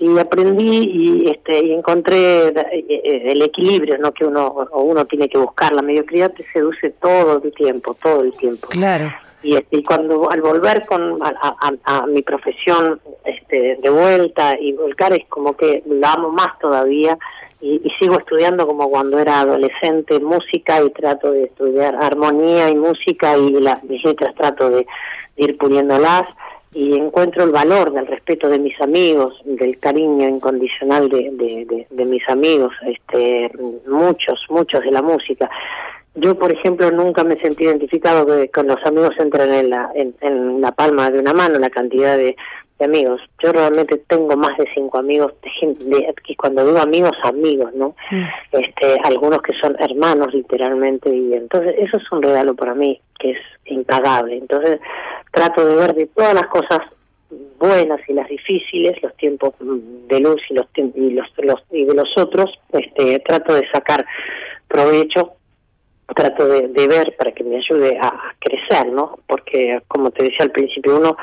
y 0.00 0.18
aprendí 0.18 0.90
y 0.92 1.30
este 1.30 1.64
y 1.64 1.72
encontré 1.72 2.48
eh, 2.48 2.54
eh, 2.72 3.22
el 3.26 3.42
equilibrio 3.42 3.98
no 3.98 4.12
que 4.12 4.24
uno 4.24 4.66
uno 4.72 5.04
tiene 5.04 5.28
que 5.28 5.38
buscar. 5.38 5.72
La 5.72 5.82
mediocridad 5.82 6.32
te 6.32 6.44
seduce 6.52 6.90
todo 6.90 7.40
el 7.42 7.52
tiempo 7.52 7.94
todo 8.02 8.22
el 8.22 8.32
tiempo. 8.32 8.68
Claro. 8.68 9.12
Y, 9.42 9.56
este, 9.56 9.78
y 9.78 9.82
cuando 9.82 10.30
al 10.30 10.42
volver 10.42 10.84
con 10.86 11.18
a, 11.22 12.06
mi 12.06 12.22
profesión 12.22 13.00
este 13.24 13.76
de 13.80 13.90
vuelta 13.90 14.58
y 14.58 14.72
volcar 14.72 15.12
es 15.12 15.26
como 15.28 15.54
que 15.54 15.82
la 15.86 16.12
amo 16.12 16.30
más 16.30 16.58
todavía 16.58 17.18
y, 17.60 17.80
y, 17.84 17.90
sigo 17.98 18.18
estudiando 18.18 18.66
como 18.66 18.88
cuando 18.90 19.18
era 19.18 19.40
adolescente 19.40 20.18
música 20.18 20.82
y 20.82 20.90
trato 20.90 21.32
de 21.32 21.44
estudiar 21.44 21.94
armonía 21.94 22.70
y 22.70 22.76
música 22.76 23.36
y 23.36 23.50
las 23.52 23.82
letras 23.84 24.34
trato 24.34 24.70
de, 24.70 24.86
de 25.36 25.44
ir 25.44 25.58
puliéndolas 25.58 26.24
y 26.72 26.94
encuentro 26.94 27.44
el 27.44 27.50
valor 27.50 27.92
del 27.92 28.06
respeto 28.06 28.48
de 28.48 28.58
mis 28.58 28.80
amigos, 28.80 29.40
del 29.44 29.78
cariño 29.78 30.28
incondicional 30.28 31.08
de, 31.08 31.30
de, 31.32 31.86
de, 31.90 32.04
mis 32.04 32.28
amigos, 32.28 32.72
este, 32.86 33.50
muchos, 33.88 34.44
muchos 34.48 34.82
de 34.82 34.92
la 34.92 35.02
música. 35.02 35.50
Yo, 36.14 36.38
por 36.38 36.52
ejemplo, 36.52 36.90
nunca 36.90 37.24
me 37.24 37.38
sentí 37.38 37.64
identificado 37.64 38.26
que 38.26 38.50
con 38.50 38.66
los 38.68 38.84
amigos 38.84 39.14
entran 39.18 39.52
en 39.52 39.70
la, 39.70 39.90
en, 39.94 40.60
la 40.60 40.72
palma 40.72 41.10
de 41.10 41.18
una 41.18 41.32
mano 41.32 41.58
la 41.58 41.70
cantidad 41.70 42.16
de, 42.16 42.36
amigos. 42.84 43.20
Yo 43.42 43.52
realmente 43.52 43.98
tengo 44.08 44.34
más 44.38 44.56
de 44.56 44.66
cinco 44.74 44.98
amigos, 44.98 45.34
de 45.42 45.50
gente, 45.50 46.14
y 46.26 46.34
cuando 46.34 46.64
digo 46.64 46.78
amigos, 46.78 47.12
amigos, 47.24 47.74
¿no? 47.74 47.94
Este, 48.52 48.96
algunos 49.04 49.42
que 49.42 49.52
son 49.54 49.76
hermanos 49.78 50.32
literalmente, 50.32 51.14
y 51.14 51.34
entonces 51.34 51.74
eso 51.78 51.98
es 51.98 52.12
un 52.12 52.22
regalo 52.22 52.54
para 52.54 52.74
mí 52.74 52.98
que 53.18 53.32
es 53.32 53.38
impagable. 53.66 54.38
Entonces 54.38 54.80
trato 55.30 55.64
de 55.64 55.76
ver 55.76 55.94
de 55.94 56.06
todas 56.06 56.34
las 56.34 56.46
cosas 56.46 56.80
buenas 57.58 58.00
y 58.08 58.12
las 58.12 58.28
difíciles, 58.28 59.00
los 59.02 59.16
tiempos 59.16 59.54
de 59.60 60.20
luz 60.20 60.42
y 60.50 60.54
los 60.54 60.66
y 60.74 61.10
los, 61.10 61.26
los 61.38 61.62
y 61.70 61.84
de 61.84 61.94
los 61.94 62.16
otros, 62.16 62.58
este 62.72 63.20
trato 63.20 63.54
de 63.54 63.68
sacar 63.70 64.04
provecho 64.66 65.34
trato 66.14 66.46
de, 66.46 66.88
ver 66.88 67.14
para 67.16 67.32
que 67.32 67.44
me 67.44 67.56
ayude 67.56 67.98
a 68.00 68.34
crecer, 68.38 68.88
¿no? 68.92 69.18
Porque, 69.26 69.80
como 69.88 70.10
te 70.10 70.24
decía 70.24 70.40
al 70.40 70.50
principio, 70.50 70.98
uno, 70.98 71.16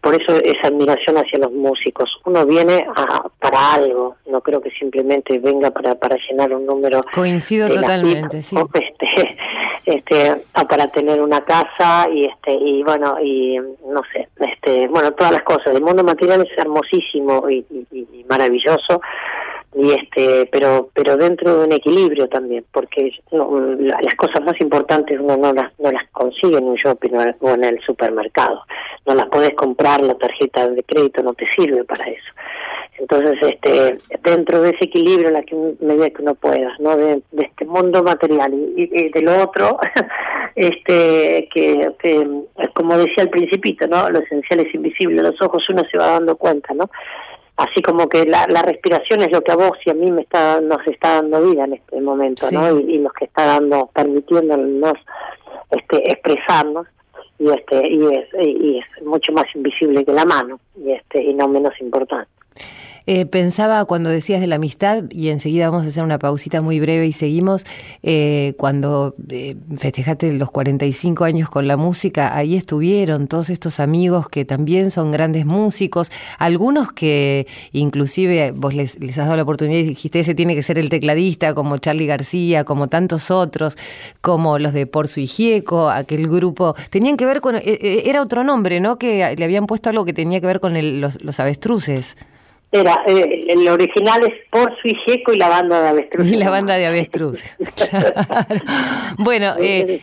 por 0.00 0.14
eso 0.14 0.36
esa 0.36 0.68
admiración 0.68 1.16
hacia 1.16 1.38
los 1.38 1.52
músicos, 1.52 2.20
uno 2.24 2.46
viene 2.46 2.86
a, 2.94 3.28
para 3.38 3.74
algo, 3.74 4.16
no 4.26 4.40
creo 4.40 4.60
que 4.60 4.70
simplemente 4.70 5.38
venga 5.38 5.70
para, 5.70 5.94
para 5.96 6.16
llenar 6.16 6.52
un 6.52 6.66
número. 6.66 7.02
Coincido 7.12 7.68
totalmente, 7.68 8.42
sí. 8.42 8.56
Este, 8.74 9.36
este, 9.84 10.36
para 10.68 10.88
tener 10.88 11.20
una 11.20 11.40
casa 11.42 12.08
y 12.10 12.24
este 12.24 12.52
y 12.52 12.82
bueno 12.82 13.16
y 13.22 13.58
no 13.58 14.02
sé 14.12 14.28
este 14.38 14.88
bueno 14.88 15.12
todas 15.12 15.32
las 15.32 15.42
cosas. 15.42 15.74
El 15.74 15.82
mundo 15.82 16.04
material 16.04 16.42
es 16.42 16.58
hermosísimo 16.58 17.48
y 17.48 17.64
maravilloso 18.28 19.00
y 19.74 19.92
este 19.92 20.48
pero 20.50 20.90
pero 20.92 21.16
dentro 21.16 21.58
de 21.58 21.66
un 21.66 21.72
equilibrio 21.72 22.28
también 22.28 22.64
porque 22.72 23.12
las 23.30 24.14
cosas 24.16 24.42
más 24.44 24.60
importantes 24.60 25.18
uno 25.20 25.36
no 25.36 25.52
las 25.52 25.72
no 25.78 25.92
las 25.92 26.08
consigue 26.10 26.58
en 26.58 26.64
un 26.64 26.74
shopping 26.74 27.12
o 27.40 27.50
en 27.50 27.64
el 27.64 27.80
supermercado. 27.82 28.64
No 29.06 29.14
las 29.14 29.26
puedes 29.28 29.54
comprar 29.54 30.00
la 30.02 30.14
tarjeta 30.14 30.68
de 30.68 30.82
crédito 30.82 31.22
no 31.22 31.34
te 31.34 31.46
sirve 31.56 31.84
para 31.84 32.04
eso 32.04 32.30
entonces 33.00 33.36
este 33.40 33.98
dentro 34.22 34.60
de 34.60 34.70
ese 34.70 34.84
equilibrio 34.84 35.28
en 35.28 35.34
la 35.34 35.42
que 35.42 35.56
medida 35.80 36.10
que 36.10 36.22
uno 36.22 36.34
pueda 36.34 36.76
no 36.78 36.96
de, 36.96 37.22
este 37.32 37.64
mundo 37.64 38.02
material. 38.02 38.52
Y, 38.52 38.90
y, 38.92 39.08
de 39.08 39.22
lo 39.22 39.42
otro 39.42 39.78
este 40.54 41.48
que, 41.52 41.92
que 41.98 42.28
como 42.74 42.98
decía 42.98 43.24
al 43.24 43.30
principito 43.30 43.86
no 43.86 44.10
lo 44.10 44.20
esencial 44.20 44.60
es 44.60 44.74
invisible 44.74 45.22
los 45.22 45.40
ojos 45.40 45.64
uno 45.70 45.82
se 45.90 45.96
va 45.96 46.08
dando 46.08 46.36
cuenta 46.36 46.74
no 46.74 46.90
así 47.56 47.80
como 47.82 48.08
que 48.08 48.26
la, 48.26 48.46
la, 48.48 48.62
respiración 48.62 49.22
es 49.22 49.32
lo 49.32 49.42
que 49.42 49.52
a 49.52 49.56
vos 49.56 49.78
y 49.84 49.90
a 49.90 49.94
mí 49.94 50.10
me 50.10 50.22
está 50.22 50.60
nos 50.60 50.86
está 50.86 51.14
dando 51.14 51.42
vida 51.42 51.64
en 51.64 51.74
este 51.74 52.00
momento 52.00 52.46
no 52.52 52.78
y, 52.78 52.98
nos 52.98 53.12
que 53.14 53.24
está 53.26 53.46
dando 53.46 53.88
permitiéndonos 53.94 54.94
este 55.70 56.12
expresarnos 56.12 56.86
y 57.38 57.48
este 57.50 57.88
y 57.88 58.04
es 58.14 58.28
y 58.46 58.78
es 58.78 59.04
mucho 59.06 59.32
más 59.32 59.44
invisible 59.54 60.04
que 60.04 60.12
la 60.12 60.26
mano 60.26 60.60
y 60.76 60.92
este 60.92 61.22
y 61.22 61.32
no 61.32 61.48
menos 61.48 61.72
importante 61.80 62.30
Eh, 63.06 63.26
pensaba 63.26 63.84
cuando 63.84 64.10
decías 64.10 64.40
de 64.40 64.46
la 64.46 64.56
amistad, 64.56 65.04
y 65.10 65.28
enseguida 65.28 65.70
vamos 65.70 65.84
a 65.84 65.88
hacer 65.88 66.04
una 66.04 66.18
pausita 66.18 66.60
muy 66.60 66.80
breve 66.80 67.06
y 67.06 67.12
seguimos, 67.12 67.64
eh, 68.02 68.54
cuando 68.58 69.14
eh, 69.30 69.56
festejaste 69.76 70.32
los 70.34 70.50
45 70.50 71.24
años 71.24 71.48
con 71.48 71.66
la 71.66 71.76
música, 71.76 72.36
ahí 72.36 72.56
estuvieron 72.56 73.26
todos 73.26 73.50
estos 73.50 73.80
amigos 73.80 74.28
que 74.28 74.44
también 74.44 74.90
son 74.90 75.10
grandes 75.10 75.46
músicos, 75.46 76.10
algunos 76.38 76.92
que 76.92 77.46
inclusive 77.72 78.52
vos 78.52 78.74
les, 78.74 78.96
has 78.96 79.16
dado 79.16 79.36
la 79.36 79.42
oportunidad 79.42 79.80
y 79.80 79.84
dijiste, 79.84 80.20
ese 80.20 80.34
tiene 80.34 80.54
que 80.54 80.62
ser 80.62 80.78
el 80.78 80.90
tecladista, 80.90 81.54
como 81.54 81.78
Charlie 81.78 82.06
García, 82.06 82.64
como 82.64 82.88
tantos 82.88 83.30
otros, 83.30 83.76
como 84.20 84.58
los 84.58 84.72
de 84.72 84.86
Por 84.86 85.08
su 85.08 85.20
Hijieco, 85.20 85.90
aquel 85.90 86.28
grupo, 86.28 86.74
tenían 86.90 87.16
que 87.16 87.26
ver 87.26 87.40
con, 87.40 87.56
era 87.62 88.22
otro 88.22 88.44
nombre, 88.44 88.80
¿no? 88.80 88.98
Que 88.98 89.34
le 89.36 89.44
habían 89.44 89.66
puesto 89.66 89.90
algo 89.90 90.04
que 90.04 90.12
tenía 90.12 90.40
que 90.40 90.46
ver 90.46 90.60
con 90.60 91.00
los, 91.00 91.22
los 91.22 91.40
avestruces. 91.40 92.16
Era, 92.72 93.02
eh, 93.08 93.46
el 93.48 93.66
original 93.68 94.20
es 94.22 94.34
Por 94.48 94.72
su 94.80 94.88
y 94.88 95.36
la 95.36 95.48
banda 95.48 95.80
de 95.80 95.88
avestruz. 95.88 96.30
Y 96.30 96.36
la 96.36 96.50
banda 96.50 96.74
de 96.74 96.86
avestruz. 96.86 97.42
Bueno, 99.18 99.54
eh, 99.60 100.00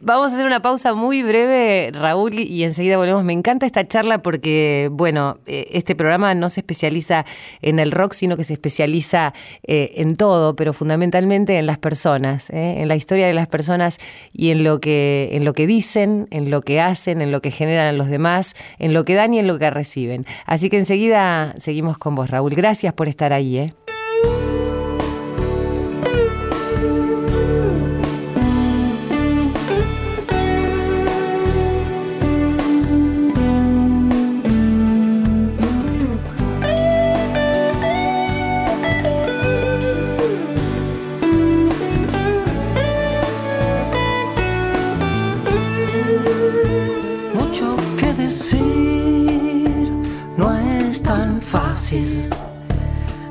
vamos 0.00 0.30
a 0.30 0.34
hacer 0.34 0.46
una 0.46 0.60
pausa 0.60 0.94
muy 0.94 1.22
breve, 1.22 1.90
Raúl, 1.92 2.38
y 2.38 2.62
enseguida 2.62 2.96
volvemos. 2.96 3.24
Me 3.24 3.32
encanta 3.32 3.66
esta 3.66 3.88
charla 3.88 4.18
porque, 4.18 4.88
bueno, 4.92 5.38
eh, 5.46 5.68
este 5.72 5.96
programa 5.96 6.34
no 6.34 6.48
se 6.50 6.60
especializa 6.60 7.24
en 7.62 7.78
el 7.78 7.90
rock, 7.90 8.12
sino 8.12 8.36
que 8.36 8.44
se 8.44 8.52
especializa 8.52 9.32
en 9.62 10.16
todo, 10.16 10.54
pero 10.56 10.72
fundamentalmente 10.72 11.58
en 11.58 11.66
las 11.66 11.78
personas, 11.78 12.50
en 12.50 12.86
la 12.86 12.96
historia 12.96 13.26
de 13.26 13.34
las 13.34 13.48
personas 13.48 13.98
y 14.32 14.50
en 14.50 14.62
lo 14.62 14.78
que, 14.78 15.30
en 15.32 15.44
lo 15.44 15.52
que 15.52 15.66
dicen, 15.66 16.28
en 16.30 16.50
lo 16.50 16.60
que 16.60 16.80
hacen, 16.80 17.22
en 17.22 17.32
lo 17.32 17.40
que 17.40 17.50
generan 17.50 17.98
los 17.98 18.08
demás, 18.08 18.54
en 18.78 18.92
lo 18.92 19.04
que 19.04 19.14
dan 19.14 19.34
y 19.34 19.38
en 19.38 19.46
lo 19.46 19.58
que 19.58 19.70
reciben. 19.70 20.26
Así 20.46 20.70
que 20.70 20.78
enseguida 20.78 21.54
seguimos 21.58 21.93
con 21.98 22.14
vos, 22.14 22.30
Raúl. 22.30 22.54
Gracias 22.54 22.92
por 22.94 23.08
estar 23.08 23.32
ahí. 23.32 23.58
¿eh? 23.58 23.74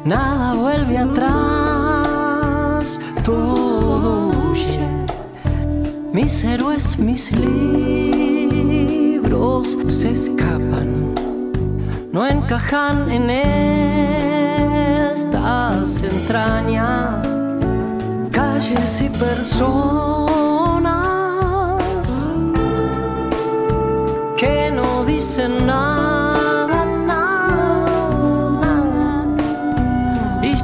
Nada 0.06 0.54
vuelve 0.54 1.00
atrás, 1.00 3.00
todo 3.26 4.30
huye. 4.30 4.88
Mis 6.14 6.44
héroes, 6.44 7.00
mis 7.00 7.32
libros 7.32 8.16
se 9.90 10.12
escapan, 10.12 11.16
no 12.12 12.28
encajan 12.28 13.10
en 13.10 13.32
estas 15.12 16.04
entrañas, 16.04 17.28
calles 18.32 19.02
y 19.02 19.10
personas 19.10 20.30
que 24.38 24.70
no 24.72 25.04
dicen 25.06 25.66
nada 25.66 26.33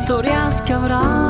historias 0.09 0.59
que 0.63 0.73
abrazan 0.73 1.28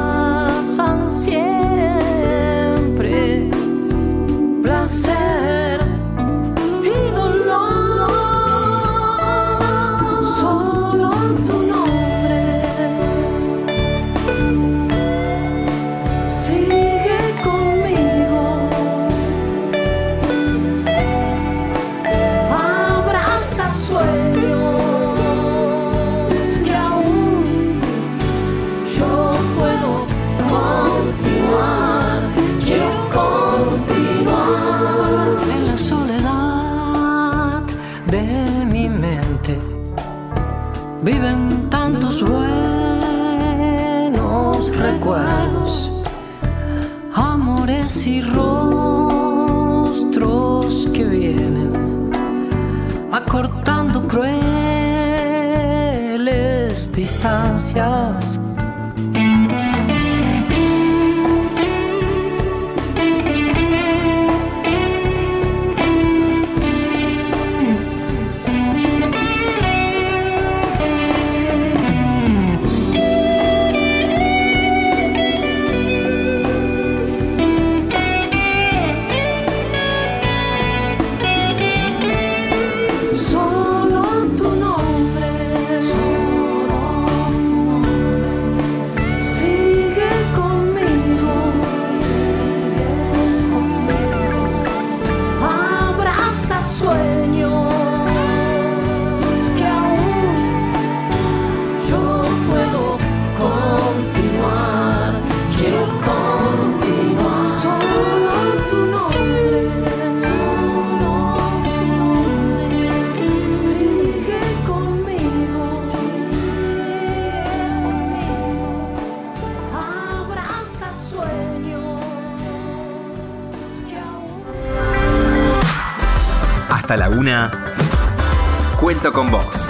Cuento 128.80 129.14
con 129.14 129.30
vos. 129.30 129.70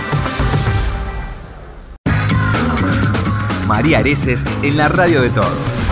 María 3.68 4.00
Areces 4.00 4.46
en 4.64 4.78
la 4.78 4.88
radio 4.88 5.22
de 5.22 5.30
todos. 5.30 5.84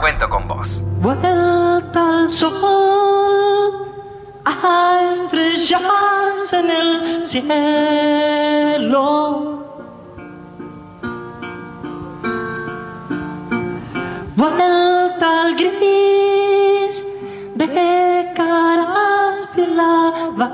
Cuento 0.00 0.28
con 0.28 0.46
vos. 0.46 0.84
Vuelta 1.00 2.24
al 2.24 2.28
sol, 2.28 3.88
a 4.44 5.14
estrellas 5.14 6.52
en 6.52 6.70
el 6.70 7.26
cielo. 7.26 8.30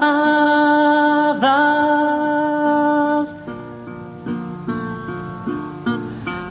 Lavadas. 0.00 1.56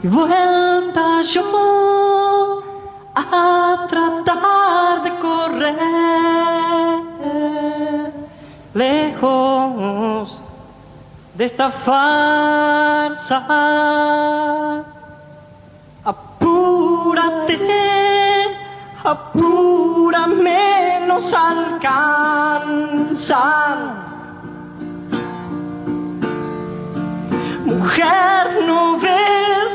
Y 0.02 0.08
vuelta 0.08 1.22
yo 1.22 2.62
a 3.14 3.86
tratar 3.88 5.02
de 5.02 5.18
correr 5.18 6.36
lejos 8.74 10.36
de 11.34 11.44
esta 11.44 11.70
farsa. 11.70 13.36
Apúrate, 16.04 17.58
apúrame, 19.02 20.75
nos 21.16 21.32
alcanzan. 21.32 22.98
Mujer, 27.64 28.44
no 28.66 28.98
ves, 28.98 29.72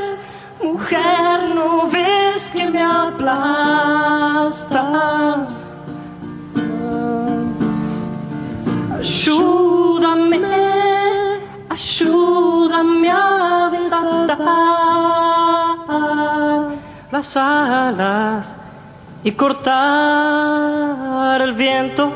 mujer, 0.61 1.49
no 1.55 1.87
ves 1.89 2.41
que 2.53 2.69
me 2.69 2.83
aplasta. 2.83 4.81
Ayúdame, 8.99 10.41
ayúdame 11.69 13.09
a 13.11 13.69
desatar 13.71 14.37
las 17.11 17.35
alas 17.35 18.60
y 19.23 19.31
cortar 19.33 19.81
el 21.41 21.53
viento. 21.53 22.11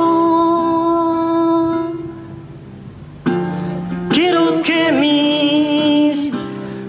Quiero 4.10 4.62
que 4.64 4.92
mis 4.92 6.32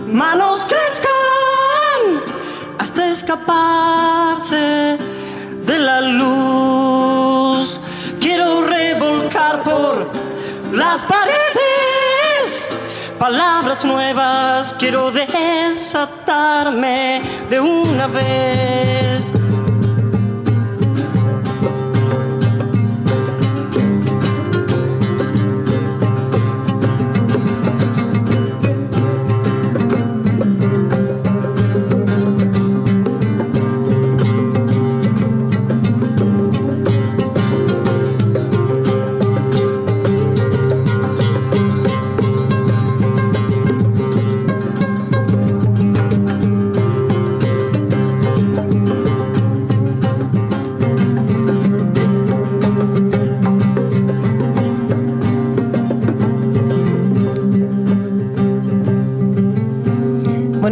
manos 0.08 0.66
crezcan 0.66 2.22
hasta 2.78 3.10
escaparse 3.10 4.98
de 5.66 5.78
la 5.78 6.00
luz. 6.00 7.78
Quiero 8.20 8.62
revolcar 8.62 9.62
por 9.62 10.10
las 10.72 11.04
paredes 11.04 12.66
palabras 13.18 13.84
nuevas. 13.84 14.74
Quiero 14.78 15.10
desatarme 15.10 16.40
de 17.50 17.60
una 17.60 18.06
vez. 18.06 19.35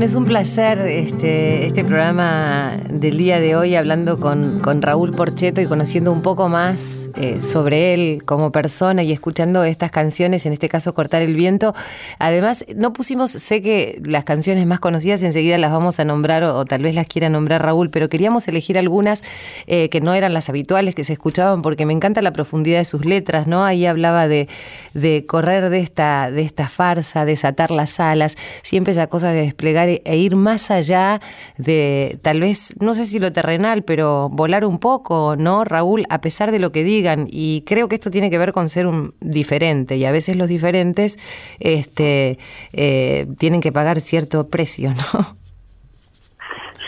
Es 0.05 0.17
un 0.17 0.27
placer 0.27 0.81
este, 0.81 1.64
este 1.64 1.83
programa 1.83 2.73
del 2.90 3.17
día 3.17 3.40
de 3.40 3.57
hoy 3.57 3.75
hablando 3.75 4.21
con, 4.21 4.61
con 4.61 4.83
Raúl 4.83 5.12
Porcheto 5.12 5.62
y 5.62 5.67
conociendo 5.67 6.12
un 6.12 6.21
poco 6.21 6.51
más 6.51 7.09
eh, 7.16 7.40
sobre 7.40 7.94
él 7.94 8.22
como 8.24 8.50
persona 8.50 9.03
y 9.03 9.12
escuchando 9.12 9.64
estas 9.64 9.90
canciones, 9.90 10.46
en 10.46 10.53
este 10.53 10.68
caso 10.68 10.94
Cortar 10.94 11.22
el 11.22 11.35
Viento. 11.35 11.74
Además, 12.18 12.64
no 12.74 12.92
pusimos, 12.92 13.31
sé 13.31 13.62
que 13.62 14.00
las 14.05 14.24
canciones 14.24 14.66
más 14.66 14.81
conocidas 14.81 15.22
enseguida 15.22 15.57
las 15.59 15.70
vamos 15.70 16.00
a 16.00 16.05
nombrar 16.05 16.44
o, 16.44 16.64
tal 16.64 16.83
vez 16.83 16.94
las 16.94 17.07
quiera 17.07 17.29
nombrar 17.29 17.62
Raúl, 17.62 17.90
pero 17.90 18.09
queríamos 18.09 18.48
elegir 18.48 18.79
algunas 18.79 19.22
eh, 19.66 19.88
que 19.90 20.00
no 20.00 20.14
eran 20.14 20.35
las 20.35 20.48
habituales 20.48 20.94
que 20.94 21.05
se 21.05 21.12
escuchaban 21.12 21.62
porque 21.62 21.87
me 21.87 21.92
encanta 21.92 22.20
la 22.22 22.33
profundidad 22.33 22.79
de 22.79 22.85
sus 22.85 23.05
letras, 23.05 23.46
¿no? 23.46 23.64
Ahí 23.64 23.87
hablaba 23.87 24.29
de, 24.29 24.48
de 24.94 25.24
correr 25.27 25.70
de 25.70 25.81
esta, 25.81 26.31
de 26.31 26.42
esta 26.42 26.68
farsa, 26.68 27.24
desatar 27.24 27.70
las 27.70 28.00
alas, 28.00 28.37
siempre 28.62 28.92
esa 28.92 29.07
cosa 29.07 29.31
de 29.31 29.42
desplegar 29.42 29.88
e, 29.88 30.03
e 30.05 30.16
ir 30.16 30.37
más 30.37 30.70
allá 30.70 31.20
de 31.59 32.18
tal 32.22 32.40
vez, 32.40 32.74
no 32.81 32.94
sé 32.94 33.07
si 33.07 33.18
lo 33.18 33.33
terrenal, 33.33 33.85
pero 33.85 34.29
volar 34.31 34.64
un 34.64 34.79
poco, 34.79 35.37
¿no, 35.38 35.64
Raúl? 35.64 36.07
A 36.09 36.20
pesar 36.20 36.50
de 36.50 36.59
lo 36.59 36.72
que 36.72 36.83
digan. 37.05 37.29
Y 37.31 37.62
creo 37.67 37.88
que 37.88 37.97
esto 37.97 38.11
tiene 38.11 38.31
que 38.31 38.38
ver 38.38 38.53
con 38.53 38.69
ser 38.69 38.87
un 38.87 39.14
diferente. 39.21 39.97
Y 39.97 40.05
a 40.05 40.12
veces 40.12 40.37
los 40.37 40.49
diferentes 40.49 41.19
este, 41.61 42.38
eh, 42.73 43.27
tienen 43.38 43.61
que 43.61 43.73
pagar 43.73 44.01
cierto 44.01 44.49
precio, 44.49 44.90
¿no? 44.90 45.37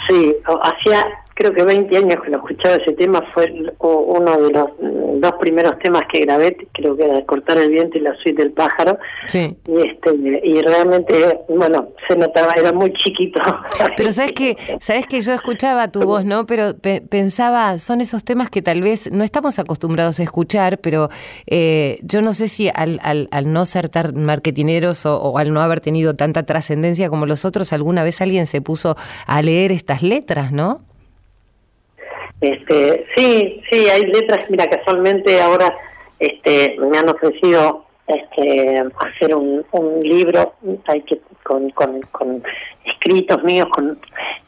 Sí, 0.09 0.37
hacía 0.63 1.05
creo 1.39 1.53
que 1.53 1.63
20 1.65 1.95
años 1.97 2.17
que 2.25 2.31
lo 2.31 2.39
escuchaba 2.39 2.77
ese 2.77 2.93
tema, 2.95 3.23
fue 3.33 3.53
uno 3.79 4.37
de 4.41 4.51
los 4.53 4.69
mm, 4.81 5.21
dos 5.21 5.33
primeros 5.39 5.79
temas 5.81 6.03
que 6.13 6.21
grabé, 6.25 6.57
creo 6.73 6.97
que 6.97 7.05
era 7.05 7.25
Cortar 7.27 7.59
el 7.59 7.71
viento 7.71 7.99
y 7.99 8.01
la 8.01 8.15
suite 8.17 8.43
del 8.43 8.53
pájaro, 8.53 8.99
Sí. 9.29 9.55
y 9.69 9.87
este 9.87 10.15
y 10.43 10.61
realmente, 10.63 11.41
bueno, 11.49 11.91
se 12.09 12.17
notaba, 12.17 12.55
era 12.55 12.73
muy 12.73 12.93
chiquito. 12.95 13.39
Pero 13.99 14.13
sabes 14.13 14.33
que, 14.33 14.57
sabes 14.81 15.07
que 15.07 15.21
yo 15.21 15.33
escuchaba 15.35 15.93
tu 15.93 16.03
voz, 16.03 16.25
¿no? 16.25 16.47
Pero 16.47 16.75
pe- 16.77 17.03
pensaba, 17.03 17.79
son 17.79 18.01
esos 18.01 18.25
temas 18.25 18.49
que 18.51 18.63
tal 18.63 18.81
vez 18.81 19.13
no 19.13 19.23
estamos 19.23 19.59
acostumbrados 19.59 20.19
a 20.21 20.23
escuchar, 20.23 20.79
pero 20.79 21.11
eh, 21.47 21.99
yo 22.03 22.23
no 22.23 22.33
sé 22.33 22.49
si 22.49 22.69
al, 22.75 22.99
al, 23.03 23.29
al 23.31 23.53
no 23.53 23.67
ser 23.67 23.89
tan 23.91 24.25
marketineros 24.25 25.05
o, 25.07 25.21
o 25.21 25.39
al 25.39 25.53
no 25.53 25.61
haber 25.61 25.81
tenido 25.81 26.15
tanta 26.17 26.45
trascendencia 26.45 27.09
como 27.11 27.27
los 27.27 27.45
otros, 27.45 27.73
alguna 27.75 28.03
vez 28.05 28.21
alguien 28.23 28.47
se 28.47 28.61
puso 28.63 28.97
a 29.27 29.43
leer 29.43 29.71
estas 29.73 30.03
letras, 30.03 30.51
¿no? 30.53 30.81
Este, 32.41 33.07
sí, 33.17 33.63
sí, 33.71 33.89
hay 33.89 34.03
letras, 34.03 34.45
mira, 34.51 34.69
casualmente 34.69 35.41
ahora 35.41 35.75
este, 36.19 36.77
me 36.79 36.99
han 36.99 37.09
ofrecido 37.09 37.85
este, 38.07 38.83
hacer 38.99 39.35
un, 39.35 39.65
un 39.73 40.01
libro 40.01 40.55
hay 40.87 41.03
que 41.03 41.19
con, 41.43 41.71
con, 41.71 42.01
con 42.13 42.43
escritos 42.85 43.43
míos, 43.45 43.69
con 43.73 43.99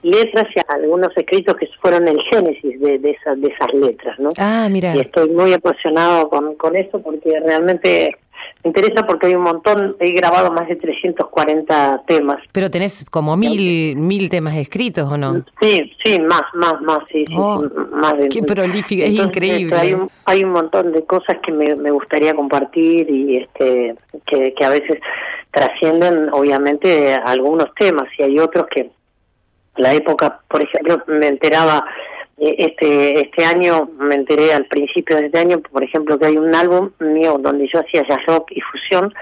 letras 0.03 0.45
y 0.55 0.61
algunos 0.69 1.17
escritos 1.17 1.57
que 1.57 1.69
fueron 1.81 2.09
el 2.09 2.21
génesis 2.23 2.81
de, 2.81 2.99
de, 2.99 3.11
esas, 3.11 3.41
de 3.41 3.49
esas 3.49 3.73
letras, 3.73 4.19
¿no? 4.19 4.31
Ah, 4.37 4.69
mira. 4.71 4.95
Y 4.97 5.01
estoy 5.01 5.31
muy 5.31 5.53
apasionado 5.53 6.29
con, 6.29 6.55
con 6.57 6.77
eso 6.77 7.01
porque 7.01 7.39
realmente 7.41 8.17
me 8.65 8.69
interesa 8.71 9.07
porque 9.07 9.27
hay 9.27 9.35
un 9.35 9.43
montón, 9.43 9.97
he 10.01 10.13
grabado 10.13 10.51
más 10.53 10.69
de 10.69 10.77
340 10.77 12.03
temas. 12.07 12.39
Pero 12.53 12.71
tenés 12.71 13.05
como 13.11 13.37
mil, 13.37 13.97
mil 13.97 14.29
temas 14.31 14.57
escritos, 14.57 15.11
¿o 15.11 15.17
no? 15.17 15.45
Sí, 15.61 15.93
sí, 16.05 16.19
más, 16.21 16.43
más, 16.55 16.81
más, 16.83 16.99
sí, 17.11 17.25
sí, 17.27 17.35
Oh, 17.37 17.63
sí, 17.63 17.69
más 17.93 18.19
de 18.19 18.29
qué 18.29 18.43
prolífica, 18.43 19.05
es 19.05 19.13
increíble. 19.15 19.77
hay, 19.77 19.95
un, 19.95 20.11
hay 20.25 20.45
un 20.45 20.51
montón 20.51 20.93
de 20.93 21.05
cosas 21.05 21.37
que 21.45 21.53
me, 21.53 21.75
me 21.77 21.91
gustaría 21.91 22.35
compartir 22.35 23.09
y 23.11 23.37
este 23.39 23.95
que, 24.27 24.55
que 24.55 24.65
a 24.65 24.71
veces 24.71 24.99
trascienden, 25.53 26.29
obviamente, 26.33 27.15
algunos 27.15 27.73
temas 27.75 28.07
y 28.19 28.23
hay 28.23 28.39
otros 28.39 28.67
que 28.71 28.91
la 29.77 29.95
época, 29.95 30.41
por 30.49 30.61
ejemplo, 30.63 31.03
me 31.07 31.29
enteraba 31.29 31.77
eh, 31.79 31.89
este 32.41 33.21
este 33.21 33.45
año, 33.45 33.91
me 33.99 34.15
enteré 34.15 34.53
al 34.53 34.67
principio 34.67 35.17
de 35.17 35.27
este 35.27 35.39
año, 35.39 35.61
por 35.61 35.83
ejemplo, 35.83 36.19
que 36.19 36.27
hay 36.27 36.37
un 36.37 36.55
álbum 36.55 36.91
mío 37.01 37.39
donde 37.39 37.69
yo 37.73 37.81
hacía 37.81 38.07
jazz 38.07 38.25
rock 38.27 38.53
y 38.53 38.61
fusión 38.61 39.13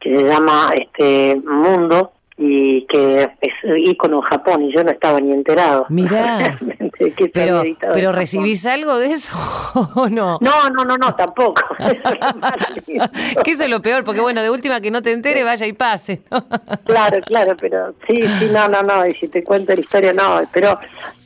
que 0.00 0.16
se 0.16 0.22
llama 0.24 0.70
este 0.74 1.40
Mundo 1.44 2.12
y 2.36 2.82
que 2.86 3.30
es 3.40 3.54
ícono 3.76 4.16
en 4.16 4.22
Japón 4.22 4.62
y 4.64 4.72
yo 4.72 4.84
no 4.84 4.90
estaba 4.90 5.20
ni 5.20 5.32
enterado. 5.32 5.86
Mirá. 5.88 6.58
Que 7.12 7.28
Pero, 7.28 7.62
editado 7.62 7.94
pero. 7.94 8.12
¿recibís 8.12 8.64
algo 8.66 8.98
de 8.98 9.12
eso 9.12 9.34
o 9.94 10.08
no? 10.08 10.38
No, 10.40 10.70
no, 10.70 10.84
no, 10.84 10.96
no, 10.96 11.14
tampoco. 11.14 11.62
Que 13.44 13.50
eso 13.50 13.64
es 13.64 13.70
lo 13.70 13.82
peor, 13.82 14.04
porque 14.04 14.20
bueno, 14.20 14.42
de 14.42 14.50
última 14.50 14.80
que 14.80 14.90
no 14.90 15.02
te 15.02 15.12
entere, 15.12 15.44
vaya 15.44 15.66
y 15.66 15.72
pase. 15.72 16.22
¿no? 16.30 16.44
Claro, 16.84 17.20
claro, 17.22 17.56
pero 17.58 17.94
sí, 18.06 18.22
sí, 18.38 18.48
no, 18.50 18.68
no, 18.68 18.82
no, 18.82 19.06
y 19.06 19.12
si 19.12 19.28
te 19.28 19.42
cuento 19.42 19.74
la 19.74 19.80
historia, 19.80 20.12
no, 20.12 20.40
pero, 20.52 20.78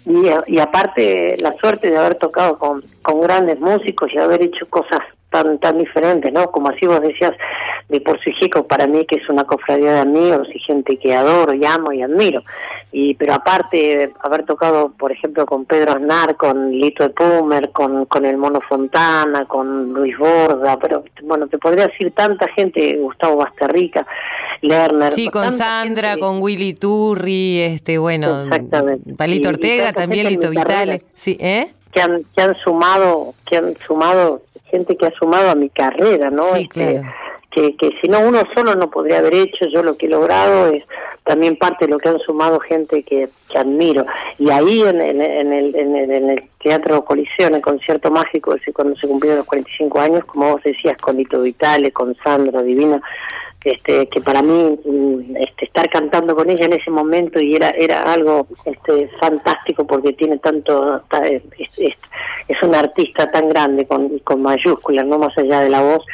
y, 0.07 0.29
y 0.47 0.59
aparte 0.59 1.37
la 1.41 1.53
suerte 1.55 1.91
de 1.91 1.99
haber 1.99 2.15
tocado 2.15 2.59
con, 2.59 2.85
con 3.03 3.21
grandes 3.21 3.61
músicos 3.61 4.11
y 4.13 4.19
haber 4.19 4.43
hecho 4.43 4.67
cosas 4.69 5.01
tan 5.31 5.59
tan 5.59 5.79
diferentes, 5.79 6.33
¿no? 6.33 6.51
Como 6.51 6.69
así 6.71 6.87
vos 6.87 7.01
decías, 7.01 7.33
de 7.89 8.01
por 8.01 8.19
sí 8.23 8.33
Jico, 8.33 8.67
para 8.67 8.87
mí 8.87 9.05
que 9.07 9.17
es 9.17 9.29
una 9.29 9.45
cofradía 9.45 9.93
de 9.95 10.01
amigos 10.01 10.49
y 10.55 10.59
gente 10.59 10.97
que 10.99 11.15
adoro 11.15 11.55
y 11.55 11.65
amo 11.65 11.93
y 11.93 12.03
admiro, 12.03 12.43
y 12.93 13.15
pero 13.15 13.35
aparte 13.35 14.13
haber 14.21 14.45
tocado, 14.45 14.91
por 14.99 15.13
ejemplo, 15.13 15.45
con 15.47 15.65
Pedro 15.65 15.93
Aznar, 15.93 16.37
con 16.37 16.71
Lito 16.71 17.03
de 17.05 17.11
Pumer, 17.11 17.71
con, 17.73 18.05
con 18.07 18.25
el 18.27 18.37
Mono 18.37 18.61
Fontana, 18.61 19.45
con 19.47 19.93
Luis 19.93 20.17
Borda, 20.19 20.79
pero 20.79 21.05
bueno, 21.23 21.47
te 21.49 21.59
podría 21.59 21.87
decir 21.89 22.13
tanta 22.15 22.49
gente, 22.49 22.97
Gustavo 22.99 23.37
Basterrica, 23.37 24.07
Lerner, 24.61 25.13
Sí, 25.13 25.29
con 25.29 25.53
Sandra, 25.53 26.11
gente- 26.11 26.21
con 26.21 26.43
Willy 26.43 26.75
Turri, 26.75 27.61
este, 27.61 27.97
bueno, 27.99 28.43
Exactamente. 28.45 29.15
Palito 29.15 29.45
Y- 29.49 29.53
Ortega, 29.53 29.93
también 29.93 30.27
Lito 30.29 30.51
mi 30.51 30.57
carrera. 30.57 30.81
Vitale. 30.95 31.03
Sí, 31.15 31.37
¿eh? 31.41 31.69
Que 31.93 32.01
han 32.01 32.25
que 32.35 32.43
han 32.43 32.55
sumado 32.57 33.35
que 33.47 33.57
han 33.57 33.75
sumado 33.77 34.43
gente 34.71 34.97
que 34.97 35.07
ha 35.07 35.13
sumado 35.13 35.51
a 35.51 35.55
mi 35.55 35.71
carrera 35.71 36.31
no 36.31 36.43
Sí, 36.53 36.63
Este, 36.63 37.01
claro. 37.01 37.09
que, 37.51 37.77
que 37.77 37.91
si 38.01 38.09
no 38.09 38.21
uno 38.21 38.43
solo 38.55 38.75
no 38.75 38.91
podría 38.91 39.19
haber 39.19 39.35
hecho. 39.35 39.67
Yo 39.67 39.83
lo 39.83 39.97
que 39.97 40.07
he 40.07 40.11
logrado 40.11 40.69
es 40.69 40.85
también 41.25 41.57
parte 41.57 41.87
de 41.87 41.93
lo 41.93 41.99
que 41.99 42.09
han 42.09 42.19
sumado 42.21 42.59
gente 42.61 43.03
que, 43.03 43.29
que 43.51 43.59
admiro. 43.59 44.05
Y 44.39 44.51
ahí 44.51 44.83
en, 44.83 45.01
en, 45.01 45.21
en, 45.21 45.53
el, 45.53 45.75
en, 45.77 45.97
el, 45.97 46.11
en 46.11 46.31
el 46.31 46.43
Teatro 46.63 47.05
Coliseo, 47.05 47.49
en 47.49 47.55
el 47.57 47.61
concierto 47.63 48.11
mágico, 48.11 48.55
ese 48.55 48.73
cuando 48.73 48.97
se 48.97 49.07
cumplieron 49.09 49.39
los 49.39 49.47
45 49.47 49.99
años, 50.01 50.25
como 50.25 50.53
vos 50.53 50.63
decías, 50.63 50.97
con 50.99 51.17
Lito 51.17 51.41
Vitale, 51.43 51.93
con 51.93 52.15
Sandra 52.23 52.63
Divina, 52.63 53.01
este, 53.71 54.07
que 54.09 54.21
para 54.21 54.43
mí 54.43 54.79
mm, 54.85 55.37
este, 55.37 55.67
estar 55.67 55.89
cantando 55.89 56.35
con 56.35 56.49
ella 56.51 56.67
en 56.67 56.75
ese 56.75 56.91
momento 56.91 57.41
y 57.41 57.55
era 57.55 57.71
era 57.71 58.03
algo 58.03 58.47
este, 58.65 59.09
fantástico 59.21 59.87
porque 59.87 60.13
tiene 60.13 60.39
tanto 60.39 61.03
es, 61.23 61.43
es, 62.49 62.63
una 62.63 62.81
artista 62.81 63.31
tan 63.31 63.49
grande 63.49 63.87
con, 63.87 64.19
con 64.21 64.43
mayúsculas 64.43 65.07
no 65.07 65.19
más 65.19 65.37
allá 65.39 65.61
de 65.61 65.71
la 65.71 65.81
voz 65.81 66.05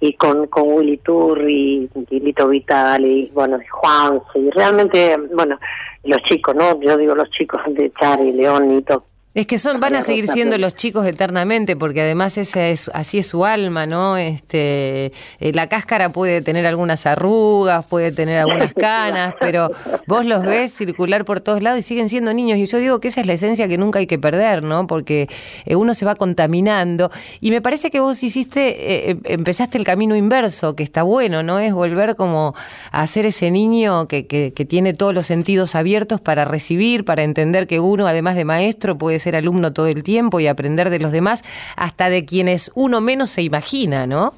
y 0.00 0.14
con 0.14 0.46
con 0.48 0.72
Willy 0.72 0.98
Tour 0.98 1.48
y, 1.48 1.88
y 2.10 2.20
Lito 2.20 2.48
Vital 2.48 3.04
y 3.04 3.30
bueno 3.32 3.58
Juan 3.70 4.20
y 4.34 4.50
realmente 4.50 5.16
bueno 5.32 5.58
los 6.04 6.22
chicos 6.22 6.54
no 6.54 6.80
yo 6.80 6.96
digo 6.96 7.14
los 7.14 7.30
chicos 7.30 7.60
de 7.68 7.90
Chari 7.90 8.32
León 8.32 8.68
Nito 8.68 9.04
es 9.34 9.48
que 9.48 9.58
son, 9.58 9.80
van 9.80 9.96
a 9.96 10.02
seguir 10.02 10.28
siendo 10.28 10.56
los 10.58 10.76
chicos 10.76 11.04
eternamente, 11.04 11.74
porque 11.74 12.02
además 12.02 12.38
ese 12.38 12.70
es, 12.70 12.88
así 12.94 13.18
es 13.18 13.26
su 13.26 13.44
alma, 13.44 13.84
¿no? 13.84 14.16
Este, 14.16 15.06
eh, 15.40 15.52
la 15.52 15.68
cáscara 15.68 16.12
puede 16.12 16.40
tener 16.40 16.64
algunas 16.66 17.04
arrugas, 17.04 17.84
puede 17.84 18.12
tener 18.12 18.38
algunas 18.38 18.72
canas, 18.74 19.34
pero 19.40 19.72
vos 20.06 20.24
los 20.24 20.44
ves 20.44 20.72
circular 20.72 21.24
por 21.24 21.40
todos 21.40 21.64
lados 21.64 21.80
y 21.80 21.82
siguen 21.82 22.08
siendo 22.08 22.32
niños. 22.32 22.58
Y 22.58 22.66
yo 22.66 22.78
digo 22.78 23.00
que 23.00 23.08
esa 23.08 23.22
es 23.22 23.26
la 23.26 23.32
esencia 23.32 23.66
que 23.66 23.76
nunca 23.76 23.98
hay 23.98 24.06
que 24.06 24.20
perder, 24.20 24.62
¿no? 24.62 24.86
Porque 24.86 25.28
eh, 25.64 25.74
uno 25.74 25.94
se 25.94 26.04
va 26.04 26.14
contaminando. 26.14 27.10
Y 27.40 27.50
me 27.50 27.60
parece 27.60 27.90
que 27.90 27.98
vos 27.98 28.22
hiciste, 28.22 29.10
eh, 29.10 29.18
empezaste 29.24 29.78
el 29.78 29.84
camino 29.84 30.14
inverso, 30.14 30.76
que 30.76 30.84
está 30.84 31.02
bueno, 31.02 31.42
¿no? 31.42 31.58
Es 31.58 31.72
volver 31.72 32.14
como 32.14 32.54
a 32.92 33.04
ser 33.08 33.26
ese 33.26 33.50
niño 33.50 34.06
que, 34.06 34.28
que, 34.28 34.52
que 34.52 34.64
tiene 34.64 34.92
todos 34.92 35.12
los 35.12 35.26
sentidos 35.26 35.74
abiertos 35.74 36.20
para 36.20 36.44
recibir, 36.44 37.04
para 37.04 37.24
entender 37.24 37.66
que 37.66 37.80
uno, 37.80 38.06
además 38.06 38.36
de 38.36 38.44
maestro, 38.44 38.96
puede 38.96 39.18
ser 39.18 39.23
alumno 39.36 39.72
todo 39.72 39.86
el 39.86 40.02
tiempo 40.02 40.40
y 40.40 40.46
aprender 40.46 40.90
de 40.90 40.98
los 40.98 41.12
demás, 41.12 41.44
hasta 41.76 42.10
de 42.10 42.24
quienes 42.24 42.70
uno 42.74 43.00
menos 43.00 43.30
se 43.30 43.42
imagina, 43.42 44.06
¿no? 44.06 44.34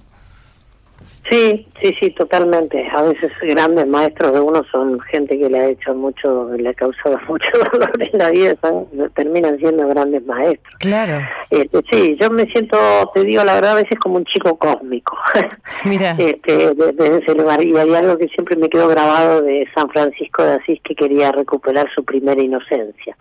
Sí, 1.31 1.67
sí, 1.81 1.93
sí, 1.99 2.11
totalmente. 2.11 2.87
A 2.95 3.03
veces 3.03 3.33
grandes 3.41 3.87
maestros 3.87 4.33
de 4.33 4.41
uno 4.41 4.63
son 4.71 5.01
gente 5.01 5.37
que 5.37 5.51
le 5.51 5.59
ha 5.59 5.69
hecho 5.69 5.95
mucho, 5.95 6.51
le 6.57 6.69
ha 6.69 6.75
causado 6.75 7.19
mucho 7.29 7.51
dolor 7.73 7.93
en 7.99 8.19
la 8.19 8.31
vida, 8.31 8.55
son, 8.63 8.87
terminan 9.15 9.59
siendo 9.59 9.89
grandes 9.89 10.25
maestros. 10.25 10.75
Claro. 10.79 11.27
Este, 11.51 11.81
sí, 11.91 12.17
yo 12.21 12.31
me 12.31 12.45
siento, 12.47 12.79
te 13.13 13.25
digo 13.25 13.43
la 13.43 13.55
verdad, 13.55 13.73
a 13.73 13.83
veces 13.83 13.99
como 13.99 14.17
un 14.17 14.25
chico 14.25 14.57
cósmico. 14.57 15.17
Mira. 15.85 16.15
Este, 16.17 16.75
desde 16.75 16.93
de 16.93 17.19
ese 17.19 17.35
lugar. 17.35 17.65
Y 17.65 17.77
hay 17.77 17.95
algo 17.95 18.17
que 18.19 18.29
siempre 18.29 18.57
me 18.57 18.69
quedó 18.69 18.87
grabado 18.89 19.43
de 19.43 19.67
San 19.75 19.89
Francisco 19.91 20.45
de 20.45 20.55
Asís 20.55 20.81
que 20.85 20.95
quería 20.95 21.33
recuperar 21.33 21.89
su 21.93 22.05
primera 22.05 22.41
inocencia. 22.41 23.17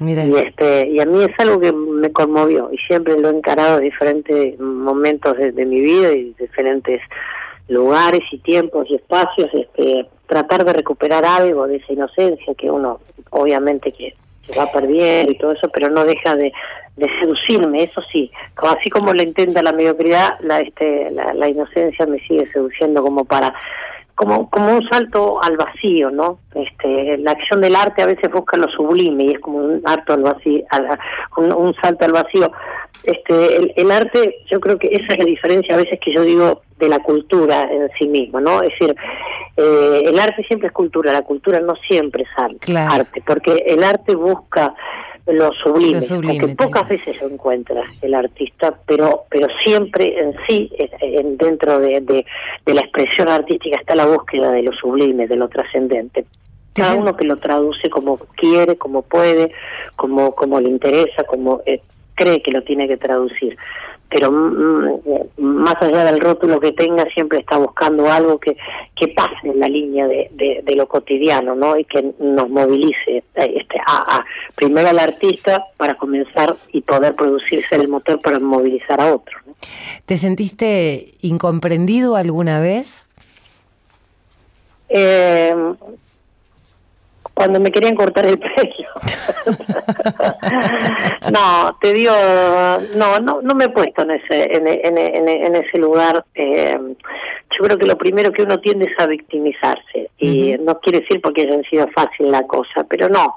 Mira. 0.00 0.24
Y 0.24 0.34
este 0.36 0.86
y 0.86 1.00
a 1.00 1.06
mí 1.06 1.24
es 1.24 1.32
algo 1.38 1.58
que 1.58 1.72
me 1.72 2.12
conmovió 2.12 2.70
y 2.72 2.78
siempre 2.78 3.18
lo 3.18 3.30
he 3.30 3.36
encarado 3.36 3.78
en 3.78 3.84
diferentes 3.84 4.58
momentos 4.60 5.36
de, 5.36 5.50
de 5.50 5.64
mi 5.66 5.80
vida 5.80 6.12
y 6.12 6.34
diferentes 6.38 7.00
lugares 7.68 8.22
y 8.32 8.38
tiempos 8.38 8.86
y 8.90 8.96
espacios, 8.96 9.48
este, 9.52 10.06
tratar 10.26 10.64
de 10.64 10.72
recuperar 10.72 11.24
algo 11.24 11.66
de 11.66 11.76
esa 11.76 11.92
inocencia 11.92 12.54
que 12.54 12.70
uno 12.70 13.00
obviamente 13.30 13.92
que 13.92 14.14
se 14.42 14.58
va 14.58 14.66
perdiendo 14.72 15.32
y 15.32 15.38
todo 15.38 15.52
eso, 15.52 15.68
pero 15.68 15.90
no 15.90 16.04
deja 16.04 16.34
de, 16.34 16.52
de 16.96 17.06
seducirme, 17.20 17.84
eso 17.84 18.00
sí, 18.10 18.30
así 18.56 18.88
como 18.90 19.12
lo 19.12 19.22
intenta 19.22 19.62
la 19.62 19.72
mediocridad, 19.72 20.38
la, 20.40 20.60
este, 20.60 21.10
la, 21.10 21.32
la 21.34 21.48
inocencia 21.48 22.06
me 22.06 22.18
sigue 22.20 22.46
seduciendo 22.46 23.02
como 23.02 23.24
para 23.24 23.54
como 24.18 24.50
como 24.50 24.76
un 24.76 24.88
salto 24.88 25.40
al 25.40 25.56
vacío, 25.56 26.10
¿no? 26.10 26.40
Este, 26.52 27.18
la 27.18 27.30
acción 27.30 27.60
del 27.60 27.76
arte 27.76 28.02
a 28.02 28.06
veces 28.06 28.28
busca 28.32 28.56
lo 28.56 28.68
sublime 28.68 29.24
y 29.24 29.30
es 29.30 29.38
como 29.38 29.58
un 29.58 29.80
salto 29.80 30.14
al 30.14 30.22
vacío, 30.22 30.64
un, 31.36 31.52
un, 31.52 31.74
salto 31.76 32.04
al 32.04 32.12
vacío. 32.12 32.50
Este, 33.04 33.56
el, 33.56 33.72
el, 33.76 33.90
arte, 33.90 34.36
yo 34.50 34.60
creo 34.60 34.78
que 34.78 34.88
esa 34.88 35.12
es 35.12 35.18
la 35.18 35.24
diferencia 35.24 35.74
a 35.74 35.78
veces 35.78 35.98
que 36.00 36.12
yo 36.12 36.22
digo 36.22 36.62
de 36.78 36.88
la 36.88 36.98
cultura 36.98 37.62
en 37.62 37.88
sí 37.98 38.06
mismo, 38.06 38.40
¿no? 38.40 38.62
Es 38.62 38.70
decir, 38.70 38.94
eh, 39.56 40.02
el 40.04 40.18
arte 40.18 40.44
siempre 40.44 40.68
es 40.68 40.72
cultura, 40.72 41.12
la 41.12 41.22
cultura 41.22 41.60
no 41.60 41.74
siempre 41.76 42.24
es 42.24 42.28
arte, 42.36 42.58
claro. 42.58 42.94
arte 42.94 43.22
porque 43.26 43.64
el 43.66 43.82
arte 43.82 44.14
busca 44.14 44.74
lo 45.26 45.52
sublime, 45.52 45.96
Lo 45.96 46.00
sublime, 46.00 46.40
porque 46.40 46.54
pocas 46.56 46.86
claro. 46.86 46.88
veces 46.88 47.20
lo 47.20 47.28
encuentra 47.28 47.82
el 48.00 48.14
artista, 48.14 48.74
pero 48.86 49.24
pero 49.28 49.46
siempre 49.62 50.18
en 50.18 50.34
sí, 50.46 50.70
en, 51.00 51.36
dentro 51.36 51.78
de, 51.80 52.00
de, 52.00 52.24
de, 52.64 52.74
la 52.74 52.80
expresión 52.80 53.28
artística 53.28 53.78
está 53.78 53.94
la 53.94 54.06
búsqueda 54.06 54.52
de 54.52 54.62
lo 54.62 54.72
sublime, 54.72 55.26
de 55.26 55.36
lo 55.36 55.48
trascendente. 55.48 56.24
Cada 56.72 56.94
uno 56.94 57.16
que 57.16 57.24
lo 57.24 57.36
traduce 57.36 57.90
como 57.90 58.16
quiere, 58.36 58.76
como 58.76 59.02
puede, 59.02 59.50
como 59.96 60.34
como 60.34 60.60
le 60.60 60.68
interesa, 60.68 61.24
como 61.24 61.60
eh, 61.66 61.82
cree 62.18 62.42
que 62.42 62.52
lo 62.52 62.62
tiene 62.62 62.88
que 62.88 62.96
traducir 62.96 63.56
pero 64.10 64.32
mm, 64.32 65.00
más 65.36 65.76
allá 65.80 66.04
del 66.04 66.20
rótulo 66.20 66.60
que 66.60 66.72
tenga 66.72 67.04
siempre 67.12 67.40
está 67.40 67.58
buscando 67.58 68.10
algo 68.10 68.38
que, 68.38 68.56
que 68.96 69.08
pase 69.08 69.34
en 69.44 69.60
la 69.60 69.68
línea 69.68 70.06
de, 70.06 70.30
de, 70.32 70.62
de 70.64 70.74
lo 70.74 70.88
cotidiano 70.88 71.54
no 71.54 71.76
y 71.76 71.84
que 71.84 72.12
nos 72.18 72.48
movilice 72.48 73.22
este 73.34 73.78
a, 73.86 74.16
a, 74.16 74.24
primero 74.54 74.88
al 74.88 74.98
artista 74.98 75.66
para 75.76 75.94
comenzar 75.94 76.56
y 76.72 76.80
poder 76.80 77.14
producirse 77.14 77.76
el 77.76 77.88
motor 77.88 78.20
para 78.20 78.38
movilizar 78.38 79.00
a 79.00 79.14
otros 79.14 79.40
¿no? 79.46 79.52
¿te 80.06 80.16
sentiste 80.16 81.12
incomprendido 81.20 82.16
alguna 82.16 82.60
vez? 82.60 83.06
Eh, 84.88 85.54
cuando 87.34 87.60
me 87.60 87.70
querían 87.70 87.94
cortar 87.94 88.26
el 88.26 88.38
pelo. 88.38 88.54
no, 91.32 91.76
te 91.80 91.92
digo, 91.92 92.12
no, 92.96 93.18
no, 93.20 93.40
no 93.42 93.54
me 93.54 93.64
he 93.64 93.68
puesto 93.70 94.02
en 94.02 94.12
ese, 94.12 94.56
en, 94.56 94.66
en, 94.66 94.98
en, 94.98 95.28
en 95.28 95.54
ese 95.56 95.78
lugar. 95.78 96.24
Eh, 96.34 96.78
yo 97.56 97.64
creo 97.64 97.78
que 97.78 97.86
lo 97.86 97.96
primero 97.96 98.30
que 98.32 98.42
uno 98.42 98.60
tiende 98.60 98.86
es 98.86 98.98
a 99.02 99.06
victimizarse 99.06 100.10
y 100.18 100.54
uh 100.54 100.58
-huh. 100.58 100.64
no 100.64 100.80
quiere 100.80 101.00
decir 101.00 101.20
porque 101.20 101.42
hayan 101.42 101.62
sido 101.64 101.88
fácil 101.88 102.30
la 102.30 102.46
cosa, 102.46 102.84
pero 102.88 103.08
no. 103.08 103.36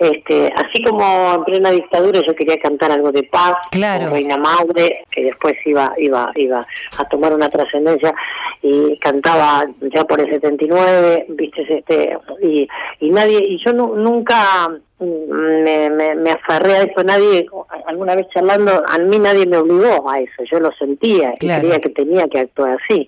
Este, 0.00 0.50
así 0.56 0.82
como 0.82 1.34
en 1.34 1.44
plena 1.44 1.70
dictadura 1.70 2.22
yo 2.26 2.34
quería 2.34 2.58
cantar 2.58 2.90
algo 2.90 3.12
de 3.12 3.22
paz, 3.24 3.52
claro. 3.70 4.08
Reina 4.08 4.38
Madre, 4.38 5.04
que 5.10 5.24
después 5.24 5.54
iba 5.66 5.92
iba 5.98 6.32
iba 6.36 6.66
a 6.96 7.04
tomar 7.04 7.34
una 7.34 7.50
trascendencia 7.50 8.14
y 8.62 8.96
cantaba 8.96 9.66
ya 9.92 10.04
por 10.04 10.18
el 10.22 10.30
79, 10.30 11.26
viste 11.28 11.66
este 11.68 12.16
y 12.42 12.66
y 13.00 13.10
nadie 13.10 13.44
y 13.46 13.62
yo 13.62 13.74
no, 13.74 13.94
nunca 13.94 14.70
me, 15.00 15.90
me, 15.90 16.14
me 16.14 16.30
aferré 16.30 16.76
a 16.76 16.82
eso, 16.82 17.02
nadie, 17.04 17.46
alguna 17.86 18.14
vez 18.14 18.26
charlando, 18.32 18.82
a 18.86 18.98
mí 18.98 19.18
nadie 19.18 19.46
me 19.46 19.58
obligó 19.58 20.10
a 20.10 20.18
eso, 20.18 20.44
yo 20.50 20.60
lo 20.60 20.72
sentía 20.72 21.34
claro. 21.38 21.66
y 21.66 21.68
creía 21.68 21.80
que 21.80 21.90
tenía 21.90 22.28
que 22.28 22.38
actuar 22.40 22.78
así. 22.82 23.06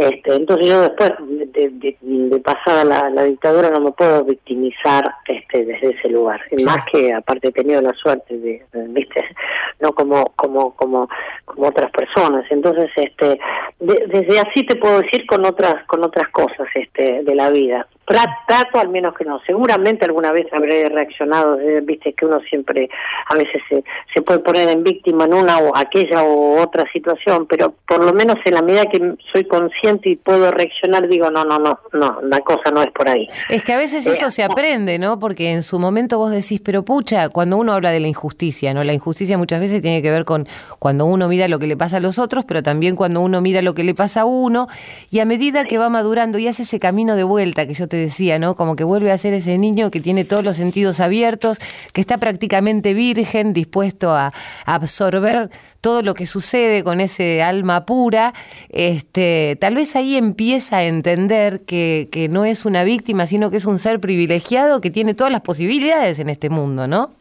Este, 0.00 0.34
entonces 0.34 0.66
yo 0.66 0.80
después 0.80 1.12
de, 1.20 1.68
de, 1.72 1.96
de 2.00 2.40
pasada 2.40 2.84
la, 2.84 3.10
la, 3.10 3.24
dictadura 3.24 3.68
no 3.68 3.80
me 3.80 3.92
puedo 3.92 4.24
victimizar 4.24 5.04
este, 5.26 5.66
desde 5.66 5.90
ese 5.90 6.08
lugar, 6.08 6.40
más 6.64 6.86
que 6.90 7.12
aparte 7.12 7.48
he 7.48 7.52
tenido 7.52 7.82
la 7.82 7.92
suerte 7.92 8.38
de, 8.38 8.64
viste, 8.88 9.22
no 9.80 9.92
como 9.92 10.24
como 10.36 10.74
como 10.74 11.06
como 11.44 11.68
otras 11.68 11.90
personas. 11.90 12.46
Entonces, 12.50 12.90
este, 12.96 13.38
de, 13.78 14.06
desde 14.06 14.40
así 14.40 14.62
te 14.64 14.76
puedo 14.76 15.02
decir 15.02 15.26
con 15.26 15.44
otras 15.44 15.84
con 15.84 16.02
otras 16.02 16.30
cosas 16.30 16.66
este 16.74 17.22
de 17.22 17.34
la 17.34 17.50
vida 17.50 17.86
trato 18.10 18.78
al 18.80 18.88
menos 18.88 19.14
que 19.14 19.24
no. 19.24 19.40
Seguramente 19.46 20.04
alguna 20.04 20.32
vez 20.32 20.46
habré 20.52 20.88
reaccionado, 20.88 21.60
eh, 21.60 21.80
viste 21.80 22.12
que 22.12 22.26
uno 22.26 22.40
siempre 22.40 22.88
a 23.28 23.36
veces 23.36 23.62
se, 23.68 23.84
se 24.12 24.22
puede 24.22 24.40
poner 24.40 24.68
en 24.68 24.82
víctima 24.82 25.26
en 25.26 25.34
una 25.34 25.58
o 25.58 25.76
aquella 25.76 26.24
o 26.24 26.60
otra 26.60 26.84
situación, 26.92 27.46
pero 27.46 27.74
por 27.86 28.02
lo 28.04 28.12
menos 28.12 28.36
en 28.44 28.54
la 28.54 28.62
medida 28.62 28.84
que 28.86 29.14
soy 29.32 29.44
consciente 29.44 30.10
y 30.10 30.16
puedo 30.16 30.50
reaccionar, 30.50 31.06
digo, 31.08 31.30
no, 31.30 31.44
no, 31.44 31.58
no, 31.60 31.78
no, 31.92 32.20
la 32.22 32.40
cosa 32.40 32.70
no 32.72 32.82
es 32.82 32.90
por 32.90 33.08
ahí. 33.08 33.28
Es 33.48 33.62
que 33.62 33.72
a 33.72 33.78
veces 33.78 34.06
eso 34.06 34.26
eh, 34.26 34.30
se 34.30 34.42
aprende, 34.42 34.98
¿no? 34.98 35.18
Porque 35.20 35.52
en 35.52 35.62
su 35.62 35.78
momento 35.78 36.18
vos 36.18 36.32
decís, 36.32 36.60
pero 36.64 36.84
pucha, 36.84 37.28
cuando 37.28 37.58
uno 37.58 37.72
habla 37.74 37.90
de 37.90 38.00
la 38.00 38.08
injusticia, 38.08 38.74
¿no? 38.74 38.82
La 38.82 38.92
injusticia 38.92 39.38
muchas 39.38 39.60
veces 39.60 39.82
tiene 39.82 40.02
que 40.02 40.10
ver 40.10 40.24
con 40.24 40.48
cuando 40.80 41.06
uno 41.06 41.28
mira 41.28 41.46
lo 41.46 41.60
que 41.60 41.68
le 41.68 41.76
pasa 41.76 41.98
a 41.98 42.00
los 42.00 42.18
otros, 42.18 42.44
pero 42.44 42.62
también 42.62 42.96
cuando 42.96 43.20
uno 43.20 43.40
mira 43.40 43.62
lo 43.62 43.74
que 43.74 43.84
le 43.84 43.94
pasa 43.94 44.22
a 44.22 44.24
uno, 44.24 44.66
y 45.10 45.20
a 45.20 45.24
medida 45.24 45.64
que 45.64 45.78
va 45.78 45.88
madurando 45.88 46.38
y 46.38 46.48
hace 46.48 46.62
ese 46.62 46.80
camino 46.80 47.14
de 47.14 47.22
vuelta 47.22 47.66
que 47.66 47.74
yo 47.74 47.86
te 47.86 47.99
decía, 48.00 48.38
¿no? 48.38 48.54
Como 48.54 48.76
que 48.76 48.84
vuelve 48.84 49.12
a 49.12 49.18
ser 49.18 49.34
ese 49.34 49.58
niño 49.58 49.90
que 49.90 50.00
tiene 50.00 50.24
todos 50.24 50.44
los 50.44 50.56
sentidos 50.56 51.00
abiertos, 51.00 51.58
que 51.92 52.00
está 52.00 52.18
prácticamente 52.18 52.94
virgen, 52.94 53.52
dispuesto 53.52 54.14
a, 54.14 54.32
absorber 54.66 55.50
todo 55.80 56.02
lo 56.02 56.14
que 56.14 56.26
sucede 56.26 56.84
con 56.84 57.00
ese 57.00 57.42
alma 57.42 57.86
pura, 57.86 58.34
este, 58.68 59.56
tal 59.60 59.74
vez 59.74 59.96
ahí 59.96 60.16
empieza 60.16 60.78
a 60.78 60.84
entender 60.84 61.62
que, 61.62 62.08
que 62.10 62.28
no 62.28 62.44
es 62.44 62.64
una 62.64 62.84
víctima, 62.84 63.26
sino 63.26 63.50
que 63.50 63.56
es 63.56 63.64
un 63.64 63.78
ser 63.78 64.00
privilegiado 64.00 64.80
que 64.80 64.90
tiene 64.90 65.14
todas 65.14 65.32
las 65.32 65.40
posibilidades 65.40 66.18
en 66.18 66.28
este 66.28 66.50
mundo, 66.50 66.86
¿no? 66.86 67.19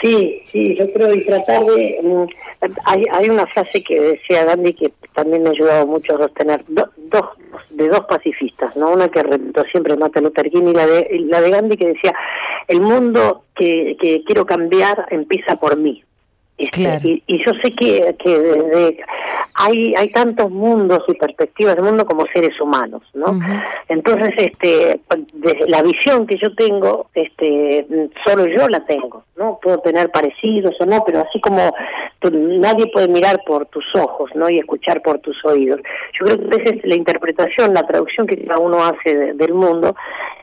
Sí, 0.00 0.42
sí, 0.46 0.74
yo 0.76 0.90
creo 0.92 1.14
y 1.14 1.24
tratar 1.24 1.64
de... 1.64 1.98
Mm, 2.02 2.24
hay, 2.84 3.04
hay 3.12 3.28
una 3.28 3.46
frase 3.46 3.82
que 3.82 4.00
decía 4.00 4.44
Gandhi 4.44 4.72
que 4.74 4.92
también 5.14 5.42
me 5.42 5.50
ha 5.50 5.52
ayudado 5.52 5.86
mucho 5.86 6.14
a 6.14 6.18
sostener, 6.18 6.64
dos 6.66 6.88
de 7.70 7.88
dos 7.88 8.04
pacifistas, 8.06 8.74
no 8.76 8.92
una 8.92 9.08
que 9.08 9.22
repito 9.22 9.62
siempre 9.70 9.96
Martin 9.96 10.24
Luther 10.24 10.50
King 10.50 10.68
y 10.68 10.72
la 10.72 10.86
de, 10.86 11.24
la 11.26 11.40
de 11.40 11.50
Gandhi 11.50 11.76
que 11.76 11.88
decía, 11.88 12.14
el 12.68 12.80
mundo 12.80 13.44
que, 13.54 13.96
que 14.00 14.24
quiero 14.24 14.46
cambiar 14.46 15.06
empieza 15.10 15.56
por 15.56 15.76
mí. 15.78 16.02
Este, 16.58 17.22
y, 17.26 17.44
yo 17.44 17.52
sé 17.62 17.70
que, 17.72 18.14
que 18.22 19.04
hay 19.54 19.94
hay 19.96 20.08
tantos 20.10 20.50
mundos 20.50 21.02
y 21.08 21.14
perspectivas 21.14 21.74
del 21.74 21.84
mundo 21.84 22.04
como 22.04 22.26
seres 22.26 22.60
humanos, 22.60 23.02
¿no? 23.14 23.38
Entonces, 23.88 24.32
este, 24.36 25.00
desde 25.32 25.68
la 25.68 25.82
visión 25.82 26.26
que 26.26 26.36
yo 26.36 26.54
tengo, 26.54 27.06
este, 27.14 27.86
solo 28.24 28.46
yo 28.46 28.68
la 28.68 28.84
tengo, 28.84 29.24
¿no? 29.36 29.58
Puedo 29.62 29.78
tener 29.78 30.10
parecidos 30.10 30.74
o 30.78 30.86
no, 30.86 31.02
pero 31.04 31.20
así 31.20 31.40
como 31.40 31.74
nadie 32.22 32.86
puede 32.92 33.08
mirar 33.08 33.40
por 33.46 33.66
tus 33.66 33.86
ojos, 33.94 34.30
¿no? 34.34 34.48
Y 34.48 34.58
escuchar 34.58 35.02
por 35.02 35.18
tus 35.20 35.42
oídos. 35.44 35.80
Yo 36.20 36.26
creo 36.26 36.50
que 36.50 36.62
esa 36.62 36.74
es 36.76 36.84
la 36.84 36.94
interpretación, 36.94 37.74
la 37.74 37.86
traducción 37.86 38.26
que 38.26 38.44
cada 38.44 38.60
uno 38.60 38.84
hace 38.84 39.32
del 39.34 39.54
mundo 39.54 39.96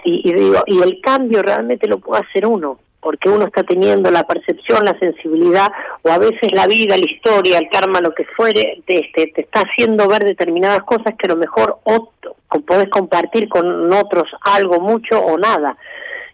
y, 0.03 0.27
y 0.27 0.33
digo, 0.33 0.63
y 0.65 0.81
el 0.81 0.99
cambio 1.01 1.43
realmente 1.43 1.87
lo 1.87 1.99
puede 1.99 2.23
hacer 2.23 2.45
uno 2.47 2.79
porque 3.01 3.29
uno 3.29 3.45
está 3.45 3.63
teniendo 3.63 4.11
la 4.11 4.23
percepción, 4.25 4.83
la 4.83 4.97
sensibilidad, 4.99 5.71
o 6.01 6.11
a 6.11 6.17
veces 6.17 6.51
la 6.51 6.67
vida, 6.67 6.97
la 6.97 7.05
historia, 7.05 7.57
el 7.57 7.69
karma, 7.69 8.01
lo 8.01 8.13
que 8.13 8.25
fuere, 8.25 8.81
te, 8.85 8.99
este, 8.99 9.27
te 9.27 9.41
está 9.41 9.61
haciendo 9.61 10.07
ver 10.07 10.23
determinadas 10.23 10.83
cosas 10.83 11.15
que 11.17 11.27
a 11.27 11.29
lo 11.29 11.37
mejor 11.37 11.77
otro, 11.83 12.35
podés 12.65 12.89
compartir 12.89 13.47
con 13.47 13.91
otros 13.93 14.29
algo, 14.41 14.79
mucho 14.79 15.19
o 15.19 15.37
nada. 15.37 15.77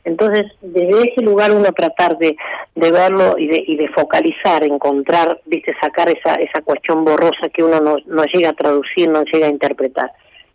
Entonces, 0.03 0.45
desde 0.61 1.11
ese 1.11 1.21
lugar 1.21 1.51
uno 1.51 1.71
tratar 1.73 2.17
de, 2.17 2.37
de 2.75 2.91
verlo 2.91 3.35
y 3.37 3.47
de, 3.47 3.63
y 3.65 3.75
de 3.75 3.87
focalizar, 3.89 4.63
encontrar, 4.63 5.41
viste, 5.45 5.75
sacar 5.81 6.09
esa, 6.09 6.35
esa 6.35 6.61
cuestión 6.61 7.03
borrosa 7.03 7.49
que 7.51 7.63
uno 7.63 7.79
no, 7.79 7.97
no 8.05 8.23
llega 8.25 8.49
a 8.49 8.53
traducir, 8.53 9.09
no 9.09 9.23
llega 9.23 9.47
a 9.47 9.51
interpretar. 9.51 10.11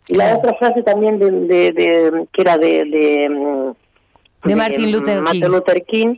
Y 0.07 0.15
la 0.15 0.37
otra 0.37 0.53
frase 0.55 0.83
también 0.83 1.19
de, 1.19 1.71
de, 1.71 2.25
que 2.31 2.41
era 2.41 2.57
de 2.57 3.29
mm, 3.29 3.71
de 4.43 4.55
Martin 4.55 4.91
Luther 4.91 5.23
King. 5.23 5.41
Luther 5.47 5.83
King, 5.85 6.15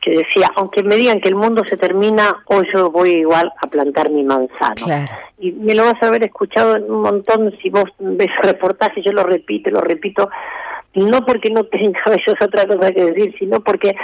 que 0.00 0.10
decía, 0.10 0.48
aunque 0.56 0.82
me 0.82 0.96
digan 0.96 1.20
que 1.20 1.28
el 1.28 1.36
mundo 1.36 1.62
se 1.68 1.76
termina, 1.76 2.42
hoy 2.46 2.66
yo 2.74 2.90
voy 2.90 3.10
igual 3.10 3.52
a 3.62 3.66
plantar 3.68 4.10
mi 4.10 4.24
manzano. 4.24 4.86
Y 5.38 5.52
me 5.52 5.74
lo 5.74 5.84
vas 5.84 6.02
a 6.02 6.06
haber 6.06 6.24
escuchado 6.24 6.76
un 6.84 7.02
montón, 7.02 7.54
si 7.62 7.70
vos 7.70 7.84
ves 7.98 8.30
reportajes, 8.42 9.04
yo 9.04 9.12
lo 9.12 9.22
repito, 9.22 9.70
lo 9.70 9.80
repito, 9.80 10.28
no 10.94 11.24
porque 11.24 11.50
no 11.50 11.64
tenga 11.64 12.00
es 12.26 12.42
otra 12.42 12.66
cosa 12.66 12.92
que 12.92 13.04
decir, 13.04 13.34
sino 13.38 13.60
porque 13.60 13.94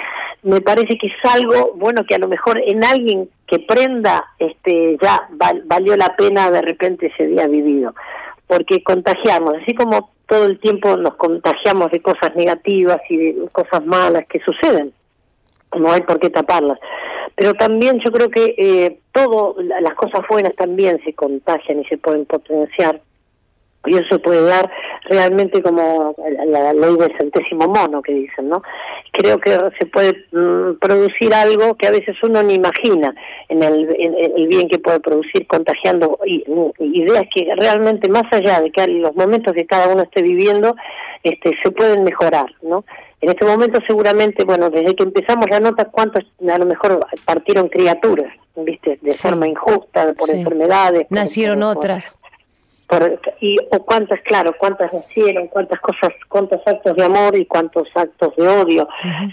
me 0.43 0.61
parece 0.61 0.97
que 0.99 1.09
es 1.09 1.35
algo, 1.35 1.73
bueno, 1.75 2.05
que 2.05 2.15
a 2.15 2.19
lo 2.19 2.29
mejor 2.29 2.61
en 2.65 2.85
alguien 2.85 3.29
que 3.47 3.59
prenda, 3.59 4.25
este 4.39 4.97
ya 5.03 5.29
valió 5.67 5.97
la 5.97 6.15
pena 6.17 6.51
de 6.51 6.63
repente 6.63 7.07
ese 7.07 7.27
día 7.27 7.47
vivido. 7.47 7.95
Porque 8.47 8.83
contagiamos, 8.83 9.55
así 9.61 9.75
como 9.75 10.11
todo 10.29 10.45
el 10.45 10.61
tiempo 10.61 10.97
nos 10.97 11.17
contagiamos 11.17 11.91
de 11.91 12.01
cosas 12.01 12.37
negativas 12.37 13.01
y 13.09 13.17
de 13.17 13.49
cosas 13.51 13.85
malas 13.85 14.27
que 14.29 14.41
suceden. 14.41 14.93
No 15.77 15.91
hay 15.91 16.03
por 16.03 16.21
qué 16.21 16.31
taparlas. 16.31 16.79
Pero 17.35 17.55
también 17.55 17.99
yo 18.05 18.13
creo 18.13 18.31
que 18.31 18.55
eh, 18.59 19.01
todo, 19.13 19.57
las 19.59 19.95
cosas 19.95 20.21
buenas 20.29 20.55
también 20.55 21.01
se 21.05 21.15
contagian 21.15 21.81
y 21.81 21.85
se 21.87 21.97
pueden 21.97 22.27
potenciar 22.27 23.01
y 23.87 23.97
eso 23.97 24.19
puede 24.21 24.43
dar 24.45 24.71
realmente 25.05 25.63
como 25.63 26.15
la, 26.47 26.73
ley 26.73 26.97
del 26.97 27.17
centésimo 27.17 27.69
mono 27.69 28.03
que 28.03 28.13
dicen, 28.13 28.49
¿no? 28.49 28.63
Creo 29.13 29.39
que 29.39 29.57
se 29.79 29.87
puede 29.87 30.27
mm, 30.33 30.79
producir 30.81 31.33
algo 31.33 31.77
que 31.77 31.87
a 31.87 31.91
veces 31.91 32.17
uno 32.23 32.43
ni 32.43 32.55
imagina 32.55 33.15
en 33.49 33.63
el, 33.63 33.89
en 33.99 34.15
el 34.37 34.49
bien 34.49 34.69
que 34.69 34.79
puede 34.79 35.01
producir 35.01 35.47
contagiando 35.47 36.19
ideas 36.79 37.25
que 37.35 37.49
realmente 37.57 38.09
más 38.09 38.25
allá 38.33 38.61
de 38.61 38.71
que 38.71 38.87
los 38.87 39.15
momentos 39.15 39.55
que 39.55 39.67
cada 39.67 39.89
uno 39.89 40.03
esté 40.03 40.23
viviendo 40.23 40.75
este 41.23 41.57
se 41.63 41.71
pueden 41.71 42.05
mejorar, 42.05 42.47
¿no? 42.63 42.85
En 43.21 43.31
este 43.31 43.45
momento 43.45 43.81
seguramente, 43.87 44.45
bueno, 44.45 44.71
desde 44.71 44.95
que 44.95 45.03
empezamos 45.03 45.47
ya 45.51 45.59
notas 45.59 45.89
cuántos 45.91 46.25
a 46.49 46.59
lo 46.59 46.67
mejor 46.67 47.05
partieron 47.25 47.69
criaturas, 47.69 48.33
¿viste? 48.55 48.99
De 49.03 49.13
forma 49.13 49.49
injusta, 49.49 50.13
por 50.17 50.31
enfermedades. 50.31 51.07
Nacieron 51.11 51.65
otras 51.65 52.17
y 53.41 53.57
o 53.71 53.85
cuántas 53.85 54.21
claro 54.23 54.55
cuántas 54.59 54.93
nacieron 54.93 55.49
cuántas 55.49 55.79
cosas 55.81 56.11
cuántos 56.29 56.61
actos 56.67 56.97
de 56.97 57.05
amor 57.05 57.37
y 57.37 57.45
cuántos 57.45 57.87
actos 57.95 58.35
de 58.37 58.49
odio 58.49 58.89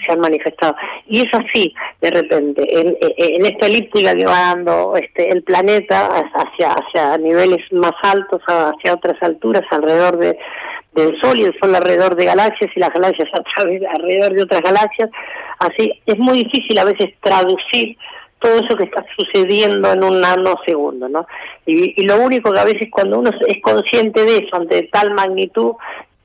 se 0.05 0.11
han 0.11 0.19
manifestado. 0.19 0.75
Y 1.07 1.19
es 1.19 1.33
así 1.33 1.73
de 2.01 2.11
repente 2.11 2.79
en, 2.79 2.97
en 2.99 3.45
esta 3.45 3.67
elíptica 3.67 4.13
que 4.13 4.25
va 4.25 4.53
dando 4.53 4.95
este 4.97 5.29
el 5.29 5.43
planeta 5.43 6.07
hacia 6.07 6.73
hacia 6.73 7.17
niveles 7.17 7.61
más 7.71 7.93
altos 8.03 8.41
hacia 8.45 8.93
otras 8.93 9.21
alturas 9.21 9.63
alrededor 9.71 10.17
de 10.17 10.37
del 10.93 11.19
sol 11.19 11.37
y 11.37 11.43
el 11.43 11.57
sol 11.59 11.75
alrededor 11.75 12.15
de 12.15 12.25
galaxias 12.25 12.71
y 12.75 12.79
las 12.79 12.89
galaxias 12.89 13.29
a 13.33 13.43
través 13.43 13.81
alrededor 13.95 14.33
de 14.33 14.43
otras 14.43 14.61
galaxias. 14.61 15.09
Así 15.59 16.01
es 16.05 16.17
muy 16.17 16.43
difícil 16.43 16.77
a 16.79 16.85
veces 16.85 17.13
traducir 17.21 17.97
todo 18.45 18.59
eso 18.59 18.77
que 18.77 18.83
está 18.83 19.03
sucediendo 19.17 19.91
en 19.91 20.03
un 20.03 20.21
nanosegundo, 20.21 21.09
¿no? 21.09 21.25
Y, 21.65 22.03
lo 22.03 22.17
único 22.17 22.51
que 22.51 22.59
a 22.59 22.63
veces 22.63 22.89
cuando 22.91 23.17
uno 23.17 23.31
es 23.47 23.61
consciente 23.63 24.23
de 24.23 24.37
eso, 24.37 24.55
ante 24.55 24.83
tal 24.83 25.15
magnitud, 25.15 25.73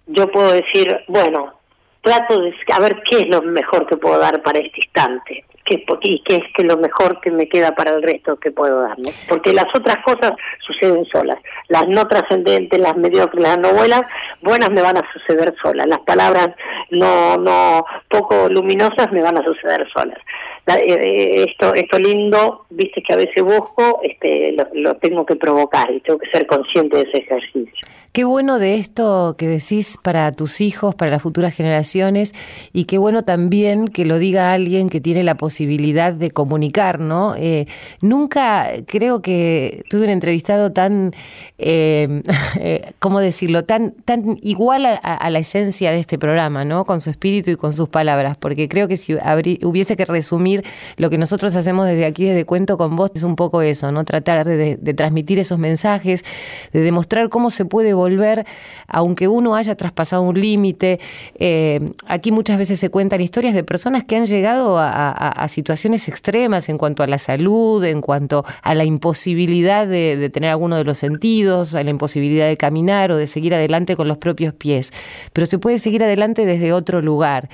yo 0.07 0.31
puedo 0.31 0.53
decir, 0.53 1.01
bueno, 1.09 1.55
trato 2.03 2.39
de 2.43 2.55
a 2.75 2.81
ver 2.81 3.03
qué 3.09 3.21
es 3.21 3.29
lo 3.29 3.41
mejor 3.41 3.87
que 3.87 3.97
puedo 3.97 4.19
dar 4.19 4.43
para 4.43 4.59
este 4.59 4.81
instante 4.83 5.45
qué, 5.65 5.85
y 6.03 6.23
qué 6.25 6.37
es 6.37 6.43
que 6.55 6.65
lo 6.65 6.77
mejor 6.77 7.21
que 7.21 7.31
me 7.31 7.49
queda 7.49 7.75
para 7.75 7.93
el 7.93 8.03
resto 8.03 8.37
que 8.37 8.51
puedo 8.51 8.83
dar, 8.83 8.99
¿no? 8.99 9.09
Porque 9.29 9.53
las 9.53 9.67
otras 9.75 9.97
cosas 10.05 10.33
suceden 10.61 11.07
solas, 11.07 11.39
las 11.69 11.89
no 11.89 12.07
trascendentes, 12.07 12.79
las 12.79 12.97
mediocres, 12.97 13.43
las 13.43 13.59
no 13.59 13.73
buenas, 13.73 14.03
buenas 14.43 14.71
me 14.71 14.83
van 14.83 14.99
a 14.99 15.13
suceder 15.13 15.55
solas, 15.63 15.87
las 15.87 16.01
palabras 16.01 16.51
no 16.91 17.39
no 17.39 17.85
poco 18.09 18.49
luminosas 18.49 19.11
me 19.13 19.23
van 19.23 19.39
a 19.39 19.45
suceder 19.45 19.89
solas. 19.93 20.19
Eh, 20.67 20.83
eh, 20.87 21.45
esto 21.49 21.75
esto 21.75 21.99
lindo, 21.99 22.67
viste 22.71 23.03
que 23.03 23.13
a 23.13 23.17
veces 23.17 23.43
busco, 23.43 24.01
este 24.03 24.53
lo, 24.53 24.67
lo 24.75 24.97
tengo 24.97 25.27
que 25.27 25.37
provocar 25.37 25.91
y 25.91 26.01
tengo 26.01 26.19
que 26.19 26.31
ser 26.31 26.47
consciente 26.47 26.97
de 26.97 27.03
ese 27.03 27.19
ejercicio. 27.19 27.87
Qué 28.13 28.25
bueno 28.25 28.59
de 28.59 28.75
esto 28.75 29.37
que 29.39 29.47
decís 29.47 29.97
para 30.03 30.33
tus 30.33 30.61
hijos, 30.61 30.97
para 30.97 31.13
las 31.13 31.23
futuras 31.23 31.55
generaciones, 31.55 32.35
y 32.73 32.87
qué 32.87 32.99
bueno 32.99 33.23
también 33.23 33.87
que 33.87 34.05
lo 34.05 34.19
diga 34.19 34.53
alguien 34.53 34.89
que 34.89 35.01
tiene 35.01 35.23
la 35.23 35.37
posibilidad 35.37 36.13
de 36.13 36.33
comunicar, 36.33 36.99
¿no? 36.99 37.37
Eh, 37.37 37.67
nunca 38.01 38.69
creo 38.87 39.23
que 39.23 39.85
tuve 39.91 40.03
un 40.03 40.11
entrevistado 40.11 40.73
tan, 40.73 41.13
eh, 41.59 42.23
eh, 42.59 42.93
¿cómo 42.99 43.21
decirlo?, 43.21 43.63
tan, 43.65 43.93
tan 43.93 44.39
igual 44.43 44.87
a, 44.87 45.31
la 45.31 45.39
esencia 45.39 45.93
de 45.93 46.01
este 46.01 46.19
programa, 46.19 46.65
¿no? 46.65 46.87
Con 46.87 47.01
su 47.01 47.11
espíritu 47.11 47.53
y 47.53 47.57
con 47.57 47.73
sus 47.73 47.89
palabras, 47.89 48.37
porque 48.37 48.69
creo 48.69 48.89
que 48.89 48.97
si 48.97 49.15
hubiese 49.15 49.97
que 49.97 50.05
resumir 50.05 50.65
lo 50.97 51.11
que 51.11 51.19
nosotros 51.19 51.55
hacemos 51.55 51.87
desde 51.87 52.07
aquí, 52.07 52.25
desde 52.25 52.45
Cuento 52.45 52.77
con 52.77 52.97
Vos, 52.97 53.13
es 53.15 53.23
un 53.23 53.37
poco 53.37 53.63
eso, 53.63 53.93
¿no? 53.93 54.05
Tratar 54.05 54.45
de, 54.45 54.77
de 54.77 54.95
transmitir 54.95 55.39
esos 55.39 55.61
mensajes, 55.61 56.25
de 56.73 56.81
demostrar 56.81 57.29
cómo 57.29 57.51
se 57.51 57.65
puede 57.65 58.00
volver, 58.01 58.45
aunque 58.87 59.29
uno 59.29 59.55
haya 59.55 59.75
traspasado 59.77 60.23
un 60.23 60.41
límite. 60.41 60.99
Eh, 61.35 61.93
aquí 62.07 62.33
muchas 62.33 62.59
veces 62.59 62.81
se 62.81 62.91
cuentan 62.91 63.21
historias 63.21 63.55
de 63.55 63.63
personas 63.63 64.05
que 64.05 64.17
han 64.17 64.27
llegado 64.27 64.79
a, 64.79 65.47
situaciones 65.49 66.09
extremas 66.09 66.69
en 66.69 66.79
cuanto 66.79 67.03
a 67.03 67.07
la 67.07 67.19
salud, 67.19 67.83
en 67.85 68.01
cuanto 68.01 68.45
a 68.63 68.75
la 68.75 68.85
imposibilidad 68.85 69.87
de, 69.87 70.31
tener 70.31 70.51
alguno 70.51 70.77
de 70.77 70.85
los 70.85 70.99
sentidos, 70.99 71.75
a 71.75 71.83
la 71.83 71.91
imposibilidad 71.91 72.47
de 72.47 72.57
caminar 72.57 73.11
o 73.13 73.17
de 73.17 73.27
seguir 73.27 73.55
adelante 73.55 73.97
con 73.97 74.07
los 74.09 74.19
propios 74.19 74.55
pies. 74.55 74.93
Pero 75.33 75.47
se 75.47 75.59
puede 75.59 75.79
seguir 75.79 76.05
adelante 76.05 76.47
desde 76.47 76.73
otro 76.73 77.03
lugar. 77.03 77.49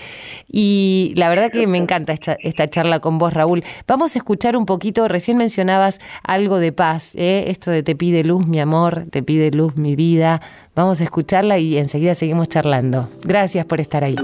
Y 0.50 1.14
la 1.16 1.28
verdad 1.28 1.50
que 1.50 1.66
me 1.66 1.78
encanta 1.78 2.12
esta, 2.12 2.36
esta 2.40 2.68
charla 2.68 3.00
con 3.00 3.18
vos, 3.18 3.32
Raúl. 3.32 3.64
Vamos 3.86 4.14
a 4.14 4.18
escuchar 4.18 4.56
un 4.56 4.66
poquito, 4.66 5.08
recién 5.08 5.36
mencionabas 5.36 6.00
algo 6.22 6.58
de 6.58 6.72
paz, 6.72 7.14
¿eh? 7.16 7.44
esto 7.48 7.70
de 7.70 7.82
te 7.82 7.96
pide 7.96 8.24
luz, 8.24 8.46
mi 8.46 8.60
amor, 8.60 9.04
te 9.10 9.22
pide 9.22 9.50
luz, 9.50 9.76
mi 9.76 9.96
vida. 9.96 10.35
Vamos 10.74 11.00
a 11.00 11.04
escucharla 11.04 11.58
y 11.58 11.78
enseguida 11.78 12.14
seguimos 12.14 12.48
charlando. 12.48 13.08
Gracias 13.24 13.64
por 13.66 13.80
estar 13.80 14.04
ahí. 14.04 14.16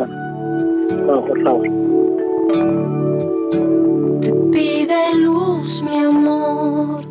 Te 4.21 4.33
pide 4.53 5.15
luz, 5.17 5.83
mi 5.83 5.99
amor. 5.99 7.05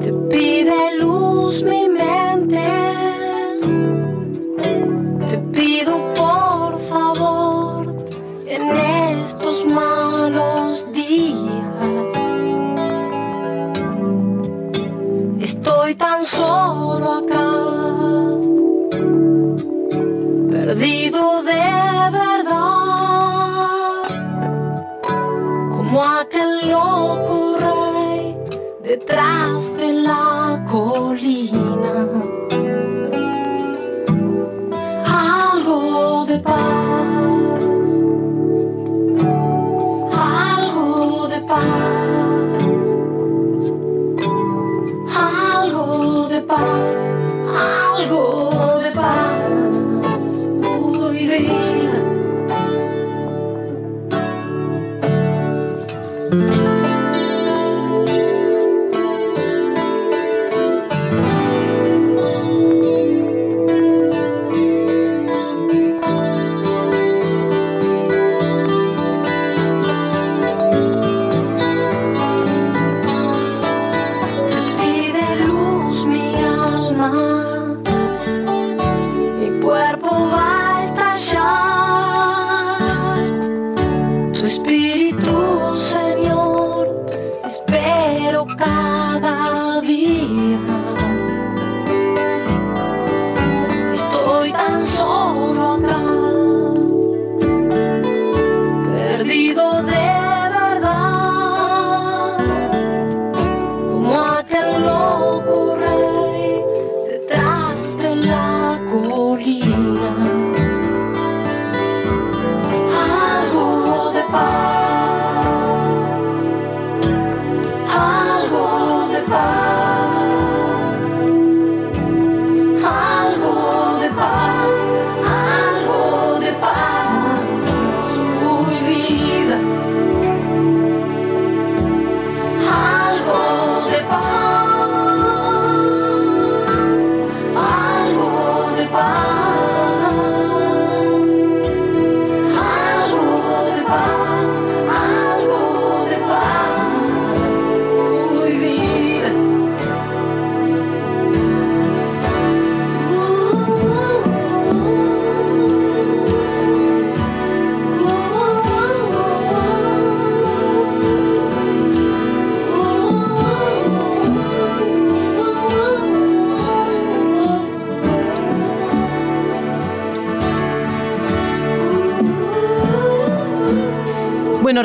Te 0.00 0.12
pide 0.30 0.98
luz 0.98 1.62
mi 1.62 1.88
mente. 1.88 2.60
Te 5.30 5.38
pido 5.52 6.12
por 6.14 6.80
favor 6.80 8.06
en 8.46 8.62
estos 9.20 9.64
malos 9.66 10.86
días 10.92 11.51
Estoy 15.64 15.94
tan 15.94 16.24
solo 16.24 17.22
acá, 17.22 17.50
perdido 20.50 21.44
de 21.44 21.66
verdad. 22.10 22.82
loco 26.68 27.58
rey 27.60 28.36
detrás 28.82 29.72
de 29.76 29.92
la 29.92 30.64
colina. 30.68 32.08
Algo 35.06 36.26
de 36.26 36.38
paz, 36.40 37.01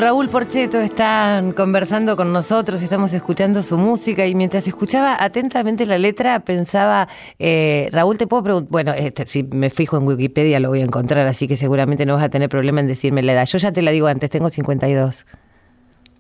Raúl 0.08 0.30
Porcheto 0.30 0.80
está 0.80 1.44
conversando 1.54 2.16
con 2.16 2.32
nosotros, 2.32 2.82
estamos 2.82 3.14
escuchando 3.14 3.62
su 3.62 3.78
música 3.78 4.26
y 4.26 4.36
mientras 4.36 4.66
escuchaba 4.66 5.18
atentamente 5.20 5.86
la 5.86 5.98
letra 5.98 6.40
pensaba, 6.40 7.10
eh, 7.40 7.90
Raúl, 7.92 8.18
te 8.18 8.26
puedo 8.26 8.42
preguntar, 8.42 8.72
bueno, 8.72 8.94
este, 8.94 9.26
si 9.26 9.44
me 9.44 9.70
fijo 9.70 9.98
en 9.98 10.08
Wikipedia 10.08 10.62
lo 10.62 10.70
voy 10.70 10.80
a 10.80 10.86
encontrar, 10.86 11.28
así 11.28 11.46
que 11.46 11.58
seguramente 11.58 12.06
no 12.06 12.14
vas 12.14 12.24
a 12.24 12.30
tener 12.30 12.48
problema 12.48 12.80
en 12.80 12.88
decirme 12.88 13.22
la 13.22 13.34
edad. 13.34 13.46
Yo 13.48 13.58
ya 13.58 13.74
te 13.74 13.82
la 13.82 13.92
digo 13.92 14.08
antes, 14.08 14.30
tengo 14.30 14.48
52. 14.50 15.26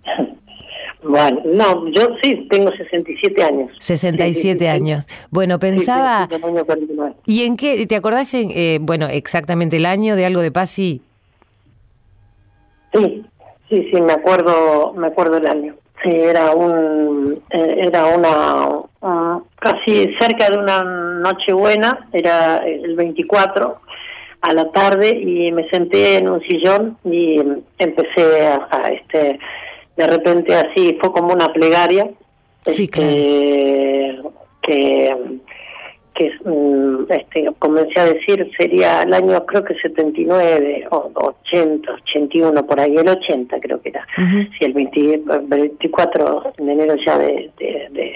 Bueno, 1.01 1.39
no, 1.45 1.87
yo 1.91 2.09
sí 2.21 2.45
tengo 2.49 2.69
67 2.69 3.41
años. 3.41 3.71
67 3.79 4.59
Sí, 4.59 4.59
sí, 4.59 4.67
años. 4.67 5.07
Bueno, 5.29 5.59
pensaba, 5.59 6.27
sí, 6.29 6.35
sí, 6.35 6.41
del 6.41 6.49
año 6.49 6.65
49. 6.65 7.15
¿y 7.25 7.43
en 7.43 7.55
qué, 7.55 7.87
te 7.87 7.95
acordás, 7.95 8.33
en, 8.33 8.51
eh, 8.51 8.79
bueno, 8.81 9.07
exactamente 9.07 9.77
el 9.77 9.85
año 9.85 10.17
de 10.17 10.25
algo 10.25 10.41
de 10.41 10.51
paz? 10.51 10.71
Sí. 10.71 11.01
Sí, 13.69 13.89
sí, 13.91 14.01
me 14.01 14.13
acuerdo, 14.13 14.93
me 14.95 15.07
acuerdo 15.07 15.37
el 15.37 15.47
año. 15.47 15.75
Sí, 16.03 16.09
era 16.11 16.51
un, 16.51 17.41
eh, 17.49 17.75
era 17.87 18.05
una, 18.05 18.67
un- 19.01 19.43
casi 19.59 20.13
cerca 20.19 20.49
de 20.49 20.57
una 20.57 20.83
Nochebuena, 20.83 22.07
era 22.13 22.57
el 22.57 22.95
24 22.95 23.79
a 24.41 24.53
la 24.53 24.69
tarde 24.71 25.09
y 25.09 25.51
me 25.51 25.67
senté 25.69 26.17
en 26.17 26.29
un 26.29 26.41
sillón 26.41 26.97
y 27.03 27.41
empecé 27.79 28.45
a, 28.47 28.67
a, 28.71 28.89
este, 28.89 29.39
de 29.97 30.07
repente 30.07 30.53
así 30.55 30.95
fue 31.01 31.11
como 31.11 31.33
una 31.33 31.47
plegaria, 31.51 32.09
Sí, 32.67 32.83
este, 32.83 34.21
que 34.61 35.15
que 36.17 36.31
mm, 36.43 37.05
este, 37.09 37.47
comencé 37.59 37.99
a 37.99 38.05
decir 38.05 38.49
sería 38.57 39.03
el 39.03 39.13
año 39.13 39.45
creo 39.45 39.63
que 39.63 39.75
79 39.75 40.87
o 40.89 41.11
80, 41.13 41.93
81 41.93 42.65
por 42.65 42.79
ahí, 42.79 42.95
el 42.97 43.07
80 43.07 43.59
creo 43.59 43.81
que 43.81 43.89
era. 43.89 44.05
Ujú. 44.17 44.49
Sí, 44.57 44.65
el 44.65 44.73
20 44.73 45.21
24 45.43 46.53
de 46.57 46.71
enero 46.71 46.95
ya 46.95 47.17
de, 47.19 47.51
de, 47.59 47.87
de, 47.91 48.13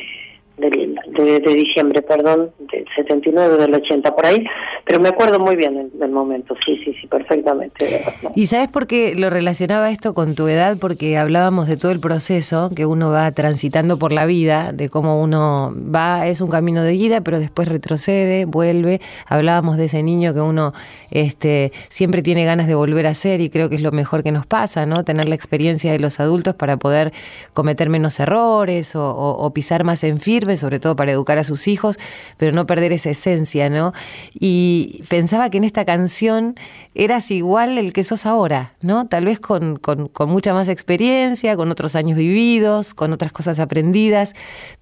del- 0.70 0.96
de- 1.44 1.54
diciembre, 1.56 2.02
perdón, 2.02 2.52
del 2.72 2.86
79 2.96 3.58
del 3.58 3.74
80 3.74 4.16
por 4.16 4.26
ahí, 4.26 4.46
pero 4.86 5.00
me 5.00 5.10
acuerdo 5.10 5.40
muy 5.40 5.56
bien 5.56 5.90
del, 5.94 6.12
momento, 6.12 6.56
sí, 6.66 6.78
sí, 6.84 6.94
sí, 7.00 7.08
perfectamente. 7.08 8.02
¿Y 8.36 8.46
sabes 8.46 8.68
por 8.70 8.88
qué 8.88 9.14
lo 9.16 9.30
relacionaba 9.30 9.90
esto 9.90 10.14
con 10.14 10.36
tu 10.36 10.48
edad? 10.48 10.78
Porque 10.80 11.18
hablábamos 11.18 11.68
de 11.68 11.78
todo 11.78 11.92
el 11.92 12.00
proceso 12.00 12.70
que 12.76 12.86
uno 12.86 13.10
va 13.12 13.32
transitando 13.32 13.98
por 13.98 14.12
la 14.14 14.26
vida, 14.26 14.72
de 14.74 14.90
cómo 14.90 15.22
uno 15.22 15.74
va, 15.76 16.28
es 16.28 16.42
un 16.42 16.50
camino 16.50 16.84
de 16.84 16.94
ida, 16.96 17.22
pero 17.22 17.40
después 17.40 17.68
retrocede, 17.68 18.46
vuelve. 18.46 19.02
Hablábamos 19.28 19.78
de 19.78 19.86
ese 19.86 20.04
niño 20.04 20.34
que 20.34 20.42
uno 20.42 20.74
este, 21.10 21.72
siempre 21.90 22.22
tiene 22.22 22.46
ganas 22.46 22.68
de 22.68 22.76
volver 22.76 23.08
a 23.08 23.14
ser 23.14 23.42
y 23.42 23.50
creo 23.50 23.70
que 23.70 23.76
es 23.76 23.82
lo 23.82 23.92
mejor 23.92 24.24
que 24.24 24.32
nos 24.32 24.46
pasa, 24.46 24.86
¿no? 24.86 25.04
Tener 25.04 25.28
la 25.30 25.36
experiencia 25.36 25.92
de 25.92 26.00
los 26.00 26.20
adultos 26.20 26.56
para 26.56 26.78
poder 26.78 27.12
cometer 27.54 27.90
menos 27.90 28.20
errores 28.20 28.94
o 28.96 29.52
pisar 29.54 29.84
más 29.84 30.04
en 30.04 30.20
firme, 30.20 30.51
sobre 30.58 30.80
todo 30.80 30.96
para 30.96 31.12
educar 31.12 31.38
a 31.38 31.44
sus 31.44 31.68
hijos, 31.68 31.98
pero 32.38 32.52
no 32.52 32.66
perder 32.68 32.92
esa 32.94 33.10
esencia, 33.12 33.70
¿no? 33.70 33.94
Y 34.34 35.04
pensaba 35.10 35.50
que 35.50 35.58
en 35.58 35.64
esta 35.64 35.86
canción 35.86 36.56
eras 36.96 37.32
igual 37.32 37.78
el 37.78 37.94
que 37.94 38.04
sos 38.04 38.26
ahora, 38.26 38.74
¿no? 38.82 39.08
Tal 39.08 39.26
vez 39.26 39.40
con, 39.40 39.78
con- 39.78 40.08
con 40.08 40.30
mucha 40.30 40.54
más 40.54 40.68
experiencia, 40.70 41.56
con 41.56 41.70
otros 41.72 41.96
años 41.96 42.18
vividos, 42.18 42.94
con 42.94 43.14
otras 43.14 43.32
cosas 43.32 43.60
aprendidas, 43.60 44.34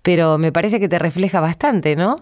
pero 0.01 0.37
me 0.37 0.51
parece 0.51 0.79
que 0.79 0.87
te 0.89 0.99
refleja 0.99 1.39
bastante, 1.39 1.95
¿no? 1.95 2.15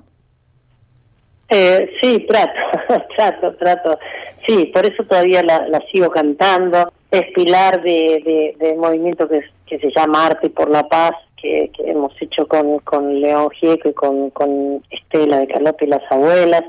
Eh, 1.49 1.89
sí, 2.01 2.25
trato, 2.27 2.51
trato, 3.15 3.55
trato. 3.55 3.99
Sí, 4.45 4.65
por 4.73 4.85
eso 4.85 5.03
todavía 5.05 5.41
la, 5.43 5.67
la 5.67 5.81
sigo 5.91 6.09
cantando. 6.09 6.91
Es 7.11 7.23
pilar 7.33 7.81
de, 7.81 8.55
de, 8.59 8.75
movimiento 8.75 9.27
que, 9.27 9.41
que 9.65 9.79
se 9.79 9.91
llama 9.95 10.27
Arte 10.27 10.49
por 10.49 10.69
la 10.69 10.87
Paz, 10.87 11.13
que, 11.41 11.71
que 11.75 11.89
hemos 11.89 12.13
hecho 12.21 12.47
con, 12.47 12.79
con 12.79 13.21
León 13.21 13.49
Gieco 13.51 13.89
y 13.89 13.93
con, 13.93 14.29
con 14.31 14.83
Estela 14.89 15.39
de 15.39 15.47
Carlota 15.47 15.85
y 15.85 15.87
las 15.87 16.11
abuelas. 16.11 16.63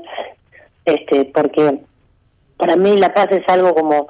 Este, 0.85 1.25
porque 1.25 1.79
para 2.57 2.75
mí 2.75 2.97
la 2.97 3.13
paz 3.13 3.27
es 3.31 3.47
algo 3.47 3.73
como, 3.73 4.07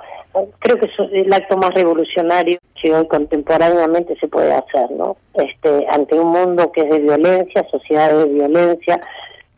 creo 0.59 0.79
que 0.79 0.85
es 0.87 1.11
el 1.11 1.31
acto 1.31 1.57
más 1.57 1.73
revolucionario 1.73 2.59
que 2.81 2.93
hoy 2.93 3.07
contemporáneamente 3.07 4.17
se 4.19 4.27
puede 4.27 4.53
hacer, 4.53 4.89
¿no? 4.91 5.17
Este, 5.35 5.85
ante 5.89 6.15
un 6.19 6.31
mundo 6.31 6.71
que 6.71 6.81
es 6.81 6.89
de 6.89 6.99
violencia, 6.99 7.67
sociedades 7.69 8.27
de 8.27 8.33
violencia, 8.33 9.01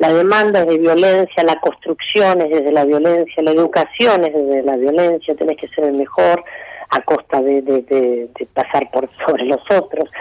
la 0.02 0.12
demanda 0.12 0.62
es 0.62 0.66
de 0.68 0.80
violencia, 0.80 1.44
la 1.44 1.60
construcción 1.60 2.42
es 2.42 2.50
desde 2.50 2.72
la 2.72 2.86
violencia, 2.86 3.44
la 3.44 3.52
educación 3.52 4.26
es 4.26 4.34
desde 4.34 4.64
la 4.64 4.76
violencia, 4.76 5.36
tenés 5.36 5.58
que 5.58 5.68
ser 5.68 5.84
el 5.86 5.94
mejor, 5.94 6.44
a 6.90 7.02
costa 7.04 7.40
de, 7.40 7.62
de, 7.62 8.28
pasar 8.52 8.90
por 8.90 9.08
sobre 9.28 9.46
los 9.46 9.62
otros. 9.70 10.12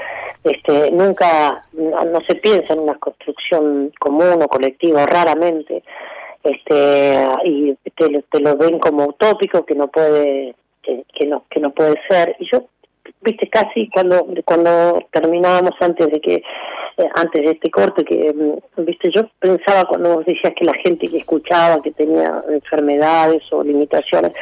Este, 0.45 0.91
nunca, 0.91 1.65
no, 1.73 2.21
se 2.27 2.35
piensa 2.35 2.75
en 2.75 2.81
una 2.81 2.97
construcción 2.97 3.91
común 3.99 4.43
o 4.43 4.49
colectiva, 4.49 5.07
raramente, 5.07 5.83
este, 6.45 7.27
y 7.45 7.75
te, 7.97 8.23
te 8.31 8.41
lo 8.41 8.59
ven 8.59 8.79
como 8.81 9.07
utópico, 9.07 9.65
que 9.65 9.75
no 9.75 9.89
puede, 9.89 10.57
que, 10.83 11.05
que 11.15 11.25
no, 11.25 11.45
que 11.49 11.59
no 11.59 11.71
puede 11.71 11.95
ser. 12.07 12.37
Y 12.39 12.51
yo 12.53 12.67
viste 13.23 13.49
casi 13.49 13.89
cuando 13.89 14.27
cuando 14.45 15.01
terminábamos 15.13 15.73
antes 15.81 16.11
de 16.11 16.21
que 16.21 16.35
eh, 16.35 17.09
antes 17.15 17.43
de 17.43 17.51
este 17.53 17.71
corte 17.71 18.05
que 18.05 18.33
mm, 18.33 18.85
viste 18.85 19.11
yo 19.11 19.29
pensaba 19.39 19.85
cuando 19.85 20.17
vos 20.17 20.27
decías 20.27 20.53
que 20.57 20.65
la 20.65 20.75
gente 20.75 21.09
que 21.09 21.19
escuchaba 21.19 21.83
que 21.83 21.91
tenía 21.93 22.43
enfermedades 22.49 23.43
o 23.53 23.63
limitaciones 23.63 24.33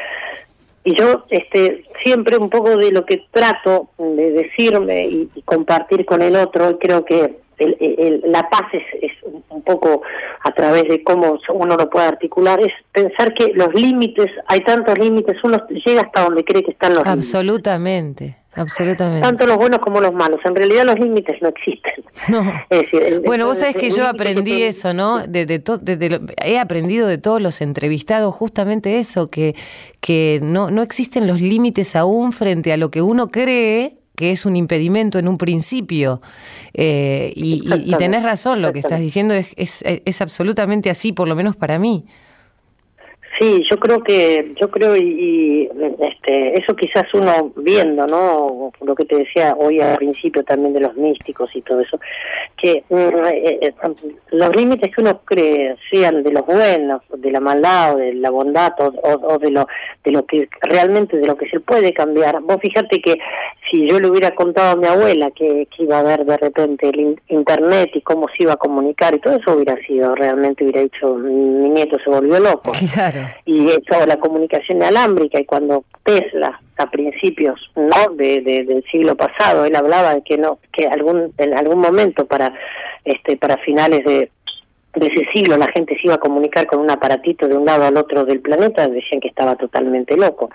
y 0.84 0.94
yo 0.94 1.24
este 1.28 1.84
siempre 2.02 2.36
un 2.36 2.50
poco 2.50 2.76
de 2.76 2.92
lo 2.92 3.04
que 3.04 3.24
trato 3.30 3.88
de 3.98 4.30
decirme 4.32 5.06
y, 5.06 5.28
compartir 5.44 6.04
con 6.04 6.22
el 6.22 6.36
otro 6.36 6.78
creo 6.78 7.04
que 7.04 7.47
el, 7.58 8.22
la 8.26 8.48
paz 8.48 8.62
es, 8.72 8.82
es, 9.02 9.12
un 9.50 9.62
poco 9.62 10.02
a 10.42 10.52
través 10.52 10.88
de 10.88 11.02
cómo 11.02 11.38
uno 11.52 11.76
lo 11.76 11.90
puede 11.90 12.06
articular, 12.06 12.60
es 12.60 12.72
pensar 12.92 13.34
que 13.34 13.52
los 13.54 13.74
límites, 13.74 14.26
hay 14.46 14.60
tantos 14.60 14.98
límites, 14.98 15.36
uno 15.42 15.58
llega 15.68 16.02
hasta 16.02 16.24
donde 16.24 16.44
cree 16.44 16.62
que 16.62 16.72
están 16.72 16.94
los 16.94 17.06
Absolutamente. 17.06 18.36
Absolutamente. 18.54 19.22
Tanto 19.22 19.46
los 19.46 19.56
buenos 19.56 19.78
como 19.78 20.00
los 20.00 20.12
malos. 20.12 20.40
En 20.44 20.56
realidad 20.56 20.84
los 20.84 20.98
límites 20.98 21.40
no 21.40 21.48
existen. 21.48 21.92
No. 22.28 22.42
bueno, 23.24 23.46
vos 23.46 23.58
sabés 23.58 23.76
que 23.76 23.90
yo 23.90 24.06
aprendí 24.06 24.62
eso, 24.62 24.92
¿no? 24.92 25.26
De, 25.26 25.46
de, 25.46 26.20
he 26.44 26.58
aprendido 26.58 27.06
de 27.06 27.16
todos 27.16 27.40
los 27.40 27.60
entrevistados 27.60 28.34
justamente 28.34 28.98
eso, 28.98 29.28
que, 29.28 29.54
que 30.00 30.40
no, 30.42 30.70
no 30.70 30.82
existen 30.82 31.28
los 31.28 31.40
límites 31.40 31.94
aún 31.94 32.32
frente 32.32 32.72
a 32.72 32.76
lo 32.76 32.90
que 32.90 33.00
uno 33.00 33.28
cree 33.28 33.97
que 34.18 34.32
es 34.32 34.44
un 34.46 34.56
impedimento 34.56 35.20
en 35.20 35.28
un 35.28 35.38
principio. 35.38 36.20
Eh, 36.74 37.32
y, 37.36 37.62
y, 37.64 37.94
tenés 37.98 38.24
razón, 38.24 38.60
lo 38.60 38.72
que 38.72 38.80
estás 38.80 38.98
diciendo 38.98 39.32
es, 39.32 39.50
es, 39.56 39.84
es 39.84 40.20
absolutamente 40.20 40.90
así, 40.90 41.12
por 41.12 41.28
lo 41.28 41.36
menos 41.36 41.54
para 41.54 41.78
mí. 41.78 42.04
Sí, 43.38 43.62
yo 43.70 43.78
creo 43.78 44.02
que, 44.02 44.52
yo 44.60 44.68
creo 44.68 44.96
y, 44.96 45.70
este, 46.00 46.58
eso 46.58 46.74
quizás 46.74 47.04
uno 47.14 47.52
viendo, 47.56 48.04
¿no? 48.06 48.72
Lo 48.80 48.94
que 48.96 49.04
te 49.04 49.16
decía 49.16 49.54
hoy 49.56 49.80
al 49.80 49.96
principio 49.96 50.42
también 50.42 50.72
de 50.72 50.80
los 50.80 50.96
místicos 50.96 51.48
y 51.54 51.62
todo 51.62 51.80
eso, 51.80 52.00
que 52.56 52.82
mm, 52.88 52.96
eh, 52.96 53.58
eh, 53.62 53.74
los 54.32 54.56
límites 54.56 54.92
que 54.92 55.02
uno 55.02 55.20
cree 55.24 55.76
sean 55.88 56.24
de 56.24 56.32
los 56.32 56.44
buenos, 56.46 57.02
de 57.16 57.30
la 57.30 57.38
maldad 57.38 57.94
o 57.94 57.98
de 57.98 58.14
la 58.14 58.30
bondad 58.30 58.72
o, 58.80 59.38
de 59.38 59.50
lo 59.52 59.68
de 60.04 60.10
lo 60.10 60.26
que 60.26 60.48
realmente 60.62 61.16
de 61.16 61.26
lo 61.26 61.36
que 61.36 61.48
se 61.48 61.60
puede 61.60 61.92
cambiar. 61.92 62.40
Vos 62.40 62.58
fíjate 62.60 63.00
que 63.00 63.18
si 63.70 63.88
yo 63.88 64.00
le 64.00 64.08
hubiera 64.08 64.34
contado 64.34 64.72
a 64.72 64.76
mi 64.76 64.86
abuela 64.86 65.30
que, 65.30 65.68
que 65.76 65.84
iba 65.84 66.00
a 66.00 66.02
ver 66.02 66.24
de 66.24 66.36
repente 66.38 66.88
el 66.88 67.20
internet 67.28 67.90
y 67.94 68.00
cómo 68.00 68.26
se 68.28 68.42
iba 68.42 68.54
a 68.54 68.56
comunicar 68.56 69.14
y 69.14 69.20
todo 69.20 69.36
eso 69.36 69.54
hubiera 69.54 69.76
sido 69.86 70.16
realmente 70.16 70.64
hubiera 70.64 70.80
dicho 70.80 71.14
mi 71.14 71.68
nieto 71.68 71.98
se 72.02 72.10
volvió 72.10 72.40
loco. 72.40 72.72
Claro 72.94 73.27
y 73.44 73.68
eso 73.68 74.06
la 74.06 74.18
comunicación 74.18 74.82
alámbrica 74.82 75.40
y 75.40 75.44
cuando 75.44 75.84
Tesla 76.02 76.60
a 76.76 76.90
principios 76.90 77.70
no 77.74 78.14
de, 78.14 78.40
del 78.40 78.84
siglo 78.90 79.16
pasado 79.16 79.64
él 79.64 79.74
hablaba 79.74 80.14
de 80.14 80.22
que 80.22 80.38
no 80.38 80.58
que 80.72 80.86
algún 80.86 81.32
en 81.38 81.56
algún 81.56 81.80
momento 81.80 82.26
para 82.26 82.52
este 83.04 83.36
para 83.36 83.56
finales 83.58 84.04
de 84.04 84.30
de 84.94 85.06
ese 85.06 85.26
siglo 85.32 85.56
la 85.56 85.70
gente 85.72 85.94
se 85.94 86.02
iba 86.04 86.14
a 86.14 86.18
comunicar 86.18 86.66
con 86.66 86.80
un 86.80 86.90
aparatito 86.90 87.46
de 87.46 87.56
un 87.56 87.64
lado 87.64 87.84
al 87.84 87.96
otro 87.96 88.24
del 88.24 88.40
planeta, 88.40 88.88
decían 88.88 89.20
que 89.20 89.28
estaba 89.28 89.56
totalmente 89.56 90.16
loco. 90.16 90.50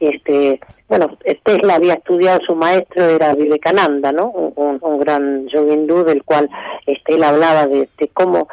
Este, 0.00 0.60
bueno, 0.88 1.18
Tesla 1.42 1.74
había 1.74 1.94
estudiado, 1.94 2.40
su 2.44 2.54
maestro 2.54 3.04
era 3.04 3.34
Vivekananda, 3.34 4.12
¿no? 4.12 4.30
Un, 4.30 4.78
un, 4.80 4.98
gran 5.00 5.46
yogi 5.48 5.72
hindú 5.72 6.04
del 6.04 6.22
cual 6.22 6.48
este, 6.86 7.14
él 7.14 7.24
hablaba 7.24 7.66
de, 7.66 7.88
de 7.98 8.08
cómo 8.08 8.48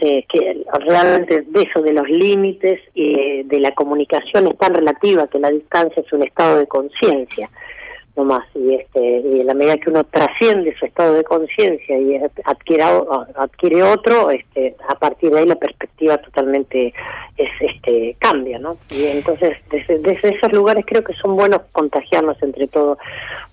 este, 0.00 0.26
que 0.28 0.64
realmente 0.86 1.42
de 1.42 1.62
eso 1.62 1.82
de 1.82 1.92
los 1.92 2.08
límites 2.08 2.80
y 2.94 3.42
de 3.42 3.60
la 3.60 3.72
comunicación 3.72 4.46
es 4.46 4.56
tan 4.58 4.74
relativa 4.74 5.28
que 5.28 5.38
la 5.38 5.50
distancia 5.50 6.02
es 6.04 6.12
un 6.12 6.22
estado 6.22 6.58
de 6.58 6.66
conciencia 6.66 7.50
no 8.16 8.24
más 8.24 8.44
y 8.54 8.74
este 8.74 9.20
y 9.20 9.40
en 9.40 9.46
la 9.46 9.54
medida 9.54 9.76
que 9.76 9.90
uno 9.90 10.04
trasciende 10.04 10.74
su 10.78 10.84
estado 10.84 11.14
de 11.14 11.24
conciencia 11.24 11.98
y 11.98 12.20
adquiere 12.44 12.84
adquiere 13.36 13.82
otro 13.82 14.30
este 14.30 14.76
a 14.88 14.94
partir 14.96 15.30
de 15.30 15.40
ahí 15.40 15.46
la 15.46 15.56
perspectiva 15.56 16.18
totalmente 16.18 16.92
es 17.36 17.50
este 17.60 18.16
cambia 18.18 18.58
no 18.58 18.76
y 18.90 19.06
entonces 19.06 19.58
desde, 19.70 19.98
desde 19.98 20.36
esos 20.36 20.52
lugares 20.52 20.84
creo 20.86 21.04
que 21.04 21.14
son 21.14 21.36
buenos 21.36 21.62
contagiarnos 21.72 22.36
entre 22.42 22.66
todos 22.66 22.98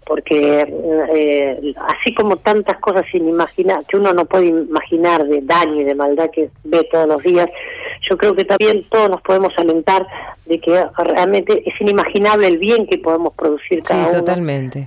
porque 0.06 0.66
eh, 1.14 1.74
así 1.88 2.14
como 2.16 2.38
tantas 2.38 2.80
cosas 2.80 3.06
sin 3.12 3.28
imaginar 3.28 3.86
que 3.86 3.98
uno 3.98 4.14
no 4.14 4.26
puede 4.26 4.48
imaginar 4.48 5.26
de 5.26 5.42
daño 5.42 5.82
y 5.82 5.84
de 5.84 5.96
maldad 5.96 6.30
que 6.32 6.50
ve 6.64 6.88
todos 6.92 7.08
los 7.08 7.22
días 7.24 7.50
yo 8.10 8.18
creo 8.18 8.36
que 8.36 8.46
también 8.46 8.86
todos 8.90 9.10
nos 9.10 9.22
podemos 9.22 9.52
alentar 9.58 10.08
de 10.46 10.60
que 10.60 10.86
realmente 10.98 11.64
es 11.66 11.82
inimaginable 11.82 12.48
el 12.48 12.58
bien 12.58 12.88
que 12.88 12.98
podemos 12.98 13.34
producir 13.34 13.84
cada 13.84 14.06
sí, 14.06 14.12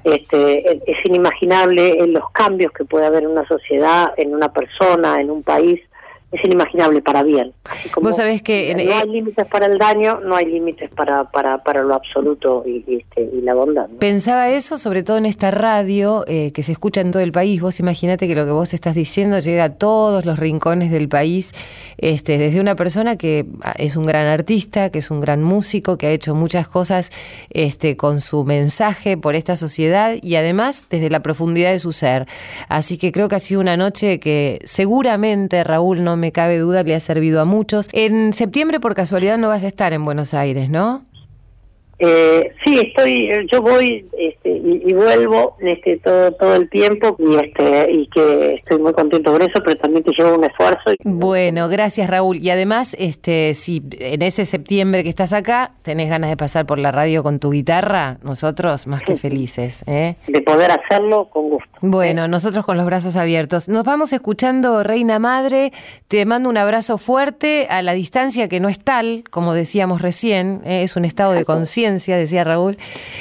Este, 0.05 0.91
es 0.91 0.97
inimaginable 1.05 2.07
los 2.07 2.31
cambios 2.31 2.73
que 2.73 2.85
puede 2.85 3.07
haber 3.07 3.25
en 3.25 3.31
una 3.31 3.47
sociedad, 3.47 4.13
en 4.17 4.35
una 4.35 4.53
persona, 4.53 5.21
en 5.21 5.31
un 5.31 5.43
país 5.43 5.81
es 6.33 6.45
inimaginable 6.45 7.03
para 7.03 7.25
bien. 7.25 7.53
Vos 8.01 8.17
sabés 8.17 8.41
que... 8.43 8.73
no 8.75 8.95
hay 8.95 9.09
límites 9.09 9.47
para 9.49 9.67
el 9.67 9.79
daño, 9.79 10.21
no 10.21 10.37
hay 10.37 10.47
límites 10.47 10.89
para, 10.91 11.25
para, 11.25 11.63
para 11.65 11.83
lo 11.83 11.95
absoluto 11.95 12.63
y, 12.65 12.85
este, 12.87 13.29
y 13.33 13.41
la 13.41 13.55
bondad. 13.55 13.89
Pensaba 13.99 14.49
eso, 14.49 14.79
sobre 14.79 15.03
todo 15.03 15.17
en 15.17 15.27
esta 15.27 15.51
radio 15.51 16.25
eh, 16.29 16.53
que 16.53 16.63
se 16.63 16.73
escucha 16.73 17.01
en 17.01 17.11
todo 17.11 17.23
el 17.23 17.33
país. 17.33 17.61
Vos 17.61 17.81
imaginate 17.81 18.29
que 18.29 18.37
lo 18.37 18.45
que 18.45 18.53
vos 18.53 18.75
estás 18.75 18.95
diciendo 18.95 19.41
llega 19.41 19.65
a 19.65 19.75
todos 19.75 20.25
los 20.25 20.39
rincones 20.39 20.93
del 20.93 21.09
país, 21.09 21.53
este, 21.99 22.39
desde 22.39 22.61
una 22.61 22.77
persona 22.77 23.17
que 23.17 23.47
ah, 23.63 23.75
es 23.77 23.97
un 23.97 24.07
gran 24.07 24.27
artista, 24.27 24.91
que 24.91 24.99
es 24.99 25.11
un 25.11 25.21
gran 25.21 25.43
músico, 25.43 25.99
que 25.99 26.07
ha 26.07 26.11
hecho 26.11 26.37
muchas 26.37 26.69
cosas 26.69 27.11
este, 27.51 27.97
con 27.97 28.21
su 28.21 28.45
mensaje 28.45 29.17
por 29.17 29.35
esta 29.35 29.57
sociedad 29.57 30.15
y 30.23 30.37
además 30.37 30.85
desde 30.91 31.11
la 31.11 31.21
profundidad 31.21 31.73
de 31.73 31.81
su 31.81 31.91
ser. 31.91 32.27
Así 32.69 32.99
que 32.99 33.11
creo 33.11 33.29
que 33.29 33.35
ha 33.35 33.41
sido 33.41 33.61
una 33.61 33.77
noche 33.77 34.21
que 34.21 34.61
seguramente, 34.65 35.65
Raúl, 35.65 36.05
no 36.05 36.20
me 36.21 36.31
cabe 36.33 36.59
duda, 36.59 36.83
le 36.85 36.95
ha 36.95 37.01
servido 37.01 37.41
a 37.41 37.45
muchos. 37.45 37.89
En 37.93 38.33
septiembre, 38.33 38.79
por 38.79 38.95
casualidad, 38.95 39.39
no 39.39 39.49
vas 39.49 39.65
a 39.65 39.67
estar 39.67 39.93
en 39.93 40.05
Buenos 40.05 40.35
Aires, 40.35 40.71
¿no? 40.71 41.05
Eh, 42.03 42.55
sí, 42.65 42.81
estoy, 42.83 43.29
yo 43.53 43.61
voy 43.61 44.07
este, 44.17 44.49
y, 44.49 44.95
vuelvo 44.95 45.57
este, 45.61 45.99
todo 45.99 46.33
todo 46.33 46.55
el 46.55 46.71
tiempo 46.71 47.15
y 47.19 47.35
este 47.35 47.93
y 47.93 48.07
que 48.07 48.55
estoy 48.55 48.79
muy 48.79 48.95
contento 48.95 49.31
por 49.31 49.43
eso, 49.43 49.61
pero 49.63 49.77
también 49.77 50.03
te 50.05 50.13
llevo 50.17 50.35
un 50.35 50.45
esfuerzo. 50.45 50.95
Bueno, 51.05 51.69
gracias 51.69 52.09
Raúl. 52.09 52.39
Y 52.39 52.49
además, 52.49 52.97
este, 52.99 53.53
si 53.53 53.83
en 53.99 54.23
ese 54.23 54.47
septiembre 54.47 55.03
que 55.03 55.11
estás 55.11 55.35
acá 55.35 55.73
tenés 55.83 56.09
ganas 56.09 56.31
de 56.31 56.39
pasar 56.39 56.65
por 56.65 56.79
la 56.79 56.91
radio 56.91 57.23
con 57.23 57.39
tu 57.39 57.51
guitarra, 57.51 58.17
nosotros 58.23 58.87
más 58.87 59.03
que 59.03 59.17
felices. 59.17 59.85
¿eh? 59.87 60.17
De 60.27 60.41
poder 60.41 60.71
hacerlo 60.71 61.29
con 61.29 61.51
gusto. 61.51 61.69
Bueno, 61.83 62.29
nosotros 62.29 62.65
con 62.65 62.79
los 62.79 62.87
brazos 62.87 63.17
abiertos. 63.17 63.69
Nos 63.69 63.85
vamos 63.85 64.15
escuchando 64.15 64.83
Reina 64.83 65.19
Madre. 65.19 65.71
Te 66.09 66.25
mando 66.25 66.49
un 66.49 66.57
abrazo 66.57 66.97
fuerte 66.97 67.67
a 67.69 67.83
la 67.83 67.93
distancia 67.93 68.49
que 68.49 68.59
no 68.59 68.71
es 68.71 68.79
tal, 68.79 69.25
como 69.31 69.53
decíamos 69.53 70.01
recién, 70.01 70.63
¿eh? 70.65 70.83
es 70.83 70.97
un 70.97 71.05
estado 71.05 71.33
de 71.33 71.45
conciencia 71.45 71.90
decía 71.93 72.45
Raúl. 72.45 72.77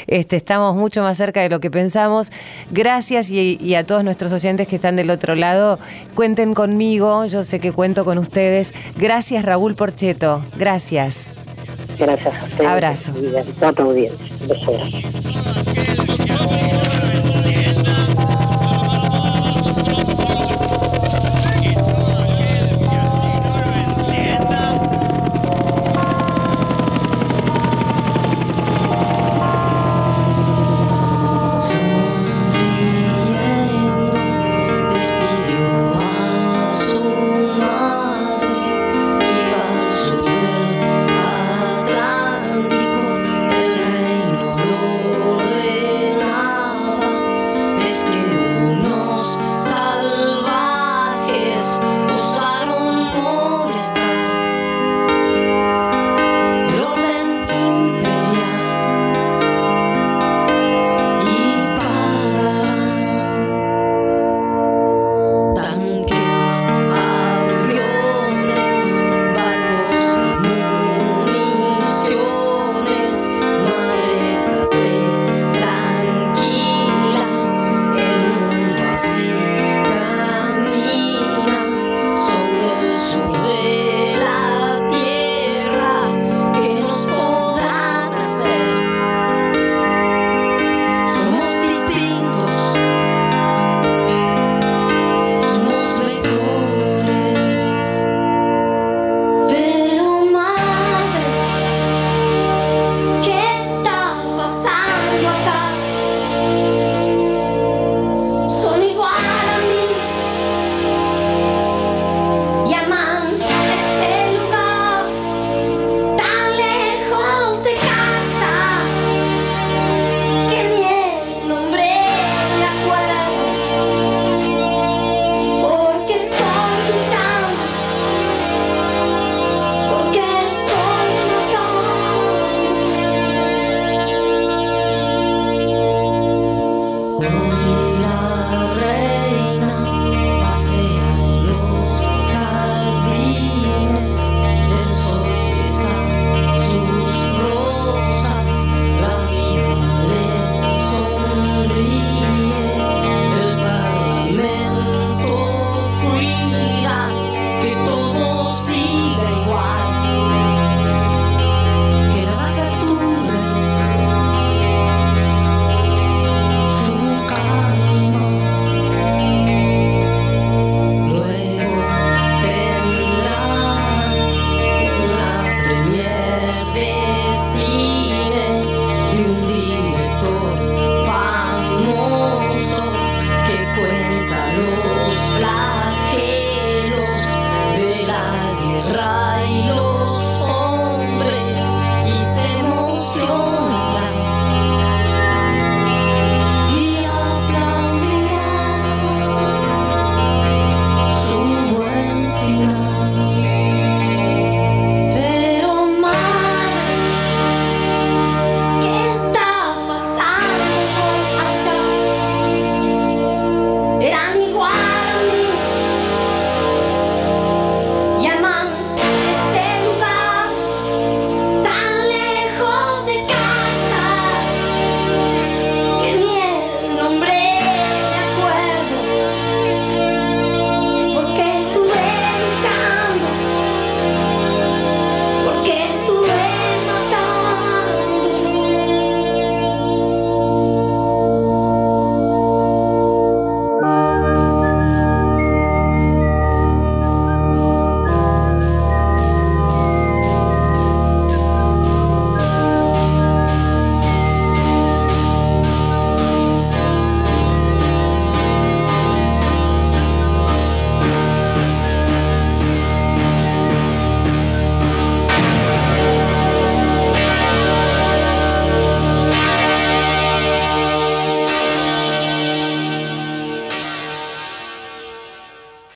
Este, 0.07 0.36
estamos 0.36 0.76
mucho 0.76 1.01
más 1.01 1.17
cerca 1.17 1.41
de 1.41 1.49
lo 1.49 1.59
que 1.59 1.72
pensamos. 1.72 2.32
Gracias 2.72 3.32
y, 3.32 3.76
a 3.76 3.86
todos 3.86 4.03
nuestros 4.03 4.34
oyentes 4.34 4.67
que 4.67 4.76
están 4.76 4.95
del 4.95 5.09
otro 5.09 5.36
lado. 5.36 5.80
Cuenten 6.15 6.53
conmigo, 6.53 7.26
yo 7.26 7.43
sé 7.43 7.59
que 7.59 7.72
cuento 7.72 8.05
con 8.05 8.17
ustedes. 8.17 8.74
Gracias 8.97 9.45
Raúl 9.45 9.76
Porcheto. 9.76 10.43
Gracias. 10.57 11.34
Gracias 11.97 12.34
a 12.34 12.45
ustedes. 12.45 12.70
Abrazo. 12.70 13.13